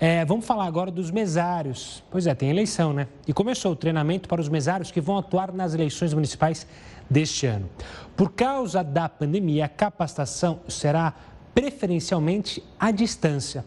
É, 0.00 0.24
vamos 0.24 0.44
falar 0.44 0.66
agora 0.66 0.90
dos 0.90 1.12
mesários. 1.12 2.02
Pois 2.10 2.26
é, 2.26 2.34
tem 2.34 2.50
eleição, 2.50 2.92
né? 2.92 3.06
E 3.24 3.32
começou 3.32 3.70
o 3.70 3.76
treinamento 3.76 4.28
para 4.28 4.40
os 4.40 4.48
mesários 4.48 4.90
que 4.90 5.00
vão 5.00 5.16
atuar 5.16 5.52
nas 5.52 5.74
eleições 5.74 6.12
municipais 6.12 6.66
deste 7.08 7.46
ano. 7.46 7.70
Por 8.16 8.32
causa 8.32 8.82
da 8.82 9.08
pandemia, 9.08 9.66
a 9.66 9.68
capacitação 9.68 10.58
será 10.66 11.14
preferencialmente 11.54 12.64
à 12.80 12.90
distância. 12.90 13.64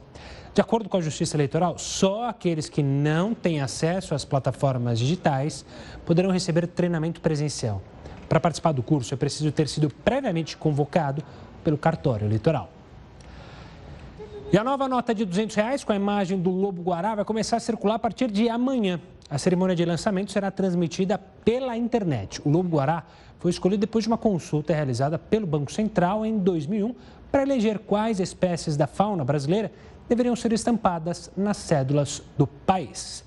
De 0.54 0.60
acordo 0.60 0.90
com 0.90 0.98
a 0.98 1.02
Justiça 1.02 1.38
Eleitoral, 1.38 1.78
só 1.78 2.28
aqueles 2.28 2.68
que 2.68 2.84
não 2.84 3.34
têm 3.34 3.62
acesso 3.62 4.14
às 4.14 4.26
plataformas 4.26 5.00
digitais 5.00 5.66
poderão 6.06 6.32
receber 6.32 6.68
treinamento 6.68 7.22
presencial. 7.22 7.82
Para 8.32 8.40
participar 8.40 8.72
do 8.72 8.82
curso, 8.82 9.14
é 9.14 9.18
preciso 9.18 9.52
ter 9.52 9.68
sido 9.68 9.90
previamente 9.90 10.56
convocado 10.56 11.22
pelo 11.66 11.78
cartório 11.78 12.26
eleitoral. 12.26 12.70
E 14.54 14.58
a 14.58 14.64
nova 14.64 14.88
nota 14.88 15.14
de 15.14 15.26
200 15.26 15.54
reais 15.54 15.84
com 15.84 15.92
a 15.92 15.98
imagem 15.98 16.40
do 16.40 16.50
Lobo 16.50 16.82
Guará 16.82 17.14
vai 17.14 17.26
começar 17.26 17.58
a 17.58 17.60
circular 17.60 17.96
a 17.96 18.00
partir 18.00 18.32
de 18.32 18.48
amanhã. 18.48 19.02
A 19.30 19.38
cerimônia 19.38 19.76
de 19.76 19.84
lançamento 19.84 20.32
será 20.32 20.50
transmitida 20.50 21.18
pela 21.18 21.76
internet. 21.76 22.42
O 22.46 22.50
Lobo 22.50 22.70
Guará 22.70 23.04
foi 23.38 23.52
escolhido 23.52 23.82
depois 23.82 24.06
de 24.06 24.08
uma 24.10 24.18
consulta 24.18 24.74
realizada 24.74 25.20
pelo 25.20 25.46
Banco 25.46 25.70
Central 25.70 26.26
em 26.26 26.38
2001 26.38 26.96
para 27.30 27.42
eleger 27.42 27.80
quais 27.80 28.22
espécies 28.22 28.78
da 28.78 28.88
fauna 28.88 29.26
brasileira 29.26 29.74
deveriam 30.08 30.38
ser 30.38 30.54
estampadas 30.54 31.30
nas 31.36 31.58
cédulas 31.58 32.24
do 32.38 32.48
país. 32.48 33.26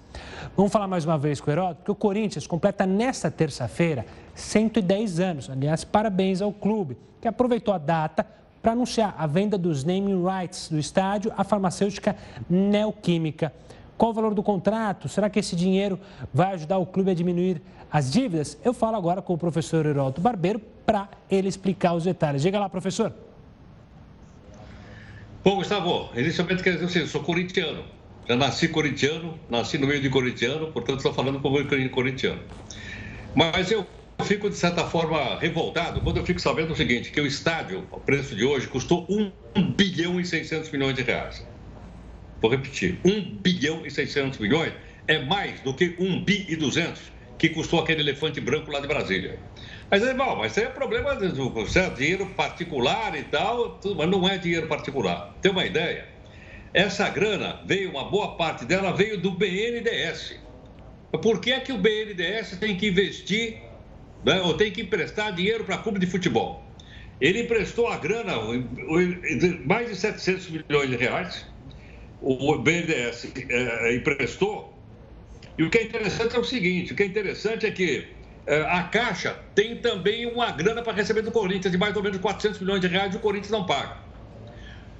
Vamos 0.56 0.72
falar 0.72 0.88
mais 0.88 1.04
uma 1.04 1.18
vez 1.18 1.42
com 1.42 1.50
o 1.50 1.52
Heródoto, 1.52 1.76
porque 1.76 1.92
o 1.92 1.94
Corinthians 1.94 2.46
completa 2.46 2.86
nesta 2.86 3.30
terça-feira 3.30 4.06
110 4.34 5.20
anos. 5.20 5.50
Aliás, 5.50 5.84
parabéns 5.84 6.42
ao 6.42 6.52
clube, 6.52 6.96
que 7.20 7.28
aproveitou 7.28 7.72
a 7.72 7.78
data 7.78 8.26
para 8.62 8.72
anunciar 8.72 9.14
a 9.18 9.26
venda 9.26 9.58
dos 9.58 9.84
naming 9.84 10.24
rights 10.24 10.68
do 10.68 10.78
estádio 10.78 11.32
à 11.36 11.44
farmacêutica 11.44 12.16
Neoquímica. 12.48 13.52
Qual 13.96 14.10
o 14.10 14.14
valor 14.14 14.34
do 14.34 14.42
contrato? 14.42 15.08
Será 15.08 15.30
que 15.30 15.38
esse 15.38 15.54
dinheiro 15.54 16.00
vai 16.32 16.54
ajudar 16.54 16.78
o 16.78 16.86
clube 16.86 17.10
a 17.10 17.14
diminuir 17.14 17.60
as 17.90 18.10
dívidas? 18.10 18.58
Eu 18.64 18.72
falo 18.72 18.96
agora 18.96 19.22
com 19.22 19.34
o 19.34 19.38
professor 19.38 19.86
Heródoto 19.86 20.20
Barbeiro 20.20 20.60
para 20.84 21.08
ele 21.30 21.46
explicar 21.46 21.94
os 21.94 22.04
detalhes. 22.04 22.42
Diga 22.42 22.58
lá, 22.58 22.68
professor. 22.68 23.12
Bom, 25.44 25.56
Gustavo, 25.56 26.08
inicialmente 26.16 26.62
quer 26.62 26.72
dizer 26.72 26.86
assim, 26.86 27.00
eu 27.00 27.06
sou 27.06 27.22
corintiano. 27.22 27.84
Já 28.26 28.34
nasci 28.34 28.68
corintiano, 28.68 29.38
nasci 29.50 29.76
no 29.76 29.86
meio 29.86 30.00
de 30.00 30.08
corintiano, 30.08 30.72
portanto 30.72 30.96
estou 30.96 31.12
falando 31.12 31.38
como 31.40 31.58
corintiano. 31.90 32.40
Mas 33.34 33.70
eu 33.70 33.86
fico, 34.22 34.48
de 34.48 34.56
certa 34.56 34.84
forma, 34.84 35.38
revoltado 35.38 36.00
quando 36.00 36.18
eu 36.18 36.24
fico 36.24 36.40
sabendo 36.40 36.72
o 36.72 36.76
seguinte, 36.76 37.10
que 37.10 37.20
o 37.20 37.26
estádio, 37.26 37.86
o 37.90 37.98
preço 37.98 38.34
de 38.34 38.44
hoje, 38.44 38.66
custou 38.68 39.06
1 39.08 39.72
bilhão 39.72 40.20
e 40.20 40.24
600 40.24 40.70
milhões 40.70 40.94
de 40.94 41.02
reais. 41.02 41.44
Vou 42.40 42.50
repetir, 42.50 42.98
1 43.04 43.38
bilhão 43.38 43.86
e 43.86 43.90
600 43.90 44.38
milhões 44.38 44.72
é 45.06 45.18
mais 45.18 45.60
do 45.60 45.74
que 45.74 45.96
1 45.98 46.24
bi 46.24 46.46
e 46.48 46.56
200 46.56 47.14
que 47.38 47.48
custou 47.48 47.80
aquele 47.80 48.00
elefante 48.00 48.40
branco 48.40 48.70
lá 48.70 48.80
de 48.80 48.86
Brasília. 48.86 49.38
Mas, 49.90 50.02
bom, 50.16 50.36
mas 50.36 50.56
é 50.56 50.66
problema 50.66 51.18
certo? 51.66 51.98
dinheiro 51.98 52.26
particular 52.26 53.16
e 53.18 53.22
tal, 53.24 53.80
mas 53.96 54.08
não 54.08 54.28
é 54.28 54.38
dinheiro 54.38 54.66
particular. 54.66 55.34
Tem 55.42 55.50
uma 55.50 55.64
ideia? 55.64 56.08
Essa 56.72 57.08
grana 57.08 57.60
veio, 57.66 57.90
uma 57.90 58.04
boa 58.04 58.36
parte 58.36 58.64
dela 58.64 58.92
veio 58.92 59.18
do 59.18 59.32
BNDES. 59.32 60.36
Por 61.22 61.40
que 61.40 61.52
é 61.52 61.60
que 61.60 61.72
o 61.72 61.78
BNDES 61.78 62.56
tem 62.58 62.76
que 62.76 62.88
investir 62.88 63.58
né, 64.24 64.40
ou 64.42 64.54
tem 64.54 64.72
que 64.72 64.82
emprestar 64.82 65.32
dinheiro 65.32 65.64
para 65.64 65.78
clube 65.78 65.98
de 65.98 66.06
futebol? 66.06 66.64
Ele 67.20 67.42
emprestou 67.42 67.86
a 67.88 67.96
grana, 67.96 68.32
mais 69.64 69.88
de 69.88 69.96
700 69.96 70.50
milhões 70.50 70.90
de 70.90 70.96
reais, 70.96 71.46
o 72.20 72.58
BNDES 72.58 73.32
é, 73.48 73.94
emprestou. 73.94 74.74
E 75.56 75.62
o 75.62 75.70
que 75.70 75.78
é 75.78 75.84
interessante 75.84 76.34
é 76.34 76.38
o 76.38 76.44
seguinte: 76.44 76.92
o 76.92 76.96
que 76.96 77.02
é 77.02 77.06
interessante 77.06 77.66
é 77.66 77.70
que 77.70 78.08
é, 78.46 78.60
a 78.62 78.82
Caixa 78.84 79.38
tem 79.54 79.76
também 79.76 80.26
uma 80.26 80.50
grana 80.50 80.82
para 80.82 80.92
receber 80.92 81.22
do 81.22 81.30
Corinthians 81.30 81.70
de 81.70 81.78
mais 81.78 81.94
ou 81.96 82.02
menos 82.02 82.18
400 82.18 82.60
milhões 82.60 82.80
de 82.80 82.88
reais 82.88 83.14
e 83.14 83.16
o 83.16 83.20
Corinthians 83.20 83.50
não 83.50 83.64
paga. 83.66 83.98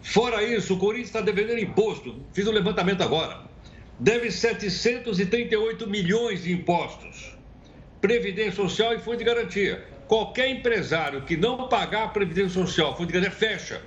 Fora 0.03 0.43
isso, 0.43 0.75
o 0.75 0.79
Corinthians 0.79 1.09
está 1.09 1.21
devendo 1.21 1.59
imposto. 1.59 2.23
Fiz 2.33 2.47
o 2.47 2.51
um 2.51 2.53
levantamento 2.53 3.03
agora. 3.03 3.43
Deve 3.99 4.31
738 4.31 5.89
milhões 5.89 6.43
de 6.43 6.53
impostos. 6.53 7.34
Previdência 8.05 8.53
Social 8.53 8.93
e 8.93 8.99
Fundo 8.99 9.17
de 9.17 9.25
Garantia. 9.25 9.83
Qualquer 10.07 10.51
empresário 10.51 11.23
que 11.23 11.39
não 11.39 11.69
pagar 11.69 12.05
a 12.05 12.09
Previdência 12.09 12.61
Social, 12.61 12.95
Fundo 12.95 13.07
de 13.07 13.15
Garantia, 13.15 13.35
fecha. 13.35 13.81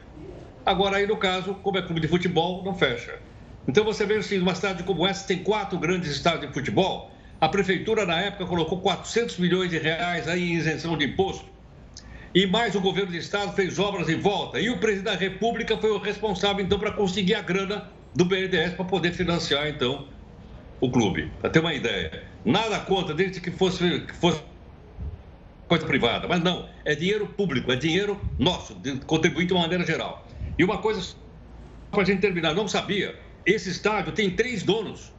Agora, 0.65 0.97
aí 0.97 1.05
no 1.05 1.17
caso, 1.17 1.53
como 1.61 1.77
é 1.77 1.83
clube 1.83 2.01
de 2.01 2.07
futebol, 2.07 2.63
não 2.63 2.73
fecha. 2.73 3.19
Então 3.67 3.83
você 3.83 4.07
vê 4.07 4.15
assim, 4.15 4.39
numa 4.39 4.55
cidade 4.55 4.81
como 4.81 5.05
essa, 5.05 5.27
tem 5.27 5.43
quatro 5.43 5.77
grandes 5.77 6.09
estádios 6.09 6.47
de 6.47 6.53
futebol 6.55 7.11
a 7.39 7.47
prefeitura, 7.47 8.07
na 8.07 8.19
época, 8.19 8.47
colocou 8.47 8.79
400 8.79 9.37
milhões 9.37 9.69
de 9.69 9.77
reais 9.77 10.27
aí 10.27 10.51
em 10.51 10.55
isenção 10.55 10.97
de 10.97 11.05
imposto. 11.05 11.45
E 12.33 12.47
mais 12.47 12.73
o 12.73 12.81
governo 12.81 13.11
do 13.11 13.17
estado 13.17 13.53
fez 13.53 13.77
obras 13.77 14.09
em 14.09 14.19
volta. 14.19 14.59
E 14.59 14.71
o 14.71 14.79
presidente 14.79 15.05
da 15.05 15.15
República 15.15 15.77
foi 15.77 15.91
o 15.91 15.99
responsável, 15.99 16.65
então, 16.65 16.79
para 16.79 16.91
conseguir 16.91 17.35
a 17.35 17.41
grana 17.43 17.91
do 18.15 18.25
BNDES 18.25 18.73
para 18.73 18.85
poder 18.85 19.11
financiar, 19.11 19.67
então, 19.67 20.07
o 20.81 20.89
clube. 20.89 21.31
Para 21.39 21.51
ter 21.51 21.59
uma 21.59 21.75
ideia. 21.75 22.23
Nada 22.47 22.79
contra, 22.79 23.13
desde 23.13 23.41
que 23.41 23.51
fosse, 23.51 23.99
que 24.01 24.13
fosse 24.13 24.41
coisa 25.67 25.85
privada. 25.85 26.27
Mas 26.27 26.41
não, 26.41 26.69
é 26.85 26.95
dinheiro 26.95 27.27
público, 27.27 27.71
é 27.71 27.75
dinheiro 27.75 28.19
nosso, 28.39 28.75
contribuinte 29.05 29.47
de 29.47 29.53
uma 29.53 29.63
maneira 29.63 29.85
geral. 29.85 30.25
E 30.57 30.63
uma 30.63 30.77
coisa, 30.77 31.15
para 31.91 32.03
a 32.03 32.05
gente 32.05 32.21
terminar, 32.21 32.55
não 32.55 32.67
sabia, 32.67 33.19
esse 33.45 33.69
estádio 33.69 34.13
tem 34.13 34.31
três 34.31 34.63
donos. 34.63 35.13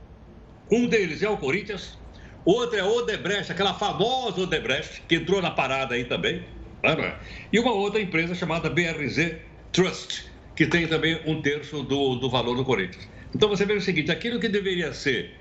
Um 0.70 0.86
deles 0.86 1.22
é 1.22 1.28
o 1.28 1.36
Corinthians, 1.36 1.98
Outra 2.46 2.78
é 2.78 2.82
Odebrecht, 2.82 3.52
aquela 3.52 3.74
famosa 3.74 4.40
Odebrecht, 4.40 5.02
que 5.06 5.16
entrou 5.16 5.42
na 5.42 5.50
parada 5.50 5.94
aí 5.94 6.04
também. 6.04 6.42
Né, 6.82 7.14
e 7.52 7.58
uma 7.58 7.72
outra 7.72 8.00
empresa 8.00 8.34
chamada 8.34 8.70
BRZ 8.70 9.36
Trust, 9.70 10.24
que 10.56 10.66
tem 10.66 10.86
também 10.86 11.20
um 11.26 11.42
terço 11.42 11.82
do, 11.82 12.14
do 12.14 12.30
valor 12.30 12.56
do 12.56 12.64
Corinthians. 12.64 13.06
Então 13.34 13.50
você 13.50 13.66
vê 13.66 13.74
o 13.74 13.82
seguinte: 13.82 14.10
aquilo 14.10 14.40
que 14.40 14.48
deveria 14.48 14.94
ser 14.94 15.34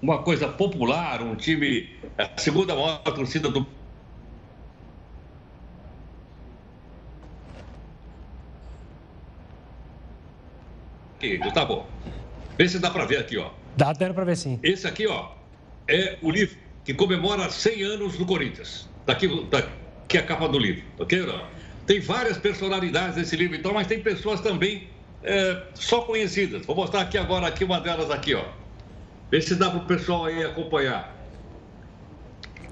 uma 0.00 0.22
coisa 0.22 0.48
popular, 0.48 1.22
um 1.22 1.34
time, 1.34 1.90
a 2.18 2.38
segunda 2.38 2.74
maior 2.74 2.98
torcida 2.98 3.48
do 3.48 3.66
Tá 11.52 11.64
bom. 11.64 11.88
Vê 12.58 12.68
se 12.68 12.78
dá 12.78 12.90
para 12.90 13.04
ver 13.04 13.18
aqui, 13.18 13.36
ó. 13.36 13.50
Dá, 13.76 13.92
dá 13.92 14.12
para 14.12 14.24
ver 14.24 14.36
sim. 14.36 14.60
Esse 14.62 14.86
aqui, 14.86 15.06
ó, 15.06 15.30
é 15.88 16.18
o 16.22 16.30
livro 16.30 16.56
que 16.84 16.94
comemora 16.94 17.50
100 17.50 17.82
anos 17.82 18.16
do 18.16 18.24
Corinthians. 18.24 18.88
Daqui, 19.04 19.28
daqui 19.50 20.18
a 20.18 20.22
capa 20.22 20.48
do 20.48 20.58
livro, 20.58 20.84
ok? 20.98 21.20
Não? 21.26 21.46
Tem 21.86 22.00
várias 22.00 22.38
personalidades 22.38 23.16
nesse 23.16 23.36
livro, 23.36 23.56
então, 23.56 23.72
mas 23.72 23.86
tem 23.86 24.00
pessoas 24.00 24.40
também 24.40 24.88
é, 25.22 25.62
só 25.74 26.02
conhecidas. 26.02 26.64
Vou 26.66 26.76
mostrar 26.76 27.00
aqui 27.00 27.18
agora 27.18 27.46
aqui 27.46 27.64
uma 27.64 27.80
delas 27.80 28.10
aqui, 28.10 28.34
ó. 28.34 28.44
Vê 29.30 29.40
se 29.40 29.54
dá 29.54 29.70
para 29.70 29.78
o 29.78 29.84
pessoal 29.84 30.26
aí 30.26 30.44
acompanhar. 30.44 31.14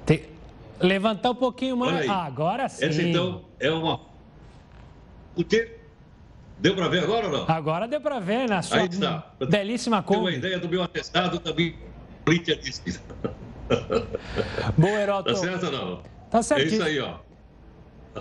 Tem... 0.06 0.24
Levantar 0.80 1.30
um 1.30 1.34
pouquinho 1.34 1.76
mais. 1.76 2.08
Ah, 2.08 2.24
agora 2.24 2.68
sim. 2.68 2.84
Essa 2.84 3.02
então 3.02 3.44
é 3.58 3.70
uma. 3.70 4.00
O 5.36 5.44
quê? 5.44 5.78
Deu 6.58 6.74
para 6.74 6.88
ver 6.88 7.02
agora 7.02 7.26
ou 7.26 7.32
não? 7.32 7.44
Agora 7.48 7.88
deu 7.88 8.00
para 8.00 8.20
ver 8.20 8.48
na 8.48 8.62
sua 8.62 8.88
belíssima 9.48 10.02
cor. 10.02 10.14
Tem 10.14 10.24
uma 10.24 10.32
ideia 10.32 10.58
do 10.58 10.68
meu 10.68 10.82
atestado 10.82 11.38
também. 11.40 11.74
Boa, 14.78 15.00
Heroto. 15.00 15.32
Tá 15.32 15.38
certo 15.38 15.66
ou 15.66 15.72
não? 15.72 16.00
Tá 16.30 16.42
certo. 16.42 16.62
É 16.62 16.66
isso 16.66 16.82
aí, 16.82 17.00
ó. 17.00 17.16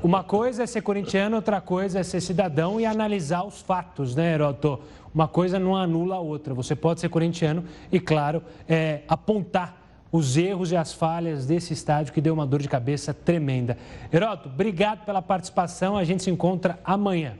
Uma 0.02 0.24
coisa 0.24 0.64
é 0.64 0.66
ser 0.66 0.82
corintiano, 0.82 1.36
outra 1.36 1.62
coisa 1.62 2.00
é 2.00 2.04
ser 2.04 2.20
cidadão 2.20 2.80
e 2.80 2.86
analisar 2.86 3.44
os 3.44 3.62
fatos, 3.62 4.16
né, 4.16 4.34
Heroto? 4.34 4.82
Uma 5.14 5.28
coisa 5.28 5.60
não 5.60 5.76
anula 5.76 6.16
a 6.16 6.20
outra. 6.20 6.54
Você 6.54 6.76
pode 6.76 7.00
ser 7.00 7.10
corintiano 7.10 7.64
e, 7.92 8.00
claro, 8.00 8.44
é, 8.68 9.02
apontar 9.08 9.82
os 10.12 10.38
erros 10.38 10.72
e 10.72 10.76
as 10.76 10.94
falhas 10.94 11.46
desse 11.46 11.74
estádio 11.74 12.14
que 12.14 12.22
deu 12.22 12.34
uma 12.34 12.46
dor 12.46 12.62
de 12.62 12.70
cabeça 12.70 13.14
tremenda. 13.14 13.78
Heroto, 14.12 14.48
obrigado 14.50 15.06
pela 15.06 15.22
participação. 15.22 15.98
A 15.98 16.04
gente 16.04 16.24
se 16.24 16.30
encontra 16.30 16.80
amanhã. 16.84 17.36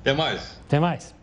Até 0.00 0.12
mais. 0.12 0.60
Até 0.66 0.80
mais. 0.80 1.14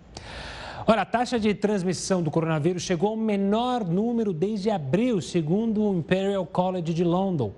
Olha, 0.87 1.03
a 1.03 1.05
taxa 1.05 1.39
de 1.39 1.53
transmissão 1.53 2.23
do 2.23 2.31
coronavírus 2.31 2.81
chegou 2.81 3.09
ao 3.09 3.17
menor 3.17 3.85
número 3.85 4.33
desde 4.33 4.71
abril, 4.71 5.21
segundo 5.21 5.83
o 5.83 5.95
Imperial 5.95 6.45
College 6.45 6.91
de 6.91 7.03
London. 7.03 7.53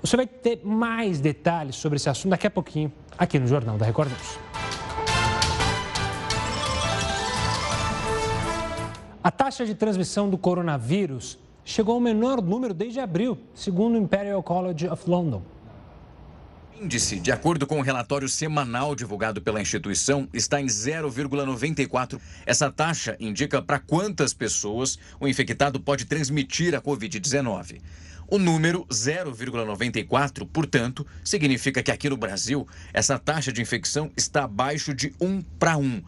Você 0.00 0.16
vai 0.16 0.26
ter 0.26 0.62
mais 0.64 1.20
detalhes 1.20 1.76
sobre 1.76 1.96
esse 1.96 2.08
assunto 2.08 2.30
daqui 2.30 2.46
a 2.46 2.50
pouquinho, 2.50 2.90
aqui 3.18 3.38
no 3.38 3.46
Jornal 3.46 3.76
da 3.76 3.84
Record 3.84 4.08
News. 4.10 4.41
A 9.22 9.30
taxa 9.30 9.64
de 9.64 9.74
transmissão 9.74 10.28
do 10.28 10.36
coronavírus 10.36 11.38
chegou 11.64 11.94
ao 11.94 12.00
menor 12.00 12.42
número 12.42 12.74
desde 12.74 12.98
abril, 12.98 13.38
segundo 13.54 13.94
o 13.94 13.98
Imperial 13.98 14.42
College 14.42 14.88
of 14.88 15.08
London 15.08 15.42
índice, 16.82 17.20
de 17.20 17.30
acordo 17.30 17.64
com 17.64 17.76
o 17.76 17.78
um 17.78 17.82
relatório 17.82 18.28
semanal 18.28 18.96
divulgado 18.96 19.40
pela 19.40 19.62
instituição, 19.62 20.28
está 20.32 20.60
em 20.60 20.66
0,94. 20.66 22.20
Essa 22.44 22.72
taxa 22.72 23.16
indica 23.20 23.62
para 23.62 23.78
quantas 23.78 24.34
pessoas 24.34 24.98
o 25.20 25.28
infectado 25.28 25.78
pode 25.78 26.06
transmitir 26.06 26.74
a 26.74 26.80
Covid-19. 26.80 27.80
O 28.26 28.36
número 28.36 28.84
0,94, 28.86 30.48
portanto, 30.52 31.06
significa 31.22 31.82
que 31.82 31.90
aqui 31.92 32.10
no 32.10 32.16
Brasil 32.16 32.66
essa 32.92 33.16
taxa 33.16 33.52
de 33.52 33.62
infecção 33.62 34.10
está 34.16 34.44
abaixo 34.44 34.92
de 34.92 35.14
1 35.20 35.42
para 35.60 35.76
1, 35.76 36.02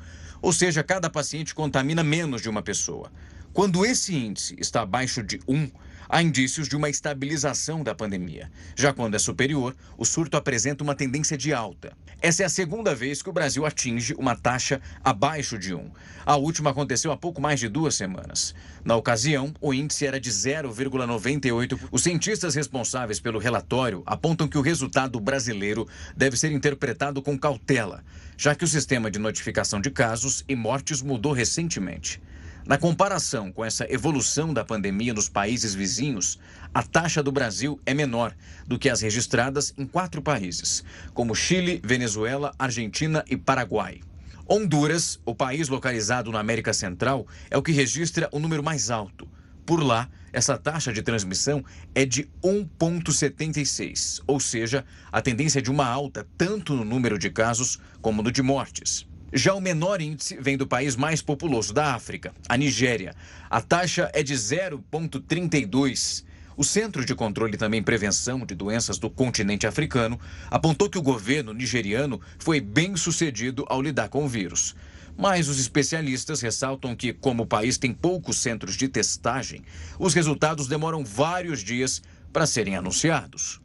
ou 0.45 0.53
seja, 0.53 0.83
cada 0.83 1.09
paciente 1.09 1.55
contamina 1.55 2.05
menos 2.05 2.43
de 2.43 2.51
uma 2.51 2.61
pessoa. 2.63 3.11
Quando 3.55 3.87
esse 3.87 4.15
índice 4.15 4.55
está 4.59 4.83
abaixo 4.83 5.23
de 5.23 5.41
1, 5.49 5.71
há 6.09 6.23
indícios 6.23 6.69
de 6.69 6.77
uma 6.77 6.89
estabilização 6.89 7.83
da 7.83 7.95
pandemia. 7.95 8.51
Já 8.77 8.93
quando 8.93 9.15
é 9.15 9.19
superior, 9.19 9.75
o 9.97 10.05
surto 10.05 10.37
apresenta 10.37 10.85
uma 10.85 10.95
tendência 10.95 11.37
de 11.37 11.53
alta. 11.53 11.93
Essa 12.21 12.43
é 12.43 12.47
a 12.47 12.51
segunda 12.51 12.95
vez 12.95 13.23
que 13.23 13.29
o 13.29 13.33
Brasil 13.33 13.67
atinge 13.67 14.15
uma 14.15 14.35
taxa 14.35 14.81
abaixo 15.03 15.59
de 15.59 15.75
1. 15.75 15.91
A 16.25 16.37
última 16.37 16.71
aconteceu 16.71 17.13
há 17.13 17.17
pouco 17.17 17.41
mais 17.41 17.61
de 17.61 17.69
duas 17.69 17.95
semanas. 17.95 18.55
Na 18.85 18.97
ocasião, 18.97 19.55
o 19.61 19.75
índice 19.75 20.07
era 20.07 20.19
de 20.19 20.31
0,98. 20.31 21.79
Os 21.93 22.03
cientistas 22.03 22.55
responsáveis 22.55 23.21
pelo 23.21 23.39
relatório 23.39 24.03
apontam 24.07 24.49
que 24.49 24.59
o 24.59 24.63
resultado 24.63 25.21
brasileiro 25.21 25.87
deve 26.17 26.37
ser 26.37 26.53
interpretado 26.53 27.21
com 27.21 27.39
cautela, 27.39 28.03
já 28.37 28.55
que 28.55 28.65
o 28.65 28.69
sistema 28.69 29.11
de 29.11 29.19
notificação 29.19 29.81
de 29.81 29.91
casos 29.91 30.45
e 30.49 30.57
mortes 30.57 31.03
mudou 31.03 31.33
recentemente. 31.33 32.21
Na 32.67 32.79
comparação 32.79 33.53
com 33.53 33.63
essa 33.63 33.87
evolução 33.93 34.55
da 34.55 34.65
pandemia 34.65 35.13
nos 35.13 35.29
países 35.29 35.75
vizinhos, 35.75 36.39
a 36.73 36.83
taxa 36.83 37.23
do 37.23 37.31
Brasil 37.31 37.79
é 37.85 37.93
menor 37.93 38.35
do 38.67 38.79
que 38.79 38.89
as 38.89 39.03
registradas 39.03 39.75
em 39.77 39.85
quatro 39.85 40.23
países, 40.23 40.83
como 41.13 41.35
Chile, 41.35 41.79
Venezuela, 41.85 42.55
Argentina 42.59 43.23
e 43.29 43.37
Paraguai. 43.37 44.01
Honduras, 44.49 45.21
o 45.27 45.35
país 45.35 45.69
localizado 45.69 46.33
na 46.33 46.41
América 46.41 46.73
Central, 46.73 47.27
é 47.51 47.59
o 47.59 47.63
que 47.63 47.71
registra 47.71 48.31
o 48.33 48.39
número 48.39 48.63
mais 48.63 48.91
alto. 48.91 49.29
Por 49.67 49.83
lá, 49.83 50.09
essa 50.33 50.57
taxa 50.57 50.91
de 50.91 51.03
transmissão 51.03 51.63
é 51.95 52.07
de 52.07 52.31
1,76, 52.43 54.23
ou 54.27 54.41
seja, 54.41 54.87
a 55.13 55.21
tendência 55.21 55.59
é 55.59 55.63
de 55.63 55.71
uma 55.71 55.87
alta 55.87 56.27
tanto 56.39 56.73
no 56.73 56.85
número 56.85 57.19
de 57.19 57.29
casos 57.29 57.79
como 58.01 58.23
no 58.23 58.33
de 58.33 58.43
mortes. 58.43 59.07
Já 59.37 59.53
o 59.53 59.61
menor 59.61 60.01
índice 60.01 60.39
vem 60.41 60.57
do 60.57 60.65
país 60.65 60.95
mais 60.95 61.21
populoso 61.21 61.75
da 61.75 61.93
África, 61.93 62.33
a 62.49 62.57
Nigéria. 62.57 63.17
A 63.51 63.61
taxa 63.61 64.09
é 64.15 64.23
de 64.23 64.33
0,32. 64.33 66.25
O 66.57 66.63
Centro 66.63 67.05
de 67.05 67.17
Controle 67.17 67.55
e 67.55 67.59
também 67.59 67.83
Prevenção 67.83 68.47
de 68.47 68.55
Doenças 68.55 68.97
do 68.97 69.11
continente 69.11 69.67
africano 69.67 70.21
apontou 70.49 70.89
que 70.89 70.99
o 70.99 71.03
governo 71.03 71.53
nigeriano 71.53 72.21
foi 72.39 72.61
bem 72.61 72.95
sucedido 72.95 73.65
ao 73.69 73.83
lidar 73.83 74.09
com 74.09 74.25
o 74.25 74.29
vírus. 74.29 74.77
Mas 75.19 75.49
os 75.49 75.59
especialistas 75.59 76.41
ressaltam 76.41 76.95
que, 76.95 77.13
como 77.13 77.43
o 77.43 77.47
país 77.47 77.77
tem 77.77 77.93
poucos 77.93 78.37
centros 78.37 78.77
de 78.77 78.87
testagem, 78.87 79.65
os 79.99 80.15
resultados 80.15 80.69
demoram 80.69 81.05
vários 81.05 81.59
dias 81.59 82.01
para 82.33 82.47
serem 82.47 82.77
anunciados. 82.77 83.64